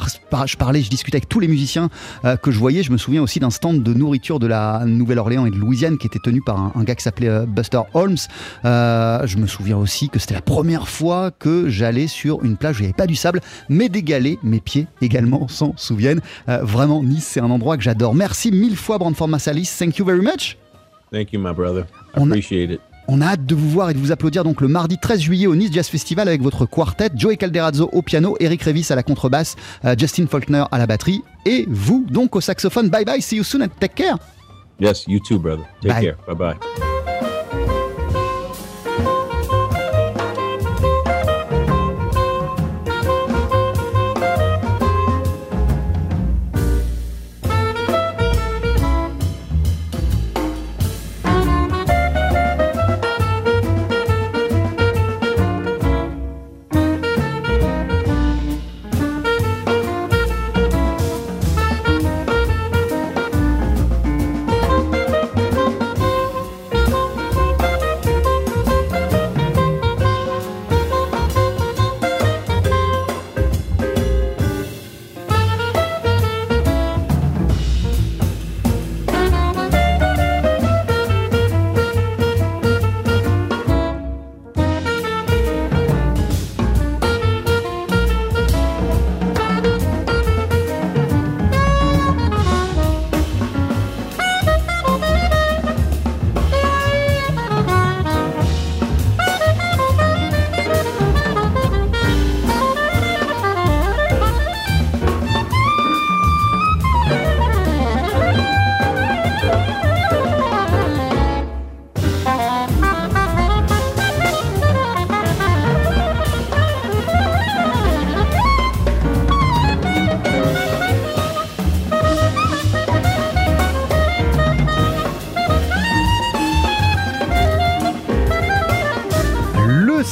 je, 0.45 0.57
parlais, 0.57 0.81
je 0.81 0.89
discutais 0.89 1.17
avec 1.17 1.29
tous 1.29 1.39
les 1.39 1.47
musiciens 1.47 1.89
euh, 2.25 2.35
que 2.35 2.51
je 2.51 2.59
voyais. 2.59 2.83
Je 2.83 2.91
me 2.91 2.97
souviens 2.97 3.23
aussi 3.23 3.39
d'un 3.39 3.49
stand 3.49 3.81
de 3.81 3.93
nourriture 3.93 4.39
de 4.39 4.45
la 4.45 4.58
Nouvelle-Orléans 4.85 5.45
et 5.45 5.51
de 5.51 5.55
Louisiane 5.55 5.97
qui 5.97 6.07
était 6.07 6.19
tenu 6.19 6.41
par 6.41 6.75
un, 6.75 6.83
gars 6.83 6.95
qui 6.95 7.03
s'appelait 7.03 7.29
euh, 7.29 7.45
Buster 7.45 7.81
Holmes. 7.93 8.17
Euh, 8.65 9.25
je 9.25 9.37
me 9.37 9.47
souviens 9.47 9.77
aussi 9.77 10.09
que 10.09 10.19
c'était 10.19 10.35
la 10.35 10.41
première 10.41 10.87
fois 10.87 11.31
que 11.31 11.69
j'allais 11.69 12.07
sur 12.07 12.43
une 12.43 12.57
plage 12.57 12.77
où 12.77 12.79
il 12.79 12.83
n'y 12.83 12.87
avait 12.87 12.93
pas 12.93 13.07
du 13.07 13.15
sable, 13.15 13.41
mais 13.69 13.89
des 13.89 14.03
galets. 14.03 14.37
Mes 14.43 14.59
pieds 14.59 14.87
également 15.01 15.47
s'en 15.49 15.73
souviennent. 15.77 16.21
Euh, 16.47 16.63
vraiment, 16.63 17.03
Nice, 17.03 17.25
c'est 17.25 17.39
un 17.39 17.49
endroit 17.49 17.77
que 17.77 17.83
j'adore. 17.83 18.15
Merci 18.15 18.51
mille 18.51 18.75
fois, 18.75 18.97
Brandford 18.97 19.27
Massalis. 19.27 19.71
Thank 19.77 19.97
you 19.97 20.05
very 20.05 20.21
much. 20.21 20.57
Thank 21.11 21.33
you, 21.33 21.39
my 21.39 21.53
brother. 21.53 21.85
I 22.15 22.21
appreciate 22.21 22.71
it. 22.71 22.81
On 23.11 23.21
a 23.21 23.25
hâte 23.25 23.45
de 23.47 23.55
vous 23.55 23.67
voir 23.67 23.89
et 23.89 23.95
de 23.95 23.97
vous 23.97 24.11
applaudir 24.11 24.43
donc 24.43 24.61
le 24.61 24.67
mardi 24.67 24.99
13 24.99 25.19
juillet 25.21 25.47
au 25.47 25.55
Nice 25.55 25.71
Jazz 25.71 25.87
Festival 25.87 26.27
avec 26.27 26.43
votre 26.43 26.67
quartet, 26.67 27.09
Joey 27.15 27.37
Calderazzo 27.37 27.89
au 27.91 28.03
piano, 28.03 28.37
Eric 28.39 28.61
Revis 28.61 28.85
à 28.91 28.95
la 28.95 29.01
contrebasse, 29.01 29.55
Justin 29.97 30.27
Faulkner 30.27 30.65
à 30.69 30.77
la 30.77 30.85
batterie 30.85 31.23
et 31.43 31.65
vous 31.67 32.05
donc 32.07 32.35
au 32.35 32.41
saxophone. 32.41 32.89
Bye 32.89 33.05
bye, 33.05 33.19
see 33.19 33.37
you 33.37 33.43
soon 33.43 33.63
and 33.63 33.69
take 33.79 33.95
care. 33.95 34.19
Yes, 34.79 35.07
you 35.07 35.19
too, 35.19 35.37
brother. 35.39 35.67
Take 35.81 35.91
bye. 35.91 36.01
care. 36.01 36.15
Bye 36.25 36.33
bye. 36.33 36.88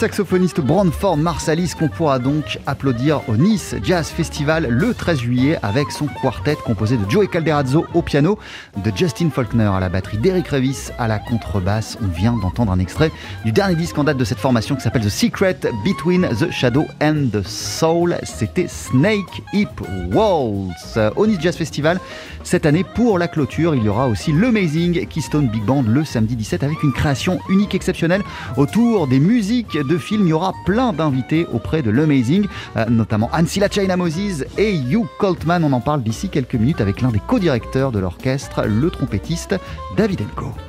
Saxophoniste 0.07 0.61
Brandford 0.61 1.17
Marsalis 1.17 1.73
qu'on 1.77 1.89
pourra 1.89 2.17
donc 2.17 2.59
applaudir 2.65 3.27
au 3.27 3.35
Nice 3.35 3.75
Jazz 3.83 4.07
Festival 4.07 4.65
le 4.69 4.93
13 4.93 5.19
juillet 5.19 5.59
avec 5.61 5.91
son 5.91 6.07
quartet 6.21 6.55
composé 6.55 6.95
de 6.95 7.11
Joey 7.11 7.27
Calderazzo 7.27 7.85
au 7.93 8.01
piano, 8.01 8.39
de 8.77 8.89
Justin 8.95 9.29
Faulkner 9.29 9.69
à 9.69 9.81
la 9.81 9.89
batterie, 9.89 10.17
d'Eric 10.17 10.47
Revis 10.47 10.91
à 10.97 11.09
la 11.09 11.19
contrebasse. 11.19 11.97
On 12.01 12.07
vient 12.07 12.37
d'entendre 12.37 12.71
un 12.71 12.79
extrait 12.79 13.11
du 13.43 13.51
dernier 13.51 13.75
disque 13.75 13.97
en 13.97 14.05
date 14.05 14.15
de 14.15 14.23
cette 14.23 14.37
formation 14.39 14.75
qui 14.75 14.81
s'appelle 14.81 15.03
The 15.03 15.09
Secret 15.09 15.59
Between 15.83 16.25
the 16.39 16.49
Shadow 16.51 16.85
and 17.01 17.27
the 17.33 17.45
Soul. 17.45 18.15
C'était 18.23 18.69
Snake 18.69 19.43
Hip 19.51 19.67
Waltz 20.13 20.97
au 21.17 21.27
Nice 21.27 21.41
Jazz 21.41 21.57
Festival. 21.57 21.99
Cette 22.43 22.65
année, 22.65 22.85
pour 22.85 23.19
la 23.19 23.27
clôture, 23.27 23.75
il 23.75 23.83
y 23.83 23.89
aura 23.89 24.07
aussi 24.07 24.31
l'Amazing 24.31 25.05
Keystone 25.07 25.49
Big 25.49 25.65
Band 25.65 25.83
le 25.85 26.05
samedi 26.05 26.37
17 26.37 26.63
avec 26.63 26.81
une 26.81 26.93
création 26.93 27.39
unique, 27.49 27.75
exceptionnelle 27.75 28.23
autour 28.55 29.07
des 29.07 29.19
musiques 29.19 29.77
de 29.77 29.96
films. 29.97 30.27
Il 30.27 30.29
y 30.29 30.33
aura 30.33 30.53
plein 30.65 30.93
d'invités 30.93 31.45
auprès 31.53 31.81
de 31.81 31.89
l'Amazing, 31.89 32.47
euh, 32.75 32.85
notamment 32.89 33.29
Ancilla 33.33 33.69
China 33.69 33.97
Moses 33.97 34.45
et 34.57 34.75
Hugh 34.75 35.05
Coltman. 35.19 35.63
On 35.63 35.73
en 35.73 35.81
parle 35.81 36.03
d'ici 36.03 36.29
quelques 36.29 36.55
minutes 36.55 36.81
avec 36.81 37.01
l'un 37.01 37.09
des 37.09 37.21
co-directeurs 37.25 37.91
de 37.91 37.99
l'orchestre, 37.99 38.65
le 38.65 38.89
trompettiste 38.89 39.55
David 39.95 40.21
Enko. 40.21 40.66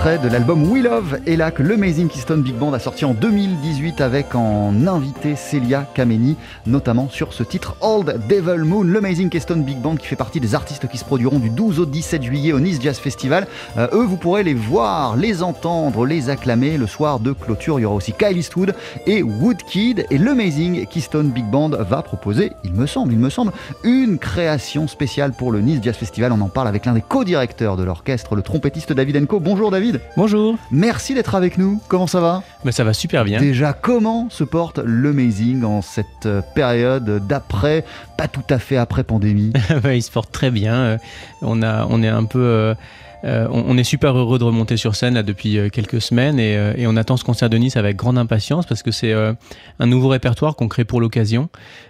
De 0.00 0.28
l'album 0.28 0.70
We 0.70 0.82
Love 0.82 1.18
et 1.26 1.36
là 1.36 1.50
que 1.50 1.62
l'Amazing 1.62 2.08
Keystone 2.08 2.40
Big 2.40 2.54
Band 2.54 2.72
a 2.72 2.78
sorti 2.78 3.04
en 3.04 3.12
2018 3.12 4.00
avec 4.00 4.34
en 4.34 4.86
invité 4.86 5.36
Celia 5.36 5.86
Kameni, 5.94 6.36
notamment 6.66 7.10
sur 7.10 7.34
ce 7.34 7.42
titre 7.42 7.76
Old 7.82 8.18
Devil 8.26 8.64
Moon. 8.64 8.82
L'Amazing 8.82 9.28
Keystone 9.28 9.62
Big 9.62 9.76
Band 9.76 9.96
qui 9.96 10.06
fait 10.06 10.16
partie 10.16 10.40
des 10.40 10.54
artistes 10.54 10.88
qui 10.88 10.96
se 10.96 11.04
produiront 11.04 11.38
du 11.38 11.50
12 11.50 11.80
au 11.80 11.86
17 11.86 12.22
juillet 12.22 12.52
au 12.54 12.60
Nice 12.60 12.80
Jazz 12.80 12.98
Festival. 12.98 13.46
Euh, 13.76 13.88
eux, 13.92 14.04
vous 14.04 14.16
pourrez 14.16 14.42
les 14.42 14.54
voir, 14.54 15.16
les 15.16 15.42
entendre, 15.42 16.06
les 16.06 16.30
acclamer. 16.30 16.78
Le 16.78 16.86
soir 16.86 17.20
de 17.20 17.32
clôture, 17.32 17.78
il 17.78 17.82
y 17.82 17.84
aura 17.84 17.96
aussi 17.96 18.14
Kyle 18.14 18.38
Eastwood 18.38 18.74
et 19.06 19.22
Woodkid. 19.22 20.06
Et 20.10 20.16
l'Amazing 20.16 20.86
Keystone 20.86 21.28
Big 21.28 21.44
Band 21.44 21.70
va 21.78 22.00
proposer, 22.00 22.52
il 22.64 22.72
me 22.72 22.86
semble, 22.86 23.12
il 23.12 23.18
me 23.18 23.28
semble, 23.28 23.52
une 23.84 24.18
création 24.18 24.88
spéciale 24.88 25.32
pour 25.32 25.52
le 25.52 25.60
Nice 25.60 25.80
Jazz 25.82 25.96
Festival. 25.96 26.32
On 26.32 26.40
en 26.40 26.48
parle 26.48 26.68
avec 26.68 26.86
l'un 26.86 26.94
des 26.94 27.02
co-directeurs 27.02 27.76
de 27.76 27.84
l'orchestre, 27.84 28.34
le 28.34 28.40
trompettiste 28.40 28.94
David 28.94 29.18
Enco. 29.18 29.40
Bonjour 29.40 29.70
David. 29.70 29.89
Bonjour. 30.16 30.56
Merci 30.70 31.14
d'être 31.14 31.34
avec 31.34 31.58
nous. 31.58 31.80
Comment 31.88 32.06
ça 32.06 32.20
va? 32.20 32.42
Mais 32.64 32.72
ça 32.72 32.84
va 32.84 32.92
super 32.92 33.24
bien. 33.24 33.40
Déjà, 33.40 33.72
comment 33.72 34.28
se 34.30 34.44
porte 34.44 34.78
l'Amazing 34.84 35.64
en 35.64 35.82
cette 35.82 36.26
euh, 36.26 36.42
période 36.54 37.26
d'après, 37.26 37.84
pas 38.16 38.28
tout 38.28 38.44
à 38.50 38.58
fait 38.58 38.76
après 38.76 39.04
pandémie? 39.04 39.52
Ouais, 39.84 39.98
il 39.98 40.02
se 40.02 40.10
porte 40.10 40.30
très 40.32 40.50
bien. 40.50 40.74
Euh, 40.74 40.98
On, 41.42 41.62
a, 41.62 41.86
on 41.88 42.02
est 42.02 42.08
un 42.08 42.24
peu. 42.24 42.40
euh, 42.40 42.74
euh, 43.24 43.46
on, 43.50 43.64
on 43.68 43.76
est 43.76 43.84
super 43.84 44.16
heureux 44.16 44.38
de 44.38 44.44
remonter 44.44 44.78
sur 44.78 44.94
scène 44.96 45.12
là, 45.12 45.22
depuis 45.22 45.58
euh, 45.58 45.68
quelques 45.68 46.00
semaines 46.00 46.38
et, 46.40 46.56
euh, 46.56 46.72
et 46.78 46.86
on 46.86 46.96
attend 46.96 47.18
ce 47.18 47.24
concert 47.24 47.50
de 47.50 47.58
Nice 47.58 47.76
avec 47.76 47.96
grande 47.96 48.16
impatience 48.16 48.64
parce 48.64 48.82
que 48.82 48.90
c'est 48.92 49.12
un 49.12 49.86
nouveau 49.86 50.08
répertoire 50.08 50.56
qu'on 50.56 50.68
crée 50.68 50.84
pour 50.84 51.00
l'occasion. 51.00 51.48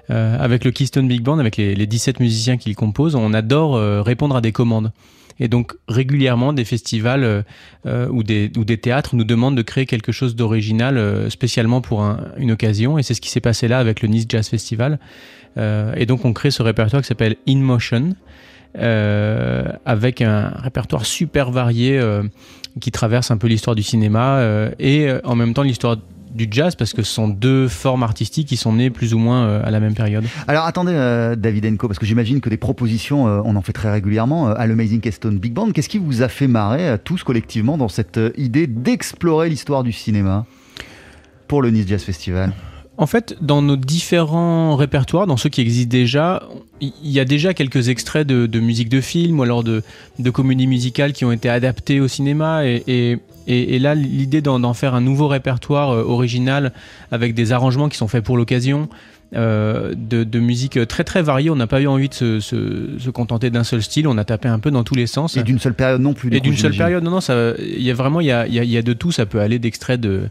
Avec 0.08 0.64
le 0.64 0.72
Keystone 0.72 1.06
Big 1.06 1.22
Band, 1.22 1.38
avec 1.38 1.56
les, 1.56 1.76
les 1.76 1.86
17 1.86 2.18
musiciens 2.18 2.56
qui 2.56 2.68
le 2.68 2.74
composent, 2.74 3.14
on 3.14 3.32
adore 3.32 3.74
répondre 4.04 4.34
à 4.34 4.40
des 4.40 4.50
commandes. 4.50 4.90
Et 5.40 5.48
donc 5.48 5.72
régulièrement, 5.88 6.52
des 6.52 6.66
festivals 6.66 7.24
euh, 7.24 7.42
euh, 7.86 8.06
ou, 8.08 8.22
des, 8.22 8.50
théâtres 8.78 9.16
nous 9.16 9.24
demandent 9.24 9.56
de 9.56 9.62
créer 9.62 9.86
quelque 9.86 10.12
chose 10.12 10.36
d'original 10.36 10.98
euh, 10.98 11.30
spécialement 11.30 11.80
pour 11.80 12.02
un- 12.02 12.26
une 12.36 12.52
occasion. 12.52 12.98
Et 12.98 13.02
c'est 13.02 13.14
ce 13.14 13.22
qui 13.22 13.30
s'est 13.30 13.40
passé 13.40 13.66
là 13.66 13.78
avec 13.78 14.02
le 14.02 14.08
Nice 14.08 14.26
Jazz 14.28 14.48
Festival. 14.48 15.00
Et 15.96 16.06
donc 16.06 16.24
on 16.24 16.32
crée 16.32 16.52
ce 16.52 16.62
répertoire 16.62 17.02
qui 17.02 17.08
s'appelle 17.08 17.34
In 17.48 17.56
Motion, 17.56 18.14
avec 18.78 20.22
un 20.22 20.48
répertoire 20.50 21.04
super 21.04 21.50
varié 21.50 22.00
qui 22.80 22.92
traverse 22.92 23.32
un 23.32 23.36
peu 23.36 23.48
l'histoire 23.48 23.74
du 23.74 23.82
cinéma 23.82 24.40
et 24.78 25.08
en 25.24 25.34
même 25.34 25.52
temps 25.52 25.62
l'histoire 25.64 25.96
du 26.34 26.46
jazz 26.50 26.74
parce 26.76 26.92
que 26.92 27.02
ce 27.02 27.12
sont 27.12 27.28
deux 27.28 27.68
formes 27.68 28.02
artistiques 28.02 28.48
qui 28.48 28.56
sont 28.56 28.72
nées 28.72 28.90
plus 28.90 29.14
ou 29.14 29.18
moins 29.18 29.44
euh, 29.46 29.62
à 29.64 29.70
la 29.70 29.80
même 29.80 29.94
période. 29.94 30.24
Alors 30.46 30.64
attendez, 30.64 30.92
euh, 30.94 31.36
David 31.36 31.66
Enco, 31.66 31.88
parce 31.88 31.98
que 31.98 32.06
j'imagine 32.06 32.40
que 32.40 32.48
des 32.48 32.56
propositions, 32.56 33.26
euh, 33.26 33.40
on 33.44 33.56
en 33.56 33.62
fait 33.62 33.72
très 33.72 33.90
régulièrement 33.90 34.48
euh, 34.48 34.54
à 34.56 34.66
l'Amazing 34.66 35.00
Keystone 35.00 35.38
Big 35.38 35.52
Band. 35.52 35.72
Qu'est-ce 35.72 35.88
qui 35.88 35.98
vous 35.98 36.22
a 36.22 36.28
fait 36.28 36.46
marrer 36.46 36.96
tous 37.04 37.22
collectivement 37.24 37.76
dans 37.76 37.88
cette 37.88 38.20
idée 38.36 38.66
d'explorer 38.66 39.48
l'histoire 39.48 39.82
du 39.82 39.92
cinéma 39.92 40.46
pour 41.48 41.62
le 41.62 41.70
Nice 41.70 41.86
Jazz 41.88 42.02
Festival? 42.02 42.52
En 42.96 43.06
fait, 43.06 43.34
dans 43.40 43.62
nos 43.62 43.76
différents 43.76 44.76
répertoires, 44.76 45.26
dans 45.26 45.38
ceux 45.38 45.48
qui 45.48 45.62
existent 45.62 45.90
déjà, 45.90 46.42
il 46.82 46.92
y 47.02 47.18
a 47.18 47.24
déjà 47.24 47.54
quelques 47.54 47.88
extraits 47.88 48.26
de, 48.26 48.44
de 48.44 48.60
musique 48.60 48.90
de 48.90 49.00
film 49.00 49.40
ou 49.40 49.42
alors 49.42 49.64
de, 49.64 49.82
de 50.18 50.30
comédies 50.30 50.66
musicales 50.66 51.14
qui 51.14 51.24
ont 51.24 51.32
été 51.32 51.48
adaptées 51.48 51.98
au 52.00 52.08
cinéma. 52.08 52.66
Et, 52.66 52.82
et- 52.86 53.18
et- 53.52 53.76
et 53.76 53.78
là, 53.78 53.94
l'idée 53.94 54.40
d'en 54.42 54.74
faire 54.74 54.94
un 54.94 55.00
nouveau 55.00 55.28
répertoire 55.28 55.90
euh, 55.90 56.02
original 56.04 56.72
avec 57.10 57.34
des 57.34 57.52
arrangements 57.52 57.88
qui 57.88 57.96
sont 57.96 58.08
faits 58.08 58.24
pour 58.24 58.36
l'occasion, 58.36 58.88
euh, 59.36 59.94
de, 59.96 60.24
de 60.24 60.38
musique 60.40 60.78
très 60.88 61.04
très 61.04 61.22
variée. 61.22 61.50
On 61.50 61.56
n'a 61.56 61.68
pas 61.68 61.80
eu 61.80 61.86
envie 61.86 62.08
de 62.08 62.14
se, 62.14 62.40
se- 62.40 62.98
se 62.98 63.10
contenter 63.10 63.50
d'un 63.50 63.62
seul 63.62 63.80
style. 63.82 64.08
On 64.08 64.18
a 64.18 64.24
tapé 64.24 64.48
un 64.48 64.58
peu 64.58 64.70
dans 64.72 64.82
tous 64.82 64.96
les 64.96 65.06
sens. 65.06 65.36
Et 65.36 65.42
d'une 65.44 65.60
seule 65.60 65.74
période 65.74 66.00
non 66.00 66.14
plus. 66.14 66.34
Et 66.34 66.40
d'une 66.40 66.56
seule 66.56 66.76
période, 66.76 67.04
non, 67.04 67.12
non, 67.12 67.20
il 67.60 67.82
y 67.82 67.90
a 67.90 67.94
vraiment, 67.94 68.20
il 68.20 68.26
y 68.26 68.32
a, 68.32 68.46
y 68.48 68.58
a- 68.58 68.64
y 68.64 68.76
a 68.76 68.82
de 68.82 68.92
tout. 68.92 69.12
Ça 69.12 69.26
peut 69.26 69.38
aller 69.40 69.58
d'extraits 69.60 70.00
de, 70.00 70.22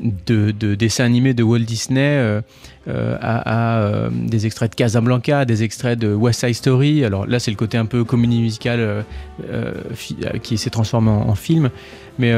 de, 0.00 0.50
de 0.50 0.74
dessins 0.74 1.04
animés 1.04 1.34
de 1.34 1.42
Walt 1.42 1.60
Disney 1.60 2.00
euh, 2.00 2.40
euh, 2.88 3.16
à, 3.20 3.78
euh, 3.78 4.10
des 4.10 4.46
extraits 4.46 4.70
de 4.72 4.76
Casablanca, 4.76 5.44
des 5.44 5.62
extraits 5.62 5.98
de 5.98 6.14
West 6.14 6.40
Side 6.40 6.54
Story. 6.54 7.04
Alors 7.04 7.26
là, 7.26 7.38
c'est 7.38 7.50
le 7.50 7.56
côté 7.56 7.78
un 7.78 7.86
peu 7.86 8.04
comédie 8.04 8.40
musicale 8.40 9.04
qui 10.42 10.58
s'est 10.58 10.70
transformé 10.70 11.10
en, 11.10 11.34
film. 11.34 11.70
Mais 12.18 12.32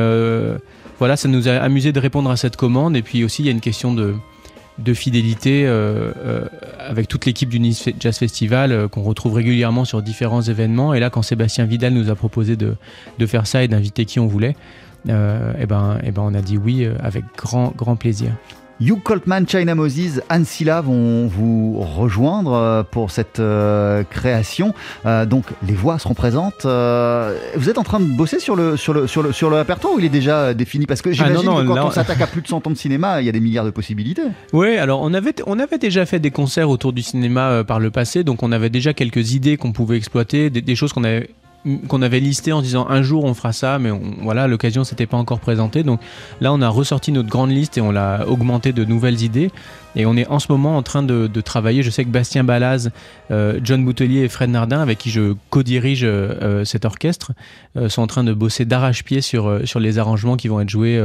voilà, 0.99 1.17
ça 1.17 1.29
nous 1.29 1.49
a 1.49 1.53
amusé 1.53 1.93
de 1.93 2.01
répondre 2.01 2.31
à 2.31 2.37
cette 2.37 2.57
commande. 2.57 2.97
Et 2.97 3.03
puis 3.03 3.25
aussi, 3.25 3.43
il 3.43 3.47
y 3.47 3.49
a 3.49 3.53
une 3.53 3.61
question 3.61 3.95
de 3.95 4.95
fidélité 4.95 5.67
avec 6.79 7.09
toute 7.09 7.25
l'équipe 7.25 7.49
du 7.49 7.61
Nice 7.61 7.89
Jazz 7.99 8.19
Festival 8.19 8.89
qu'on 8.89 9.03
retrouve 9.03 9.35
régulièrement 9.35 9.85
sur 9.85 10.03
différents 10.03 10.43
événements. 10.43 10.93
Et 10.93 11.01
là, 11.01 11.09
quand 11.09 11.23
Sébastien 11.23 11.65
Vidal 11.65 11.95
nous 11.95 12.11
a 12.11 12.15
proposé 12.15 12.57
de, 12.57 12.75
de 13.19 13.27
faire 13.27 13.47
ça 13.47 13.63
et 13.63 13.69
d'inviter 13.69 14.05
qui 14.05 14.21
on 14.21 14.27
voulait, 14.27 14.57
euh, 15.09 15.53
et 15.61 15.67
ben, 15.67 15.99
et 16.05 16.11
ben, 16.11 16.23
on 16.25 16.35
a 16.35 16.41
dit 16.43 16.59
oui 16.59 16.85
euh, 16.85 16.95
avec 17.03 17.25
grand, 17.37 17.73
grand 17.77 17.97
plaisir. 17.97 18.31
Hugh 18.81 19.01
Coltman, 19.05 19.47
China 19.47 19.77
Moses, 19.77 20.21
Anne 20.29 20.45
Silla 20.45 20.81
vont 20.81 21.29
vous 21.29 21.79
rejoindre 21.79 22.53
euh, 22.55 22.83
pour 22.83 23.13
cette 23.13 23.39
euh, 23.39 24.03
création. 24.03 24.75
Euh, 25.07 25.27
donc 25.27 25.45
les 25.67 25.75
voix 25.75 26.01
seront 26.01 26.15
présentes. 26.15 26.65
Euh, 26.67 27.39
vous 27.55 27.71
êtes 27.71 27.79
en 27.79 27.85
train 27.85 28.01
de 28.01 28.05
bosser 28.05 28.41
sur 28.41 28.57
le, 28.57 28.77
sur 28.77 28.93
le, 28.93 29.07
sur 29.07 29.23
le, 29.23 29.31
sur 29.31 29.49
le 29.49 29.57
répertoire 29.57 29.95
ou 29.95 30.01
il 30.01 30.05
est 30.05 30.09
déjà 30.09 30.55
défini? 30.55 30.87
Parce 30.87 31.03
que 31.03 31.13
j'imagine 31.13 31.47
non, 31.47 31.63
que 31.63 31.67
quand 31.69 31.75
là, 31.77 31.85
on 31.85 31.89
on- 31.89 31.93
s'attaque 31.93 32.21
à 32.21 32.27
plus 32.27 32.43
de 32.43 32.49
100 32.49 32.67
ans 32.67 32.71
de 32.71 32.75
cinéma, 32.77 33.23
il 33.23 33.27
y 33.27 33.29
a 33.29 33.33
des 33.33 33.39
milliards 33.41 33.65
de 33.65 33.71
possibilités. 33.71 34.23
Oui, 34.53 34.77
alors 34.77 35.01
on 35.03 35.15
avait, 35.15 35.35
on 35.47 35.61
avait 35.61 35.79
déjà 35.79 36.05
fait 36.05 36.19
des 36.19 36.33
concerts 36.33 36.69
autour 36.69 36.93
du 36.93 37.03
cinéma 37.03 37.51
euh, 37.51 37.65
par 37.65 37.79
le 37.79 37.93
passé, 37.93 38.25
donc 38.25 38.43
on 38.43 38.51
avait 38.51 38.71
déjà 38.71 38.93
quelques 38.93 39.35
idées 39.35 39.57
qu'on 39.57 39.71
pouvait 39.71 39.97
exploiter, 39.99 40.51
des, 40.51 40.63
des 40.63 40.75
choses 40.75 40.93
qu'on 40.93 41.05
avait 41.05 41.31
qu'on 41.89 42.03
avait 42.03 42.21
listées 42.21 42.53
en 42.53 42.63
disant 42.63 42.87
un 42.89 43.03
jour 43.03 43.25
on 43.25 43.35
fera 43.35 43.53
ça, 43.53 43.79
mais 43.79 43.91
on- 43.91 44.01
voilà 44.23 44.47
l'occasion 44.47 44.85
s'était 44.85 45.07
pas 45.07 45.17
encore 45.17 45.41
présentée. 45.41 45.83
Donc 45.83 46.01
là 46.41 46.53
on 46.53 46.61
a 46.61 46.69
ressorti 46.69 47.13
notre 47.13 47.29
grande 47.29 47.51
liste 47.51 47.79
et 47.79 47.81
on 47.81 47.91
l'a 47.91 48.27
augmenté 48.29 48.73
de 48.73 48.85
nouvelles 48.85 49.23
idées. 49.23 49.51
Et 49.97 50.07
on 50.07 50.17
est 50.17 50.27
en 50.29 50.39
ce 50.39 50.51
moment 50.51 50.77
en 50.77 50.83
train 50.83 51.03
de, 51.03 51.27
de 51.27 51.41
travailler. 51.41 51.83
Je 51.83 51.91
sais 51.91 52.05
que 52.05 52.11
Bastien 52.11 52.45
Balaz, 52.45 52.91
euh, 53.31 53.61
John 53.63 53.85
Boutelier 53.85 54.21
et 54.23 54.29
Fred 54.29 54.51
Nardin, 54.51 54.81
avec 54.81 54.99
qui 54.99 55.11
je 55.11 55.35
co-dirige 55.51 56.05
euh, 56.05 56.35
euh, 56.43 56.65
cet 56.65 56.85
orchestre, 56.85 57.33
euh, 57.77 57.89
sont 57.89 58.03
en 58.03 58.07
train 58.07 58.25
de 58.25 58.33
bosser 58.33 58.65
d'arrache-pied 58.65 59.21
sur, 59.21 59.61
sur 59.65 59.81
les 59.81 59.99
arrangements 59.99 60.37
qui 60.37 60.49
vont 60.49 60.61
être 60.61 60.69
joués 60.71 61.01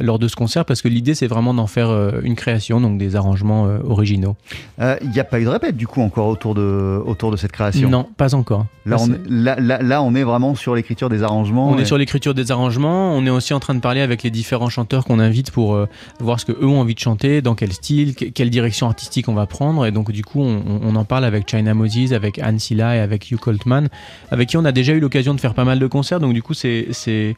lors 0.00 0.18
de 0.18 0.28
ce 0.28 0.36
concert, 0.36 0.64
parce 0.64 0.82
que 0.82 0.88
l'idée 0.88 1.14
c'est 1.14 1.26
vraiment 1.26 1.54
d'en 1.54 1.66
faire 1.66 1.90
une 2.22 2.34
création, 2.34 2.80
donc 2.80 2.98
des 2.98 3.16
arrangements 3.16 3.64
originaux. 3.88 4.36
Il 4.80 5.10
n'y 5.10 5.20
a 5.20 5.24
pas 5.24 5.40
eu 5.40 5.44
de 5.44 5.48
répète 5.48 5.76
du 5.76 5.86
coup 5.86 6.00
encore 6.02 6.28
autour 6.28 6.54
de, 6.54 7.00
autour 7.04 7.30
de 7.30 7.36
cette 7.36 7.52
création? 7.52 7.88
Non, 7.88 8.06
pas 8.16 8.34
encore. 8.34 8.66
Là, 8.86 8.96
on, 8.98 9.12
est- 9.12 9.20
là, 9.28 9.56
là, 9.60 9.80
là, 9.82 10.02
on 10.02 10.14
est 10.14 10.24
vraiment 10.24 10.54
sur 10.54 10.74
l'écriture 10.74 11.08
des 11.08 11.22
arrangements. 11.22 11.70
On 11.70 11.78
et- 11.78 11.82
est 11.82 11.84
sur 11.84 11.98
l'écriture 11.98 12.34
des 12.34 12.50
arrangements, 12.50 13.14
on 13.14 13.24
est 13.26 13.30
aussi 13.30 13.54
en 13.54 13.60
train 13.60 13.74
de 13.74 13.80
parler 13.80 14.00
avec 14.00 14.22
les 14.22 14.30
différents 14.30 14.68
chanteurs 14.70 15.04
qu'on 15.04 15.18
invite 15.20 15.50
pour 15.50 15.78
voir 16.20 16.40
ce 16.40 16.44
que 16.46 16.52
eux 16.52 16.66
ont 16.66 16.80
envie 16.80 16.94
de 16.94 16.98
chanter, 17.00 17.42
dans 17.42 17.54
quel 17.54 17.72
style, 17.72 17.91
que- 18.16 18.24
quelle 18.26 18.50
direction 18.50 18.86
artistique 18.86 19.28
on 19.28 19.34
va 19.34 19.46
prendre. 19.46 19.86
Et 19.86 19.90
donc 19.92 20.10
du 20.12 20.24
coup, 20.24 20.40
on 20.42 20.94
en 20.96 21.04
parle 21.04 21.24
avec 21.24 21.48
China 21.48 21.74
Moses, 21.74 22.12
avec 22.12 22.38
Anne 22.38 22.58
Silla 22.58 22.96
et 22.96 23.00
avec 23.00 23.30
Hugh 23.30 23.38
Coltman, 23.38 23.88
avec 24.30 24.48
qui 24.48 24.56
on 24.56 24.64
a 24.64 24.72
déjà 24.72 24.92
eu 24.92 25.00
l'occasion 25.00 25.34
de 25.34 25.40
faire 25.40 25.54
pas 25.54 25.64
mal 25.64 25.78
de 25.78 25.86
concerts. 25.86 26.20
Donc 26.20 26.34
du 26.34 26.42
coup, 26.42 26.54
c'est, 26.54 26.88
c'est, 26.90 27.34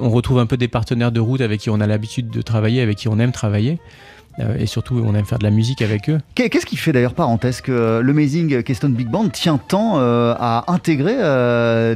on 0.00 0.10
retrouve 0.10 0.38
un 0.38 0.46
peu 0.46 0.56
des 0.56 0.68
partenaires 0.68 1.12
de 1.12 1.20
route 1.20 1.40
avec 1.40 1.60
qui 1.60 1.70
on 1.70 1.80
a 1.80 1.86
l'habitude 1.86 2.30
de 2.30 2.42
travailler, 2.42 2.80
avec 2.80 2.96
qui 2.98 3.08
on 3.08 3.18
aime 3.18 3.32
travailler. 3.32 3.78
Euh, 4.40 4.56
et 4.58 4.66
surtout, 4.66 5.02
on 5.06 5.14
aime 5.14 5.24
faire 5.26 5.38
de 5.38 5.44
la 5.44 5.50
musique 5.50 5.82
avec 5.82 6.08
eux. 6.08 6.18
Qu'est- 6.34 6.48
Qu'est-ce 6.48 6.64
qui 6.66 6.76
fait 6.76 6.92
d'ailleurs, 6.92 7.14
parenthèse, 7.14 7.60
que 7.60 7.72
euh, 7.72 8.02
l'Amazing 8.02 8.62
Keystone 8.62 8.92
Big 8.94 9.08
Band 9.08 9.28
tient 9.28 9.58
tant 9.58 9.98
euh, 9.98 10.34
à 10.38 10.72
intégrer 10.72 11.16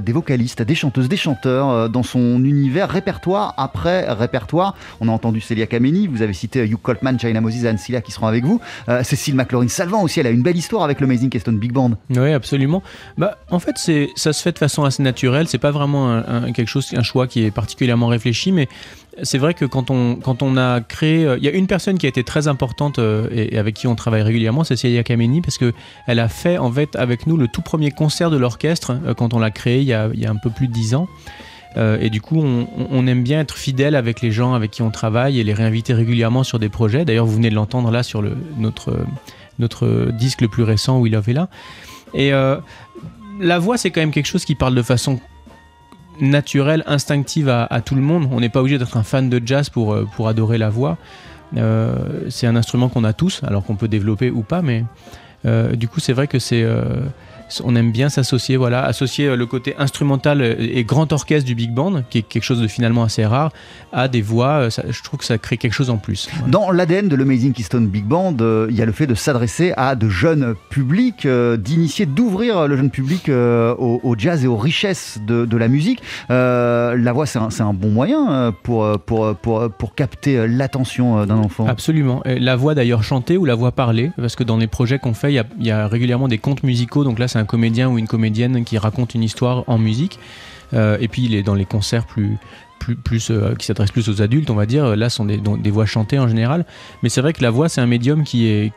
des 0.01 0.13
vocalistes, 0.13 0.63
des 0.63 0.75
chanteuses, 0.75 1.09
des 1.09 1.17
chanteurs 1.17 1.89
dans 1.89 2.03
son 2.03 2.45
univers, 2.45 2.89
répertoire 2.91 3.55
après 3.57 4.11
répertoire? 4.13 4.75
On 5.01 5.09
a 5.09 5.13
entendu 5.13 5.41
Celia 5.41 5.67
Kameni, 5.67 6.07
vous 6.07 6.23
avez 6.23 6.33
cité 6.33 6.65
Hugh 6.67 6.77
Coltman, 6.83 7.19
China 7.19 7.41
Moses 7.41 7.65
Anne 7.65 7.79
Silla 7.79 8.01
qui 8.01 8.13
seront 8.13 8.27
avec 8.27 8.45
vous. 8.45 8.61
Cécile 9.03 9.35
McLaurin-Salvant 9.35 10.03
aussi, 10.03 10.21
elle 10.21 10.27
a 10.27 10.31
une 10.31 10.43
belle 10.43 10.57
histoire 10.57 10.83
avec 10.85 11.01
l'Amazing 11.01 11.31
Keystone 11.31 11.59
Big 11.59 11.73
Band. 11.73 11.93
Oui, 12.11 12.33
absolument. 12.33 12.83
Bah, 13.19 13.39
en 13.51 13.59
fait, 13.59 13.77
ça 14.17 14.33
se 14.33 14.43
fait 14.43 14.53
de 14.53 14.59
façon 14.59 14.85
assez 14.85 15.03
naturelle. 15.03 15.49
C'est 15.49 15.59
pas 15.59 15.71
vraiment 15.71 16.11
un, 16.13 16.45
un- 16.45 16.53
quelque 16.53 16.69
chose, 16.69 16.91
un 16.97 17.03
choix 17.03 17.27
qui 17.27 17.45
est 17.45 17.51
particulièrement 17.51 18.09
réfléchi, 18.09 18.53
mais 18.53 18.69
c'est 19.23 19.39
vrai 19.39 19.55
que 19.55 19.65
quand 19.65 19.91
on, 19.91 20.17
quand 20.17 20.43
on 20.43 20.57
a 20.57 20.81
créé, 20.81 21.25
euh, 21.25 21.39
il 21.39 21.45
y 21.45 21.49
a 21.49 21.53
une 21.53 21.67
personne 21.67 21.99
qui 21.99 22.07
a 22.07 22.09
été 22.09 22.23
très 22.25 22.49
importante 22.49 22.99
euh, 22.99 23.29
et, 23.33 23.59
avec 23.59 23.75
qui 23.75 23.87
on 23.87 23.95
travaille 23.95 24.23
régulièrement, 24.23 24.65
c'est 24.65 24.77
Célia 24.77 25.03
Kameni, 25.03 25.41
parce 25.41 25.59
que 25.59 25.73
elle 26.07 26.21
a 26.21 26.29
fait 26.29 26.59
en 26.59 26.71
fait 26.71 26.97
avec 26.97 27.27
nous 27.27 27.37
le 27.37 27.49
tout 27.49 27.63
premier 27.63 27.91
concert 27.91 28.31
de 28.31 28.37
l'orchestre 28.37 28.99
euh, 29.07 29.15
quand 29.15 29.33
on 29.35 29.39
l'a 29.39 29.51
créé 29.51 29.81
il 29.81 29.89
y, 29.89 29.95
a, 29.95 30.11
un 30.31 30.37
peu 30.37 30.51
plus 30.51 30.69
de 30.69 30.73
dix 30.73 30.95
ans. 30.95 31.09
Et 32.01 32.09
du 32.09 32.23
coup, 32.23 32.43
on, 32.43 33.07
aime 33.07 33.23
bien 33.23 33.41
être 33.41 33.55
fidèle 33.55 33.97
avec 33.97 34.23
les 34.23 34.33
gens 34.33 34.55
avec 34.55 34.71
qui 34.71 34.81
on 34.81 34.91
travaille 34.91 35.39
et 35.39 35.45
les 35.45 35.53
réinviter 35.53 35.93
régulièrement 35.93 36.43
sur 36.43 36.59
des 36.59 36.71
projets. 36.71 37.05
D'ailleurs, 37.05 37.27
vous 37.27 37.35
venez 37.35 37.51
de 37.51 37.55
l'entendre 37.55 37.91
là 37.91 38.03
sur 38.03 38.23
notre, 38.57 39.05
notre 39.59 40.11
disque 40.11 40.41
le 40.41 40.49
plus 40.49 40.63
récent, 40.63 40.99
We 40.99 41.13
Love 41.13 41.29
Ella. 41.29 41.51
Et 42.15 42.31
la 43.41 43.59
voix, 43.59 43.77
c'est 43.77 43.91
quand 43.91 44.01
même 44.01 44.11
quelque 44.11 44.25
chose 44.25 44.47
qui 44.47 44.55
parle 44.55 44.75
de 44.75 44.81
façon 44.81 45.21
naturelle, 46.21 46.83
instinctive 46.87 47.49
à, 47.49 47.81
tout 47.85 47.95
le 47.95 48.01
monde. 48.01 48.29
On 48.33 48.41
n'est 48.41 48.49
pas 48.49 48.61
obligé 48.61 48.79
d'être 48.79 48.97
un 48.97 49.03
fan 49.03 49.29
de 49.29 49.41
jazz 49.45 49.69
pour, 49.69 49.93
euh, 49.93 50.09
pour 50.17 50.29
adorer 50.29 50.59
la 50.59 50.71
voix. 50.71 50.99
Euh, 51.57 51.95
c'est 52.29 52.47
un 52.47 52.57
instrument 52.57 52.89
qu'on 52.89 53.05
a 53.05 53.13
tous, 53.13 53.43
alors 53.45 53.65
qu'on 53.65 53.77
peut 53.77 53.89
développer 53.89 54.31
ou 54.31 54.43
pas, 54.43 54.63
mais 54.63 54.85
euh, 55.45 55.77
du 55.77 55.89
coup, 55.89 56.01
c'est 56.01 56.13
vrai 56.13 56.27
que 56.27 56.39
c'est. 56.39 56.67
On 57.65 57.75
aime 57.77 57.93
bien 57.93 58.09
s'associer, 58.09 58.57
voilà, 58.57 58.85
associer 58.85 59.27
euh, 59.27 59.37
le 59.37 59.47
côté 59.47 59.75
instrumental 59.79 60.43
et 60.43 60.85
grand 60.85 61.13
orchestre 61.13 61.47
du 61.47 61.55
big 61.55 61.73
band, 61.73 62.03
qui 62.11 62.19
est 62.19 62.23
quelque 62.23 62.43
chose 62.43 62.61
de 62.61 62.67
finalement 62.69 63.05
assez 63.05 63.25
rare, 63.25 63.53
à 63.93 64.09
des 64.09 64.23
voix. 64.23 64.47
euh, 64.63 64.71
ça- 64.71 64.83
je 64.89 65.03
trouve 65.03 65.19
que 65.21 65.25
ça 65.27 65.39
crée 65.39 65.57
quelque 65.57 65.73
chose 65.73 65.91
en 65.91 65.97
plus. 65.99 66.29
Voilà. 66.33 66.49
Dans 66.51 66.71
l'ADN 66.71 67.09
de 67.09 67.17
l'Amazing 67.17 67.53
Keystone 67.53 67.87
Big 67.89 68.05
Band, 68.05 68.37
euh, 68.41 68.67
il 68.71 68.77
y 68.77 68.83
a 68.83 68.87
le 68.87 68.93
fait 68.93 69.07
de 69.07 69.15
s'adresser 69.15 69.73
à 69.77 69.95
de 69.95 70.09
jeunes 70.09 70.55
publics, 70.71 71.25
euh, 71.27 71.57
d'initier, 71.57 72.07
d'ouvrir 72.07 72.67
le 72.69 72.77
jeune 72.77 72.91
public 72.91 73.29
euh, 73.29 73.75
au, 73.79 74.01
au 74.03 74.15
jazz 74.19 74.45
et 74.45 74.47
aux 74.49 74.57
richesses 74.57 75.19
de, 75.27 75.45
de 75.45 75.57
la 75.57 75.69
musique. 75.69 76.03
Euh, 76.31 76.97
la 76.97 77.13
voix, 77.13 77.27
c'est 77.27 77.39
un, 77.39 77.49
un 77.61 77.73
bon 77.73 77.91
moyen 77.91 78.31
euh, 78.31 78.53
pour, 78.63 78.85
euh, 78.85 78.97
pour, 78.99 79.25
euh, 79.25 79.35
pour, 79.35 79.61
euh, 79.61 79.69
pour 79.69 79.95
capter 79.95 80.37
euh, 80.39 80.47
l'attention 80.47 81.19
euh, 81.19 81.27
d'un 81.27 81.37
enfant. 81.39 81.67
Absolument. 81.67 82.23
Et 82.25 82.39
la 82.39 82.57
voix 82.57 82.75
d'ailleurs 82.75 83.03
chantée 83.03 83.37
ou 83.37 83.45
la 83.45 83.55
voix 83.55 83.73
parlée, 83.73 84.11
parce 84.17 84.37
que 84.37 84.45
dans 84.45 84.57
les 84.57 84.67
projets 84.67 84.99
qu'on 84.99 85.15
fait, 85.15 85.31
il 85.33 85.35
y 85.35 85.39
a, 85.39 85.45
il 85.59 85.67
y 85.67 85.71
a 85.71 85.87
régulièrement 85.89 86.29
des 86.29 86.39
contes 86.39 86.63
musicaux. 86.63 87.05
Donc 87.05 87.19
là, 87.19 87.29
un 87.37 87.45
comédien 87.45 87.89
ou 87.89 87.99
une 87.99 88.09
comédienne 88.09 88.65
qui 88.65 88.79
raconte 88.79 89.15
une 89.15 89.23
histoire 89.23 89.65
en 89.67 89.79
musique. 89.79 90.19
Euh, 90.75 90.99
et 91.01 91.09
puis 91.09 91.25
il 91.25 91.35
est 91.35 91.43
dans 91.43 91.55
les 91.55 91.65
concerts 91.65 92.07
plus, 92.07 92.39
plus, 92.79 93.31
euh, 93.31 93.55
qui 93.55 93.67
s'adressent 93.67 93.93
plus 93.93 94.09
aux 94.09 94.23
adultes, 94.23 94.51
on 94.51 94.55
va 94.55 94.67
dire. 94.67 94.97
Là, 94.97 95.09
ce 95.09 95.17
sont 95.17 95.25
des, 95.25 95.71
voix 95.71 95.87
chantées 95.87 96.19
en 96.19 96.29
général. 96.29 96.65
Mais 97.03 97.09
c'est 97.09 97.21
vrai 97.21 97.33
que 97.33 97.43
la 97.43 97.51
voix, 97.51 97.69
c'est 97.69 97.81
un 97.81 97.87
médium 97.87 98.25
qui 98.25 98.47
est 98.47 98.73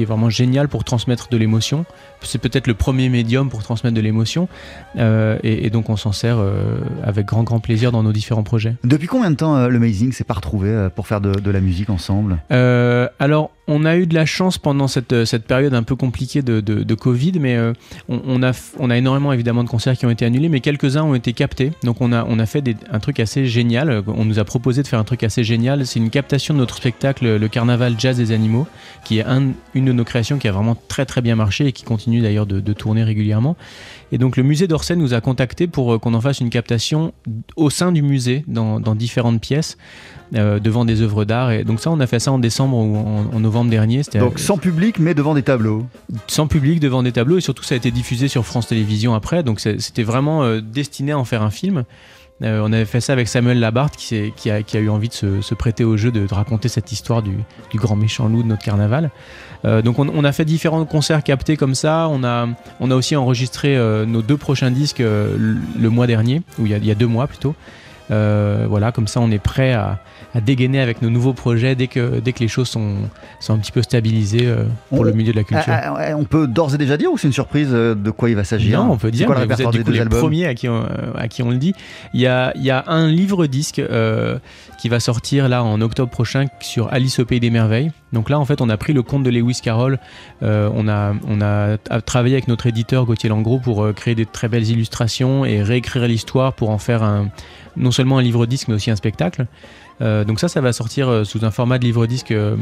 vraiment 0.00 0.30
génial 0.30 0.68
pour 0.68 0.84
transmettre 0.84 1.28
de 1.28 1.36
l'émotion. 1.36 1.86
C'est 2.26 2.38
peut-être 2.38 2.66
le 2.66 2.74
premier 2.74 3.08
médium 3.08 3.48
pour 3.50 3.62
transmettre 3.62 3.94
de 3.94 4.00
l'émotion. 4.00 4.48
Euh, 4.96 5.38
et, 5.42 5.66
et 5.66 5.70
donc 5.70 5.90
on 5.90 5.96
s'en 5.96 6.12
sert 6.12 6.38
euh, 6.38 6.78
avec 7.02 7.26
grand 7.26 7.42
grand 7.42 7.60
plaisir 7.60 7.92
dans 7.92 8.02
nos 8.02 8.12
différents 8.12 8.42
projets. 8.42 8.74
Depuis 8.84 9.06
combien 9.06 9.30
de 9.30 9.36
temps 9.36 9.56
euh, 9.56 9.68
l'Amazing 9.68 10.12
s'est 10.12 10.24
pas 10.24 10.34
retrouvé 10.34 10.88
pour 10.94 11.06
faire 11.06 11.20
de, 11.20 11.32
de 11.32 11.50
la 11.50 11.60
musique 11.60 11.90
ensemble? 11.90 12.38
Alors, 13.18 13.50
on 13.66 13.84
a 13.86 13.96
eu 13.96 14.06
de 14.06 14.14
la 14.14 14.26
chance 14.26 14.58
pendant 14.58 14.88
cette, 14.88 15.24
cette 15.24 15.44
période 15.46 15.72
un 15.74 15.82
peu 15.82 15.96
compliquée 15.96 16.42
de, 16.42 16.60
de, 16.60 16.82
de 16.82 16.94
Covid, 16.94 17.32
mais 17.40 17.58
on, 18.08 18.20
on 18.26 18.42
a, 18.42 18.52
on 18.78 18.90
a 18.90 18.96
énormément 18.96 19.32
évidemment 19.32 19.64
de 19.64 19.68
concerts 19.68 19.96
qui 19.96 20.04
ont 20.04 20.10
été 20.10 20.24
annulés, 20.24 20.48
mais 20.50 20.60
quelques-uns 20.60 21.02
ont 21.02 21.14
été 21.14 21.32
captés. 21.32 21.72
Donc, 21.82 22.00
on 22.00 22.12
a, 22.12 22.24
on 22.28 22.38
a 22.38 22.46
fait 22.46 22.60
des- 22.60 22.76
un 22.90 22.98
truc 22.98 23.20
assez 23.20 23.46
génial. 23.46 24.02
On 24.06 24.24
nous 24.24 24.38
a 24.38 24.44
proposé 24.44 24.82
de 24.82 24.86
faire 24.88 24.98
un 24.98 25.04
truc 25.04 25.22
assez 25.22 25.44
génial. 25.44 25.86
C'est 25.86 25.98
une 25.98 26.10
captation 26.10 26.52
de 26.54 26.58
notre 26.58 26.76
spectacle, 26.76 27.36
le 27.36 27.48
Carnaval 27.48 27.94
Jazz 27.98 28.16
des 28.18 28.32
Animaux, 28.32 28.66
qui 29.04 29.18
est 29.18 29.24
un- 29.24 29.52
une 29.74 29.84
de 29.86 29.92
nos 29.92 30.04
créations 30.04 30.38
qui 30.38 30.48
a 30.48 30.52
vraiment 30.52 30.76
très 30.88 31.06
très 31.06 31.22
bien 31.22 31.36
marché 31.36 31.66
et 31.66 31.72
qui 31.72 31.84
continue 31.84 32.13
d'ailleurs 32.22 32.46
de, 32.46 32.60
de 32.60 32.72
tourner 32.72 33.02
régulièrement. 33.04 33.56
Et 34.12 34.18
donc, 34.18 34.36
le 34.36 34.42
musée 34.42 34.68
d'Orsay 34.68 34.96
nous 34.96 35.14
a 35.14 35.20
contactés 35.20 35.66
pour 35.66 35.94
euh, 35.94 35.98
qu'on 35.98 36.14
en 36.14 36.20
fasse 36.20 36.40
une 36.40 36.50
captation 36.50 37.12
au 37.56 37.70
sein 37.70 37.92
du 37.92 38.02
musée, 38.02 38.44
dans, 38.46 38.80
dans 38.80 38.94
différentes 38.94 39.40
pièces 39.40 39.76
euh, 40.34 40.58
devant 40.60 40.84
des 40.84 41.02
œuvres 41.02 41.24
d'art. 41.24 41.50
Et 41.52 41.64
donc 41.64 41.80
ça, 41.80 41.90
on 41.90 42.00
a 42.00 42.06
fait 42.06 42.20
ça 42.20 42.32
en 42.32 42.38
décembre 42.38 42.76
ou 42.76 42.96
en, 42.96 43.34
en 43.34 43.40
novembre 43.40 43.70
dernier. 43.70 44.02
Donc 44.14 44.38
sans 44.38 44.58
public, 44.58 44.98
mais 44.98 45.14
devant 45.14 45.34
des 45.34 45.42
tableaux. 45.42 45.86
sans 46.26 46.46
public 46.46 46.80
devant 46.80 47.02
des 47.02 47.12
tableaux 47.12 47.38
et 47.38 47.40
surtout 47.40 47.64
ça 47.64 47.74
a 47.74 47.78
été 47.78 47.90
diffusé 47.90 48.28
sur 48.28 48.44
France 48.44 48.68
Télévisions 48.68 49.14
après. 49.14 49.42
Donc 49.42 49.60
c'était 49.60 50.02
vraiment 50.02 50.42
euh, 50.44 50.60
destiné 50.60 51.12
à 51.12 51.18
en 51.18 51.24
faire 51.24 51.42
un 51.42 51.50
film. 51.50 51.84
Euh, 52.44 52.60
on 52.62 52.72
avait 52.72 52.84
fait 52.84 53.00
ça 53.00 53.12
avec 53.12 53.28
Samuel 53.28 53.58
Labarthe 53.58 53.96
qui, 53.96 54.50
a, 54.50 54.78
eu 54.78 54.88
envie 54.88 55.08
de 55.08 55.14
se, 55.14 55.54
prêter 55.54 55.84
au 55.84 55.96
jeu 55.96 56.10
de, 56.10 56.26
raconter 56.32 56.68
cette 56.68 56.92
histoire 56.92 57.22
du, 57.22 57.38
grand 57.74 57.96
méchant 57.96 58.28
loup 58.28 58.42
de 58.42 58.48
notre 58.48 58.62
carnaval. 58.62 59.10
Euh, 59.64 59.80
donc 59.80 59.98
on, 59.98 60.24
a 60.24 60.32
fait 60.32 60.44
différents 60.44 60.84
concerts 60.84 61.22
captés 61.22 61.56
comme 61.56 61.74
ça. 61.74 62.08
On 62.10 62.22
a, 62.22 62.46
aussi 62.94 63.16
enregistré 63.16 63.76
euh, 63.76 64.04
nos 64.04 64.22
deux 64.22 64.36
prochains 64.36 64.70
disques 64.70 65.00
le, 65.00 65.88
mois 65.90 66.06
dernier, 66.06 66.42
ou 66.58 66.66
il 66.66 66.72
y 66.72 66.74
a, 66.74 66.78
il 66.78 66.86
y 66.86 66.90
a 66.90 66.94
deux 66.94 67.06
mois 67.06 67.26
plutôt. 67.26 67.54
Voilà, 68.08 68.92
comme 68.92 69.08
ça 69.08 69.20
on 69.20 69.30
est 69.30 69.38
prêt 69.38 69.72
à, 69.72 70.00
à 70.34 70.40
dégainer 70.40 70.80
avec 70.80 71.00
nos 71.00 71.10
nouveaux 71.10 71.32
projets 71.32 71.74
dès 71.76 71.86
que, 71.86 72.18
dès 72.20 72.32
que 72.32 72.40
les 72.40 72.48
choses 72.48 72.68
sont, 72.68 72.94
sont 73.38 73.54
un 73.54 73.58
petit 73.58 73.70
peu 73.72 73.82
stabilisées 73.82 74.46
euh, 74.46 74.64
pour 74.90 75.00
On- 75.00 75.02
le 75.04 75.12
milieu 75.12 75.30
de 75.32 75.36
la 75.36 75.44
culture. 75.44 75.64
Ah, 75.72 75.94
ah, 75.96 76.16
on 76.16 76.24
peut 76.24 76.46
d'ores 76.48 76.74
et 76.74 76.78
déjà 76.78 76.96
dire 76.96 77.12
ou 77.12 77.16
c'est 77.18 77.28
une 77.28 77.32
surprise 77.32 77.68
euh, 77.72 77.94
de 77.94 78.10
quoi 78.10 78.30
il 78.30 78.36
va 78.36 78.42
s'agir 78.44 78.82
Non, 78.82 78.90
on 78.92 78.96
peut 78.96 79.10
dire, 79.12 79.26
quoi 79.26 79.36
mais 79.38 79.46
vous 79.46 79.62
êtes 79.62 79.70
du 79.70 79.84
coup 79.84 79.90
les 79.92 80.04
premiers 80.06 80.46
à 80.46 80.54
qui, 80.54 80.68
on, 80.68 80.82
euh, 80.82 80.86
à 81.16 81.28
qui 81.28 81.42
on 81.44 81.50
le 81.50 81.58
dit. 81.58 81.72
Il 82.14 82.20
y 82.20 82.26
a, 82.26 82.52
il 82.56 82.62
y 82.64 82.70
a 82.70 82.82
un 82.88 83.06
livre-disque 83.08 83.78
euh, 83.78 84.38
qui 84.78 84.88
va 84.88 84.98
sortir 84.98 85.48
là 85.48 85.62
en 85.62 85.80
octobre 85.80 86.10
prochain 86.10 86.46
sur 86.60 86.92
Alice 86.92 87.18
au 87.20 87.24
Pays 87.24 87.38
des 87.40 87.50
Merveilles. 87.50 87.92
Donc 88.12 88.28
là, 88.30 88.38
en 88.38 88.44
fait, 88.44 88.60
on 88.60 88.68
a 88.68 88.76
pris 88.76 88.92
le 88.92 89.02
conte 89.02 89.22
de 89.22 89.30
Lewis 89.30 89.60
Carroll. 89.62 89.98
Euh, 90.42 90.68
on, 90.74 90.88
a, 90.88 91.14
on 91.28 91.40
a 91.40 91.78
travaillé 92.04 92.34
avec 92.34 92.48
notre 92.48 92.66
éditeur 92.66 93.06
Gauthier 93.06 93.28
Langros 93.28 93.58
pour 93.60 93.92
créer 93.94 94.14
des 94.14 94.26
très 94.26 94.48
belles 94.48 94.68
illustrations 94.68 95.44
et 95.44 95.62
réécrire 95.62 96.06
l'histoire 96.06 96.52
pour 96.52 96.70
en 96.70 96.78
faire 96.78 97.02
un, 97.02 97.28
non 97.76 97.90
seulement 97.90 98.18
un 98.18 98.22
livre-disque, 98.22 98.68
mais 98.68 98.74
aussi 98.74 98.90
un 98.90 98.96
spectacle. 98.96 99.46
Euh, 100.00 100.24
donc 100.24 100.40
ça, 100.40 100.48
ça 100.48 100.60
va 100.60 100.72
sortir 100.72 101.08
euh, 101.08 101.24
sous 101.24 101.44
un 101.44 101.50
format 101.50 101.78
de 101.78 101.84
livre-disque 101.84 102.32
euh, 102.32 102.56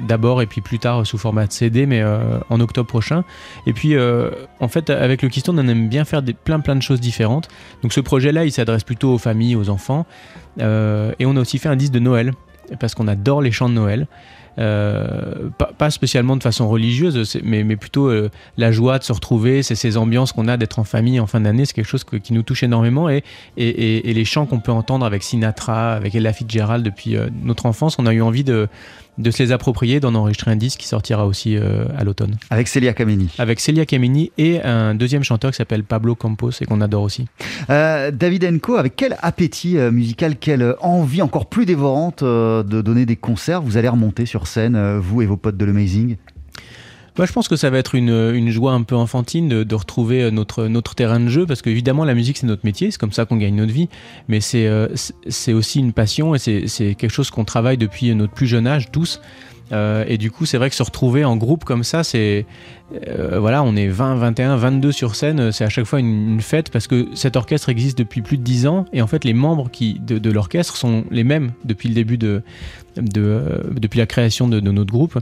d'abord 0.00 0.40
et 0.42 0.46
puis 0.46 0.60
plus 0.60 0.78
tard 0.78 1.06
sous 1.06 1.18
format 1.18 1.46
de 1.46 1.52
CD, 1.52 1.86
mais 1.86 2.02
en 2.50 2.60
octobre 2.60 2.86
prochain. 2.86 3.24
Et 3.66 3.72
puis, 3.72 3.94
en 4.60 4.68
fait, 4.68 4.90
avec 4.90 5.22
le 5.22 5.28
Keystone, 5.28 5.58
on 5.58 5.68
aime 5.68 5.88
bien 5.88 6.04
faire 6.04 6.22
des, 6.22 6.32
plein 6.32 6.60
plein 6.60 6.76
de 6.76 6.82
choses 6.82 7.00
différentes. 7.00 7.48
Donc 7.82 7.92
ce 7.92 8.00
projet-là, 8.00 8.44
il 8.44 8.52
s'adresse 8.52 8.84
plutôt 8.84 9.14
aux 9.14 9.18
familles, 9.18 9.56
aux 9.56 9.70
enfants. 9.70 10.06
Et 10.58 11.26
on 11.26 11.36
a 11.36 11.40
aussi 11.40 11.58
fait 11.58 11.68
un 11.68 11.76
disque 11.76 11.92
de 11.92 11.98
Noël. 11.98 12.32
parce 12.80 12.94
qu'on 12.94 13.08
adore 13.08 13.42
les 13.42 13.52
chants 13.52 13.68
de 13.68 13.74
Noël. 13.74 14.06
Euh, 14.58 15.48
pas, 15.58 15.70
pas 15.76 15.90
spécialement 15.90 16.36
de 16.36 16.42
façon 16.42 16.68
religieuse, 16.68 17.40
mais, 17.42 17.64
mais 17.64 17.76
plutôt 17.76 18.08
euh, 18.08 18.28
la 18.58 18.70
joie 18.70 18.98
de 18.98 19.04
se 19.04 19.12
retrouver, 19.12 19.62
c'est 19.62 19.74
ces 19.74 19.96
ambiances 19.96 20.32
qu'on 20.32 20.46
a 20.48 20.56
d'être 20.56 20.78
en 20.78 20.84
famille 20.84 21.20
en 21.20 21.26
fin 21.26 21.40
d'année, 21.40 21.64
c'est 21.64 21.72
quelque 21.72 21.88
chose 21.88 22.04
que- 22.04 22.16
qui 22.16 22.32
nous 22.34 22.42
touche 22.42 22.62
énormément. 22.62 23.08
Et, 23.08 23.22
et, 23.56 23.68
et- 23.68 24.10
et 24.10 24.14
les 24.14 24.24
chants 24.26 24.44
qu'on 24.46 24.60
peut 24.60 24.72
entendre 24.72 25.06
avec 25.06 25.22
Sinatra, 25.22 25.92
avec 25.94 26.14
Ella 26.14 26.32
Fitzgerald 26.32 26.84
depuis 26.84 27.16
euh, 27.16 27.28
notre 27.42 27.66
enfance, 27.66 27.96
on 27.98 28.04
a 28.06 28.12
eu 28.12 28.20
envie 28.20 28.44
de, 28.44 28.68
de 29.18 29.30
se 29.30 29.42
les 29.42 29.52
approprier, 29.52 30.00
d'en 30.00 30.14
enregistrer 30.14 30.50
un 30.50 30.56
disque 30.56 30.80
qui 30.80 30.88
sortira 30.88 31.26
aussi 31.26 31.56
à 31.56 32.02
l'automne. 32.02 32.36
Avec 32.48 32.66
Celia 32.66 32.94
Kameni. 32.94 33.28
Avec 33.38 33.60
Celia 33.60 33.84
Kameni 33.84 34.32
et 34.38 34.62
un 34.62 34.94
deuxième 34.94 35.22
chanteur 35.22 35.50
qui 35.50 35.58
s'appelle 35.58 35.84
Pablo 35.84 36.14
Campos 36.14 36.50
et 36.62 36.64
qu'on 36.64 36.80
adore 36.80 37.02
aussi. 37.02 37.26
David 37.68 38.44
Enco, 38.46 38.76
avec 38.76 38.96
quel 38.96 39.16
appétit 39.20 39.76
musical, 39.76 40.36
quelle 40.36 40.74
envie 40.80 41.20
encore 41.20 41.46
plus 41.46 41.66
dévorante 41.66 42.24
de 42.24 42.80
donner 42.82 43.04
des 43.04 43.16
concerts, 43.16 43.60
vous 43.60 43.76
allez 43.76 43.88
remonter 43.88 44.24
sur 44.24 44.41
scène, 44.46 44.76
euh, 44.76 44.98
vous 45.00 45.22
et 45.22 45.26
vos 45.26 45.36
potes 45.36 45.56
de 45.56 45.64
l'Amazing 45.64 46.16
Moi, 47.16 47.26
je 47.26 47.32
pense 47.32 47.48
que 47.48 47.56
ça 47.56 47.70
va 47.70 47.78
être 47.78 47.94
une, 47.94 48.50
joie 48.50 48.72
un 48.72 48.82
peu 48.82 48.94
enfantine 48.94 49.48
de, 49.48 49.74
retrouver 49.74 50.24
euh, 50.24 50.30
notre, 50.30 50.94
terrain 50.94 51.20
de 51.20 51.28
jeu, 51.28 51.46
parce 51.46 51.62
qu'évidemment, 51.62 52.04
la 52.04 52.14
musique, 52.14 52.38
c'est 52.38 52.46
notre 52.46 52.64
métier, 52.64 52.90
c'est 52.90 52.98
comme 52.98 53.12
ça 53.12 53.24
qu'on 53.24 53.36
gagne 53.36 53.56
notre 53.56 53.72
vie, 53.72 53.88
mais 54.28 54.40
c'est 54.40 54.66
euh, 54.66 54.88
aussi 55.48 55.78
une 55.78 55.92
passion 55.92 56.34
et 56.34 56.38
c'est 56.38 56.94
quelque 56.94 57.10
chose 57.10 57.30
qu'on 57.30 57.44
travaille 57.44 57.78
depuis 57.78 58.14
notre 58.14 58.32
plus 58.32 58.46
jeune 58.46 58.66
âge, 58.66 58.90
tous. 58.90 59.20
Et 60.06 60.18
du 60.18 60.30
coup, 60.30 60.44
c'est 60.44 60.58
vrai 60.58 60.68
que 60.68 60.76
se 60.76 60.82
retrouver 60.82 61.24
en 61.24 61.34
groupe 61.34 61.64
comme 61.64 61.82
ça, 61.82 62.04
c'est. 62.04 62.44
voilà, 63.34 63.62
on 63.62 63.74
est 63.74 63.88
20, 63.88 64.16
21, 64.16 64.56
22 64.56 64.92
sur 64.92 65.14
scène, 65.14 65.50
c'est 65.50 65.64
à 65.64 65.70
chaque 65.70 65.86
fois 65.86 65.98
une, 65.98 66.42
fête 66.42 66.70
parce 66.70 66.86
que 66.86 67.08
cet 67.14 67.36
orchestre 67.36 67.70
existe 67.70 67.96
depuis 67.96 68.20
plus 68.20 68.36
de 68.36 68.42
10 68.42 68.66
ans 68.66 68.84
et 68.92 69.00
en 69.00 69.06
fait, 69.06 69.24
les 69.24 69.32
membres 69.32 69.70
qui, 69.70 69.98
de 69.98 70.30
l'orchestre 70.30 70.76
sont 70.76 71.04
les 71.10 71.24
mêmes 71.24 71.52
depuis 71.64 71.88
le 71.88 71.94
début 71.94 72.18
de. 72.18 72.42
De 72.96 73.20
euh, 73.22 73.58
depuis 73.80 73.98
la 73.98 74.06
création 74.06 74.48
de, 74.48 74.60
de 74.60 74.70
notre 74.70 74.92
groupe. 74.92 75.18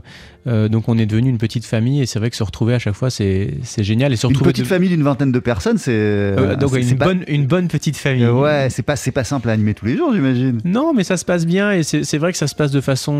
Euh, 0.47 0.67
donc, 0.69 0.89
on 0.89 0.97
est 0.97 1.05
devenu 1.05 1.29
une 1.29 1.37
petite 1.37 1.65
famille 1.65 2.01
et 2.01 2.05
c'est 2.07 2.17
vrai 2.17 2.29
que 2.31 2.35
se 2.35 2.43
retrouver 2.43 2.73
à 2.73 2.79
chaque 2.79 2.95
fois, 2.95 3.09
c'est 3.11 3.59
génial. 3.77 4.11
Et 4.11 4.15
se 4.15 4.25
Une 4.27 4.33
petite 4.33 4.63
de- 4.65 4.67
famille 4.67 4.89
d'une 4.89 5.03
vingtaine 5.03 5.31
de 5.31 5.39
personnes, 5.39 5.77
c'est. 5.77 5.91
Euh, 5.93 6.55
donc, 6.55 6.75
une, 6.75 6.97
pas- 6.97 7.05
bonne, 7.05 7.23
une 7.27 7.45
bonne 7.45 7.67
petite 7.67 7.95
famille. 7.95 8.23
Euh, 8.23 8.33
ouais, 8.33 8.67
c'est 8.71 8.81
pas, 8.81 8.95
c'est 8.95 9.11
pas 9.11 9.23
simple 9.23 9.49
à 9.49 9.51
animer 9.53 9.73
tous 9.75 9.85
les 9.85 9.95
jours, 9.95 10.11
j'imagine. 10.13 10.59
Non, 10.65 10.93
mais 10.93 11.03
ça 11.03 11.17
se 11.17 11.25
passe 11.25 11.45
bien 11.45 11.71
et 11.71 11.83
c'est 11.83 12.17
vrai 12.17 12.31
que 12.31 12.37
ça 12.37 12.47
se 12.47 12.55
passe 12.55 12.71
de 12.71 12.81
façon. 12.81 13.11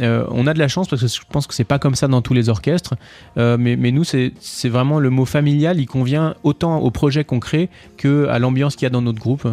on 0.00 0.46
a 0.46 0.54
de 0.54 0.58
la 0.58 0.68
chance 0.68 0.88
parce 0.88 1.02
que 1.02 1.08
je 1.08 1.20
pense 1.30 1.46
que 1.46 1.54
c'est 1.54 1.64
pas 1.64 1.78
comme 1.78 1.94
ça 1.94 2.08
dans 2.08 2.20
tous 2.22 2.34
les 2.34 2.48
orchestres. 2.48 2.94
Mais, 3.36 3.76
mais 3.76 3.92
nous, 3.92 4.04
c'est 4.04 4.32
vraiment 4.68 4.98
le 4.98 5.10
mot 5.10 5.24
familial. 5.24 5.78
Il 5.80 5.86
convient 5.86 6.34
autant 6.42 6.78
au 6.80 6.90
projet 6.90 7.24
qu'on 7.24 7.38
crée 7.40 7.68
que 7.96 8.26
à 8.26 8.38
l'ambiance 8.40 8.74
qu'il 8.76 8.86
y 8.86 8.88
a 8.88 8.90
dans 8.90 9.02
notre 9.02 9.20
groupe. 9.20 9.46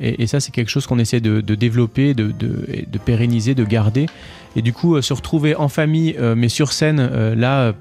Et, 0.00 0.22
et 0.22 0.26
ça, 0.28 0.38
c'est 0.40 0.52
quelque 0.52 0.70
chose 0.70 0.86
qu'on 0.86 0.98
essaie 1.00 1.20
de, 1.20 1.40
de 1.40 1.54
développer, 1.56 2.14
de, 2.14 2.30
de 2.38 2.98
pérenniser, 3.04 3.54
de 3.56 3.64
garder. 3.64 3.81
Et 4.56 4.62
du 4.62 4.72
coup, 4.72 4.96
euh, 4.96 5.02
se 5.02 5.12
retrouver 5.12 5.54
en 5.54 5.68
famille, 5.68 6.14
euh, 6.18 6.34
mais 6.36 6.48
sur 6.48 6.72
scène, 6.72 7.00
euh, 7.00 7.34
là. 7.34 7.74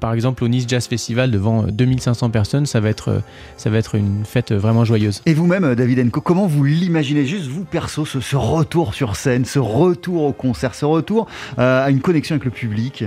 par 0.00 0.12
exemple, 0.12 0.44
au 0.44 0.48
Nice 0.48 0.66
Jazz 0.68 0.86
Festival 0.86 1.30
devant 1.30 1.64
euh, 1.64 1.70
2500 1.70 2.30
personnes, 2.30 2.66
ça 2.66 2.80
va 2.80 2.88
être, 2.88 3.22
ça 3.56 3.70
va 3.70 3.78
être 3.78 3.94
une 3.94 4.24
fête 4.24 4.52
vraiment 4.52 4.84
joyeuse. 4.84 5.22
Et 5.26 5.34
vous-même, 5.34 5.74
David 5.74 6.00
Enco, 6.00 6.20
comment 6.20 6.46
vous 6.46 6.64
l'imaginez, 6.64 7.24
juste 7.24 7.46
vous 7.46 7.64
perso, 7.64 8.04
ce, 8.04 8.36
retour 8.36 8.94
sur 8.94 9.16
scène, 9.16 9.44
ce 9.44 9.58
retour 9.58 10.24
au 10.24 10.32
concert, 10.32 10.74
ce 10.74 10.84
retour 10.84 11.26
à 11.56 11.90
une 11.90 12.00
connexion 12.00 12.34
avec 12.34 12.44
le 12.44 12.50
public? 12.50 13.04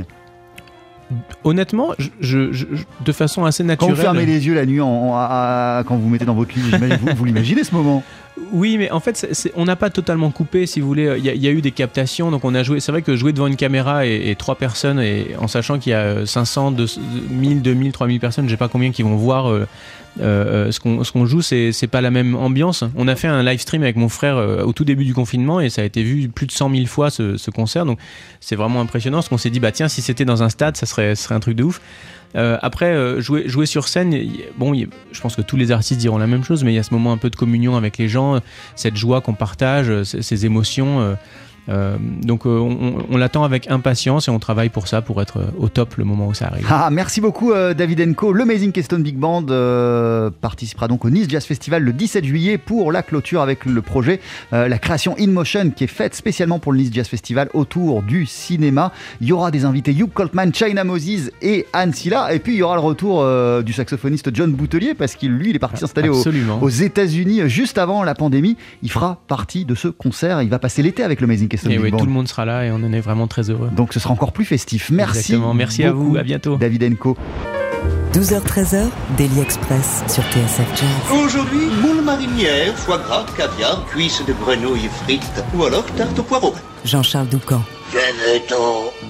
Honnêtement, 1.43 1.89
je, 1.97 2.09
je- 2.19 2.51
je- 2.53 2.65
de 3.03 3.11
façon 3.11 3.45
assez 3.45 3.63
Quand 3.63 3.67
naturelle. 3.69 3.95
vous 3.95 4.01
fermez 4.01 4.25
les 4.25 4.45
yeux 4.47 4.53
la 4.53 4.65
nuit, 4.65 4.81
en- 4.81 4.87
en- 4.87 5.83
quand 5.83 5.95
vous 5.95 6.03
vous 6.03 6.09
mettez 6.09 6.25
dans 6.25 6.35
votre 6.35 6.53
lit, 6.55 6.61
vous, 7.01 7.15
vous 7.15 7.25
l'imaginez 7.25 7.63
ce 7.63 7.73
moment? 7.73 8.03
Oui, 8.53 8.77
mais 8.77 8.89
en 8.91 8.99
fait, 8.99 9.27
on 9.55 9.65
n'a 9.65 9.75
pas 9.75 9.89
totalement 9.89 10.31
coupé, 10.31 10.65
si 10.65 10.79
vous 10.79 10.87
voulez. 10.87 11.13
Il 11.17 11.25
y, 11.25 11.29
a- 11.29 11.33
il 11.33 11.41
y 11.43 11.47
a 11.47 11.51
eu 11.51 11.61
des 11.61 11.71
captations, 11.71 12.31
donc 12.31 12.45
on 12.45 12.55
a 12.55 12.63
joué. 12.63 12.79
C'est 12.79 12.91
vrai 12.91 13.01
que 13.01 13.15
jouer 13.15 13.33
devant 13.33 13.47
une 13.47 13.55
caméra 13.55 14.05
et, 14.05 14.29
et 14.31 14.35
trois 14.35 14.55
personnes, 14.55 14.99
et 14.99 15.35
en 15.39 15.47
sachant 15.47 15.79
qu'il 15.79 15.91
y 15.91 15.95
a 15.95 16.25
500, 16.25 16.71
200, 16.71 17.01
1000, 17.29 17.61
2000, 17.61 17.91
3000 17.91 18.19
personnes, 18.19 18.45
je 18.45 18.51
sais 18.51 18.57
pas 18.57 18.67
combien 18.69 18.91
qui 18.91 19.03
vont 19.03 19.15
voir 19.15 19.49
euh, 19.51 19.67
euh, 20.19 20.71
ce 20.71 20.79
qu'on 20.79 21.03
ce 21.03 21.25
joue, 21.25 21.41
c'est 21.41 21.87
pas 21.89 22.01
la 22.01 22.11
même 22.11 22.35
ambiance. 22.35 22.83
On 22.95 23.07
a 23.07 23.15
fait 23.15 23.27
un 23.27 23.43
live 23.43 23.59
stream 23.59 23.83
avec 23.83 23.95
mon 23.95 24.09
frère 24.09 24.37
euh, 24.37 24.63
au 24.63 24.73
tout 24.73 24.83
début 24.83 25.05
du 25.05 25.13
confinement 25.13 25.59
et 25.61 25.69
ça 25.69 25.81
a 25.81 25.85
été 25.85 26.03
vu 26.03 26.27
plus 26.27 26.47
de 26.47 26.51
100 26.51 26.69
000 26.69 26.85
fois 26.87 27.09
ce, 27.09 27.37
ce 27.37 27.51
concert, 27.51 27.85
donc 27.85 27.99
c'est 28.39 28.55
vraiment 28.55 28.81
impressionnant. 28.81 29.17
Parce 29.17 29.29
qu'on 29.29 29.37
s'est 29.37 29.49
dit, 29.49 29.59
bah 29.59 29.71
tiens, 29.71 29.87
si 29.87 30.01
c'était 30.01 30.25
dans 30.25 30.43
un 30.43 30.49
stade, 30.49 30.75
ça 30.75 30.85
serait, 30.85 31.15
serait 31.15 31.35
un 31.35 31.39
truc 31.39 31.55
de 31.55 31.63
ouf. 31.63 31.81
Euh, 32.35 32.57
après, 32.61 32.93
euh, 32.93 33.21
jouer, 33.21 33.47
jouer 33.47 33.65
sur 33.65 33.87
scène, 33.87 34.15
bon, 34.57 34.73
je 35.11 35.21
pense 35.21 35.35
que 35.35 35.41
tous 35.41 35.57
les 35.57 35.71
artistes 35.71 35.99
diront 35.99 36.17
la 36.17 36.27
même 36.27 36.43
chose, 36.43 36.63
mais 36.63 36.71
il 36.71 36.75
y 36.75 36.79
a 36.79 36.83
ce 36.83 36.93
moment 36.93 37.11
un 37.11 37.17
peu 37.17 37.29
de 37.29 37.35
communion 37.35 37.75
avec 37.75 37.97
les 37.97 38.07
gens, 38.07 38.35
euh, 38.35 38.39
cette 38.75 38.95
joie 38.95 39.21
qu'on 39.21 39.33
partage, 39.33 39.89
euh, 39.89 40.03
ces 40.03 40.45
émotions. 40.45 41.17
Euh, 41.69 41.97
donc, 42.23 42.45
euh, 42.45 42.59
on, 43.09 43.17
l'attend 43.17 43.43
avec 43.43 43.69
impatience 43.69 44.27
et 44.27 44.31
on 44.31 44.39
travaille 44.39 44.69
pour 44.69 44.87
ça, 44.87 45.01
pour 45.01 45.21
être 45.21 45.37
euh, 45.37 45.45
au 45.59 45.69
top 45.69 45.95
le 45.97 46.03
moment 46.05 46.27
où 46.27 46.33
ça 46.33 46.47
arrive. 46.47 46.65
Ah, 46.69 46.89
merci 46.91 47.21
beaucoup 47.21 47.51
euh, 47.51 47.73
David 47.73 48.01
Enco. 48.01 48.33
Le 48.33 48.41
Amazing 48.43 48.71
Keystone 48.71 49.03
Big 49.03 49.15
Band 49.15 49.45
participera 50.41 50.87
donc 50.87 51.05
au 51.05 51.09
Nice 51.09 51.27
Jazz 51.29 51.45
Festival 51.45 51.83
le 51.83 51.93
17 51.93 52.25
juillet 52.25 52.57
pour 52.57 52.91
la 52.91 53.03
clôture 53.03 53.41
avec 53.41 53.65
le 53.65 53.81
projet 53.81 54.19
la 54.51 54.77
création 54.77 55.15
In 55.19 55.27
Motion 55.27 55.71
qui 55.71 55.83
est 55.85 55.87
faite 55.87 56.15
spécialement 56.15 56.59
pour 56.59 56.71
le 56.71 56.79
Nice 56.79 56.89
Jazz 56.91 57.07
Festival 57.07 57.49
autour 57.53 58.01
du 58.01 58.25
cinéma. 58.25 58.91
Il 59.21 59.27
y 59.27 59.31
aura 59.33 59.51
des 59.51 59.65
invités 59.65 59.93
Hugh 59.93 60.11
Coltman, 60.13 60.53
China 60.53 60.83
Moses 60.83 61.31
et 61.41 61.65
Anne 61.73 61.93
Silla 61.93 62.33
et 62.33 62.39
puis 62.39 62.53
il 62.53 62.57
y 62.57 62.63
aura 62.63 62.75
le 62.75 62.81
retour 62.81 63.25
du 63.63 63.73
saxophoniste 63.73 64.33
John 64.33 64.51
Boutelier 64.51 64.93
parce 64.93 65.15
qu'il 65.15 65.31
lui 65.31 65.49
il 65.51 65.55
est 65.55 65.59
parti 65.59 65.79
s'installer 65.79 66.09
au- 66.09 66.17
Absolument. 66.17 66.59
aux 66.61 66.69
États-Unis 66.69 67.41
juste 67.49 67.77
avant 67.77 68.03
la 68.03 68.15
pandémie. 68.15 68.57
Il 68.83 68.91
fera 68.91 69.19
partie 69.27 69.65
de 69.65 69.75
ce 69.75 69.87
concert. 69.87 70.41
Il 70.41 70.49
va 70.49 70.59
passer 70.59 70.81
l'été 70.81 71.03
avec 71.03 71.21
le 71.21 71.27
Amazing 71.51 71.69
Keystone 71.69 71.71
Et 71.71 71.77
oui, 71.79 71.91
tout 71.91 72.05
le 72.05 72.11
monde 72.11 72.27
sera 72.27 72.45
là 72.45 72.65
et 72.65 72.71
on 72.71 72.75
en 72.75 72.93
est 72.93 73.01
vraiment 73.01 73.27
très 73.27 73.49
heureux. 73.49 73.69
Donc 73.71 73.93
ce 73.93 73.99
sera 73.99 74.13
encore 74.13 74.31
plus 74.31 74.45
festif. 74.45 74.89
Merci. 74.91 75.19
Exactement. 75.19 75.53
Merci 75.53 75.83
à 75.83 75.91
vous. 75.91 76.15
À 76.17 76.23
bientôt. 76.23 76.57
David 76.57 76.83
Enco. 76.83 77.17
12h-13h, 78.13 78.89
Daily 79.17 79.39
Express 79.39 80.03
sur 80.07 80.23
TSF 80.23 80.67
Jazz. 80.75 81.17
Aujourd'hui, 81.23 81.67
moule 81.81 82.03
marinière, 82.03 82.75
foie 82.75 82.97
gras, 82.97 83.25
caviar, 83.37 83.85
cuisses 83.85 84.21
de 84.25 84.33
grenouille 84.33 84.89
frites 85.03 85.43
ou 85.55 85.63
alors 85.63 85.85
tarte 85.95 86.19
au 86.19 86.23
poireau. 86.23 86.53
Jean-Charles 86.83 87.29
Doucan. 87.29 87.61
Venez-t'en 87.93 89.00